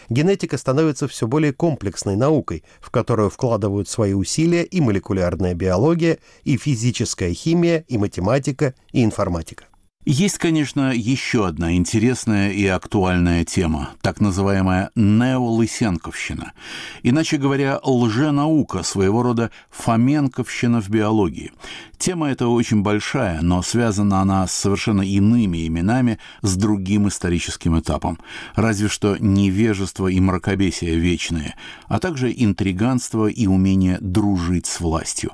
Генетика 0.09 0.57
становится 0.57 1.07
все 1.07 1.27
более 1.27 1.53
комплексной 1.53 2.15
наукой, 2.15 2.63
в 2.79 2.91
которую 2.91 3.29
вкладывают 3.29 3.89
свои 3.89 4.13
усилия 4.13 4.63
и 4.63 4.81
молекулярная 4.81 5.53
биология, 5.53 6.19
и 6.43 6.57
физическая 6.57 7.33
химия, 7.33 7.85
и 7.87 7.97
математика, 7.97 8.73
и 8.91 9.03
информатика. 9.03 9.65
Есть, 10.07 10.37
конечно, 10.37 10.93
еще 10.93 11.47
одна 11.47 11.75
интересная 11.75 12.51
и 12.51 12.63
актуальная 12.67 13.43
тема, 13.43 13.89
так 14.01 14.21
называемая 14.21 14.91
неолысенковщина. 14.93 16.53
Иначе 17.01 17.37
говоря, 17.37 17.79
лженаука, 17.83 18.83
своего 18.83 19.23
рода 19.23 19.49
фоменковщина 19.71 20.79
в 20.79 20.89
биологии. 20.89 21.53
Тема 21.97 22.29
эта 22.29 22.47
очень 22.47 22.83
большая, 22.83 23.41
но 23.41 23.63
связана 23.63 24.21
она 24.21 24.45
с 24.45 24.53
совершенно 24.53 25.01
иными 25.01 25.65
именами, 25.65 26.19
с 26.43 26.55
другим 26.55 27.07
историческим 27.07 27.79
этапом. 27.79 28.19
Разве 28.53 28.89
что 28.89 29.17
невежество 29.17 30.07
и 30.07 30.19
мракобесие 30.19 30.97
вечные, 30.97 31.55
а 31.87 31.97
также 31.97 32.31
интриганство 32.31 33.25
и 33.25 33.47
умение 33.47 33.97
дружить 34.01 34.67
с 34.67 34.79
властью. 34.81 35.31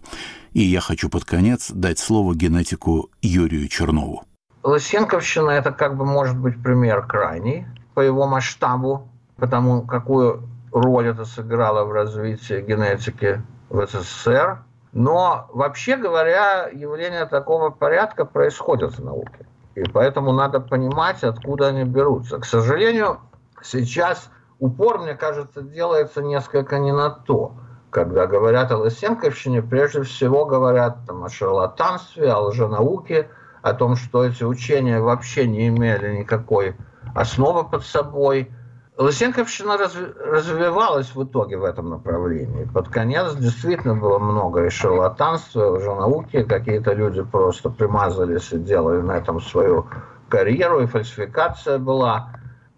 И 0.54 0.62
я 0.62 0.80
хочу 0.80 1.10
под 1.10 1.26
конец 1.26 1.72
дать 1.72 2.00
слово 2.00 2.36
генетику 2.36 3.10
Юрию 3.22 3.68
Чернову. 3.68 4.24
Лысенковщина– 4.64 5.50
это 5.52 5.72
как 5.72 5.96
бы 5.98 6.06
может 6.06 6.38
быть 6.38 6.62
пример 6.62 7.06
крайний 7.06 7.66
по 7.96 8.02
его 8.02 8.28
масштабу, 8.28 9.08
потому 9.38 9.82
какую 9.82 10.44
роль 10.72 11.08
это 11.08 11.26
сыграло 11.26 11.84
в 11.86 11.92
развитии 11.92 12.62
генетики 12.62 13.42
в 13.70 13.86
СССР. 13.86 14.60
Но 14.94 15.50
вообще 15.54 15.96
говоря, 15.98 16.68
явления 16.68 17.26
такого 17.26 17.70
порядка 17.72 18.26
происходят 18.26 18.98
в 18.98 19.04
науке. 19.04 19.48
И 19.74 19.84
поэтому 19.84 20.32
надо 20.32 20.60
понимать, 20.60 21.24
откуда 21.24 21.68
они 21.68 21.86
берутся. 21.86 22.40
К 22.40 22.46
сожалению, 22.46 23.20
сейчас 23.64 24.30
упор, 24.60 25.00
мне 25.00 25.16
кажется, 25.16 25.62
делается 25.62 26.22
несколько 26.22 26.78
не 26.78 26.92
на 26.92 27.10
то. 27.10 27.54
Когда 27.90 28.28
говорят 28.28 28.72
о 28.72 28.78
Лысенковщине, 28.78 29.62
прежде 29.62 30.04
всего 30.04 30.46
говорят 30.46 30.98
там, 31.08 31.24
о 31.24 31.30
шарлатанстве, 31.30 32.32
о 32.32 32.42
лженауке– 32.42 33.28
о 33.62 33.74
том, 33.74 33.96
что 33.96 34.26
эти 34.26 34.44
учения 34.44 35.00
вообще 35.00 35.48
не 35.48 35.68
имели 35.68 36.20
никакой 36.20 36.76
основы 37.16 37.64
под 37.64 37.86
собой. 37.86 38.52
Лысенковщина 38.98 39.78
развивалась 39.78 41.16
в 41.16 41.24
итоге 41.24 41.58
в 41.58 41.64
этом 41.64 41.90
направлении. 41.90 42.66
Под 42.66 42.90
конец 42.90 43.34
действительно 43.36 43.96
было 43.96 44.20
много 44.20 44.66
и 44.66 44.70
шарлатанства, 44.70 45.78
лженауки. 45.78 46.44
Какие-то 46.44 46.94
люди 46.94 47.24
просто 47.24 47.70
примазались 47.70 48.52
и 48.52 48.60
делали 48.60 49.02
на 49.02 49.14
этом 49.14 49.42
свою 49.42 49.88
карьеру, 50.30 50.82
и 50.82 50.86
фальсификация 50.86 51.80
была. 51.80 52.30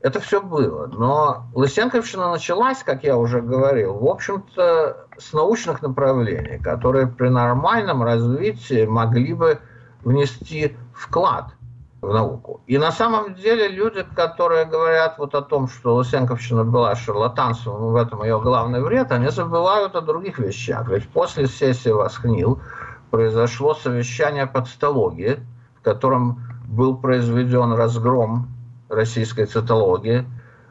Это 0.02 0.20
все 0.20 0.42
было. 0.42 0.88
Но 0.88 1.46
Лысенковщина 1.56 2.32
началась, 2.32 2.84
как 2.84 3.04
я 3.04 3.18
уже 3.18 3.42
говорил, 3.42 3.96
в 3.96 4.08
общем-то, 4.08 5.08
с 5.18 5.34
научных 5.34 5.82
направлений, 5.82 6.60
которые 6.60 7.08
при 7.08 7.30
нормальном 7.30 8.04
развитии 8.04 8.86
могли 8.86 9.34
бы 9.34 9.60
внести 10.04 10.76
вклад 10.94 11.54
в 12.02 12.14
науку. 12.14 12.62
И 12.68 12.78
на 12.78 12.92
самом 12.92 13.36
деле 13.36 13.70
люди, 13.70 14.06
которые 14.16 14.66
говорят 14.66 15.18
вот 15.18 15.36
о 15.36 15.42
том, 15.42 15.68
что 15.68 15.96
Лысенковщина 15.96 16.66
была 16.66 16.96
шарлатанством, 16.96 17.94
в 17.94 17.96
этом 17.96 18.24
ее 18.24 18.40
главный 18.42 18.82
вред, 18.82 19.12
они 19.12 19.30
забывают 19.30 19.96
о 19.96 20.02
других 20.02 20.38
вещах. 20.38 20.90
Ведь 20.90 21.08
после 21.10 21.48
сессии 21.48 21.90
Восхнил 21.90 22.62
произошло 23.10 23.74
совещание 23.74 24.48
по 24.48 24.66
цитологии, 24.66 25.40
в 25.80 25.84
котором 25.84 26.42
был 26.68 26.98
произведен 26.98 27.74
разгром 27.74 28.48
российской 28.90 29.46
цитологии, 29.46 30.26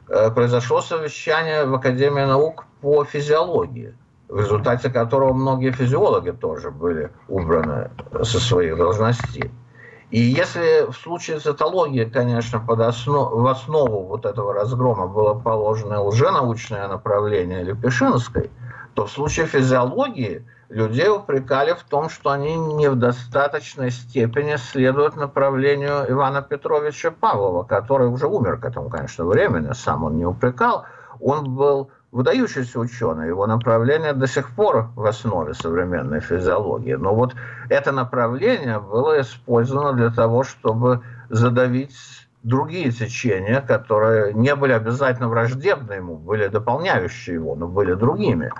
э, 0.09 0.30
произошло 0.30 0.83
совещание 0.83 1.64
в 1.64 1.74
Академии 1.74 2.24
наук 2.24 2.66
по 2.80 3.05
физиологии– 3.05 3.95
в 4.33 4.41
результате 4.41 4.89
которого 4.89 5.35
многие 5.35 5.72
физиологи 5.72 6.30
тоже 6.30 6.70
были 6.70 7.11
убраны 7.28 7.91
со 8.22 8.41
своих 8.41 8.78
должностей. 8.78 9.51
И 10.11 10.20
если 10.20 10.91
в 10.91 10.97
случае 10.97 11.39
цитологии, 11.39 12.05
конечно, 12.07 12.59
под 12.59 12.80
основ, 12.80 13.30
в 13.30 13.47
основу 13.47 14.07
вот 14.07 14.24
этого 14.24 14.55
разгрома 14.55 15.07
было 15.07 15.35
положено 15.35 16.03
лженаучное 16.03 16.89
направление 16.89 17.62
Лепешинской, 17.62 18.51
то 18.95 19.05
в 19.05 19.11
случае 19.11 19.45
физиологии 19.45 20.47
людей 20.70 21.11
упрекали 21.11 21.74
в 21.74 21.83
том, 21.83 22.09
что 22.09 22.30
они 22.30 22.57
не 22.57 22.89
в 22.89 22.97
достаточной 22.97 23.91
степени 23.91 24.57
следуют 24.57 25.14
направлению 25.14 26.07
Ивана 26.09 26.41
Петровича 26.41 27.11
Павлова, 27.11 27.64
который 27.64 28.09
уже 28.09 28.26
умер 28.26 28.61
к 28.61 28.64
этому, 28.64 28.89
конечно, 28.89 29.26
времени, 29.26 29.72
сам 29.74 30.05
он 30.05 30.16
не 30.16 30.24
упрекал. 30.24 30.87
Он 31.20 31.55
был 31.55 31.91
выдающийся 32.12 32.78
ученый, 32.78 33.26
его 33.26 33.46
направление 33.46 34.12
до 34.12 34.26
сих 34.26 34.50
пор 34.54 34.90
в 34.94 35.04
основе 35.06 35.54
современной 35.54 36.20
физиологии. 36.20 36.92
Но 36.94 37.14
вот 37.14 37.34
это 37.70 37.90
направление 37.90 38.78
было 38.78 39.20
использовано 39.22 39.94
для 39.94 40.10
того, 40.10 40.44
чтобы 40.44 41.00
задавить 41.30 41.96
другие 42.42 42.90
течения, 42.90 43.62
которые 43.62 44.34
не 44.34 44.54
были 44.54 44.72
обязательно 44.72 45.28
враждебны 45.28 45.94
ему, 45.94 46.16
были 46.16 46.48
дополняющие 46.48 47.34
его, 47.34 47.54
но 47.54 47.66
были 47.66 47.94
другими. 47.94 48.52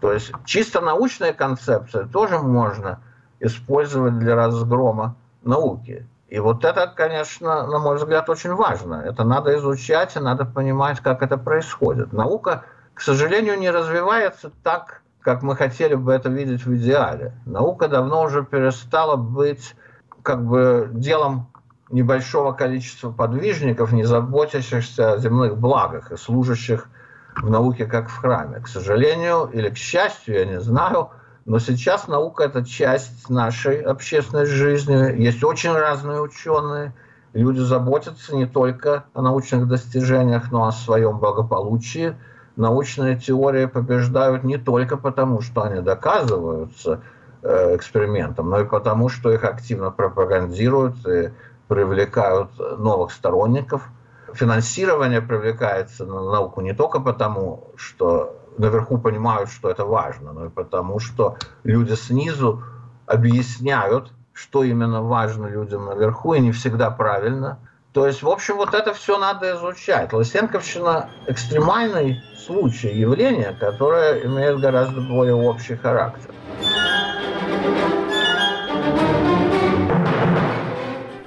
То 0.00 0.12
есть 0.12 0.32
чисто 0.46 0.80
научная 0.80 1.34
концепция 1.34 2.06
тоже 2.06 2.38
можно 2.38 3.00
использовать 3.38 4.18
для 4.18 4.34
разгрома 4.34 5.16
науки. 5.42 6.06
И 6.28 6.38
вот 6.38 6.64
это, 6.64 6.86
конечно, 6.86 7.66
на 7.66 7.78
мой 7.78 7.96
взгляд, 7.96 8.30
очень 8.30 8.54
важно. 8.54 9.02
Это 9.04 9.24
надо 9.24 9.54
изучать 9.58 10.16
и 10.16 10.20
надо 10.20 10.46
понимать, 10.46 11.00
как 11.00 11.22
это 11.22 11.36
происходит. 11.36 12.12
Наука 12.12 12.64
к 12.94 13.00
сожалению, 13.00 13.58
не 13.58 13.70
развивается 13.70 14.52
так, 14.62 15.02
как 15.20 15.42
мы 15.42 15.56
хотели 15.56 15.94
бы 15.94 16.12
это 16.12 16.28
видеть 16.28 16.64
в 16.64 16.74
идеале. 16.76 17.34
Наука 17.44 17.88
давно 17.88 18.22
уже 18.22 18.44
перестала 18.44 19.16
быть 19.16 19.74
как 20.22 20.44
бы 20.44 20.88
делом 20.92 21.48
небольшого 21.90 22.52
количества 22.52 23.10
подвижников, 23.10 23.92
не 23.92 24.04
заботящихся 24.04 25.12
о 25.12 25.18
земных 25.18 25.58
благах 25.58 26.12
и 26.12 26.16
служащих 26.16 26.88
в 27.36 27.50
науке 27.50 27.86
как 27.86 28.08
в 28.08 28.16
храме. 28.16 28.60
К 28.60 28.68
сожалению 28.68 29.50
или 29.52 29.70
к 29.70 29.76
счастью, 29.76 30.36
я 30.36 30.44
не 30.44 30.60
знаю, 30.60 31.10
но 31.46 31.58
сейчас 31.58 32.06
наука– 32.06 32.44
это 32.44 32.64
часть 32.64 33.28
нашей 33.28 33.80
общественной 33.80 34.46
жизни. 34.46 35.20
Есть 35.20 35.42
очень 35.42 35.72
разные 35.72 36.20
ученые. 36.20 36.94
Люди 37.32 37.58
заботятся 37.58 38.36
не 38.36 38.46
только 38.46 39.04
о 39.14 39.20
научных 39.20 39.66
достижениях, 39.66 40.52
но 40.52 40.66
и 40.66 40.68
о 40.68 40.72
своем 40.72 41.18
благополучии– 41.18 42.16
научные 42.56 43.16
теории 43.16 43.66
побеждают 43.66 44.44
не 44.44 44.58
только 44.58 44.96
потому, 44.96 45.40
что 45.40 45.62
они 45.62 45.80
доказываются 45.80 47.00
э, 47.42 47.76
экспериментом, 47.76 48.50
но 48.50 48.60
и 48.60 48.64
потому, 48.64 49.08
что 49.08 49.32
их 49.32 49.44
активно 49.44 49.90
пропагандируют 49.90 51.06
и 51.06 51.32
привлекают 51.68 52.50
новых 52.78 53.12
сторонников. 53.12 53.88
Финансирование 54.32 55.22
привлекается 55.22 56.04
на 56.04 56.20
науку 56.30 56.60
не 56.60 56.74
только 56.74 57.00
потому, 57.00 57.70
что 57.76 58.36
наверху 58.58 58.98
понимают, 58.98 59.50
что 59.50 59.70
это 59.70 59.84
важно, 59.84 60.32
но 60.32 60.46
и 60.46 60.48
потому 60.48 60.98
что 60.98 61.36
люди 61.62 61.94
снизу 61.94 62.62
объясняют, 63.06 64.12
что 64.32 64.64
именно 64.64 65.02
важно 65.02 65.46
людям 65.46 65.86
наверху, 65.86 66.34
и 66.34 66.40
не 66.40 66.52
всегда 66.52 66.90
правильно. 66.90 67.58
То 67.94 68.08
есть, 68.08 68.24
в 68.24 68.28
общем, 68.28 68.56
вот 68.56 68.74
это 68.74 68.92
все 68.92 69.18
надо 69.18 69.54
изучать. 69.54 70.12
Лысенковщина– 70.12 71.10
экстремальный 71.28 72.20
случай, 72.36 72.88
явление, 72.88 73.56
которое 73.58 74.26
имеет 74.26 74.58
гораздо 74.58 75.00
более 75.00 75.36
общий 75.36 75.76
характер. 75.76 76.34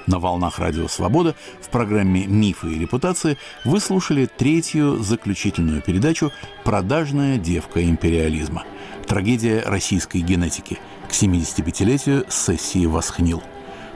На 0.08 0.20
волнах 0.20 0.60
Радио 0.60 0.90
Свобода 0.90 1.36
в 1.62 1.70
программе 1.70 2.26
«Мифы 2.28 2.68
и 2.68 2.80
репутации» 2.80 3.38
вы 3.64 3.80
слушали 3.80 4.26
третью 4.26 4.98
заключительную 4.98 5.82
передачу 5.82 6.34
«Продажная 6.66 7.38
девка 7.38 7.82
империализма. 7.82 8.66
Трагедия 9.08 9.64
российской 9.66 10.18
генетики» 10.18 10.80
к 11.08 11.14
75-летию 11.14 12.26
сессии 12.28 12.86
«Восхнил». 12.86 13.42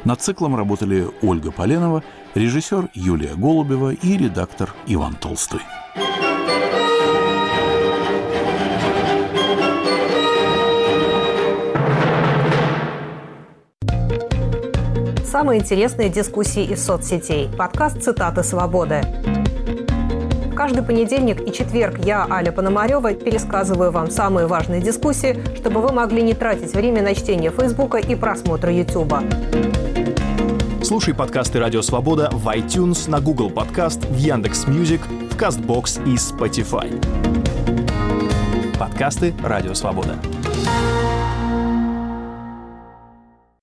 Над 0.06 0.22
циклом 0.22 0.56
работали 0.56 1.08
Ольга 1.22 1.52
Поленова, 1.52 2.04
режиссер 2.36 2.90
Юлия 2.94 3.36
Голубева 3.36 3.92
и 3.92 4.18
редактор 4.18 4.74
Иван 4.88 5.16
Толстой. 5.16 5.62
Самые 15.26 15.62
интересные 15.62 16.10
дискуссии 16.10 16.64
из 16.64 16.86
соцсетей. 16.86 17.50
Подкаст 17.58 18.02
«Цитаты 18.02 18.44
свободы». 18.44 19.02
Каждый 20.56 20.84
понедельник 20.84 21.42
и 21.42 21.52
четверг 21.52 21.98
я, 22.06 22.28
Аля 22.30 22.52
Пономарева, 22.52 23.14
пересказываю 23.16 23.92
вам 23.92 24.12
самые 24.12 24.46
важные 24.46 24.80
дискуссии, 24.80 25.40
чтобы 25.56 25.82
вы 25.82 25.92
могли 25.92 26.22
не 26.22 26.36
тратить 26.36 26.74
время 26.74 27.02
на 27.02 27.16
чтение 27.16 27.50
Фейсбука 27.50 27.98
и 27.98 28.14
просмотр 28.16 28.70
Ютуба. 28.70 29.24
Слушай 30.92 31.14
подкасты 31.14 31.58
«Радио 31.58 31.82
Свобода» 31.82 32.30
в 32.34 32.46
iTunes, 32.50 33.10
на 33.10 33.22
Google 33.22 33.50
Podcast, 33.50 34.04
в 34.04 34.18
Яндекс 34.18 34.68
Music, 34.68 35.00
в 35.08 35.38
Castbox 35.38 36.06
и 36.06 36.16
Spotify. 36.16 36.92
Подкасты 38.78 39.34
«Радио 39.42 39.74
Свобода». 39.74 40.20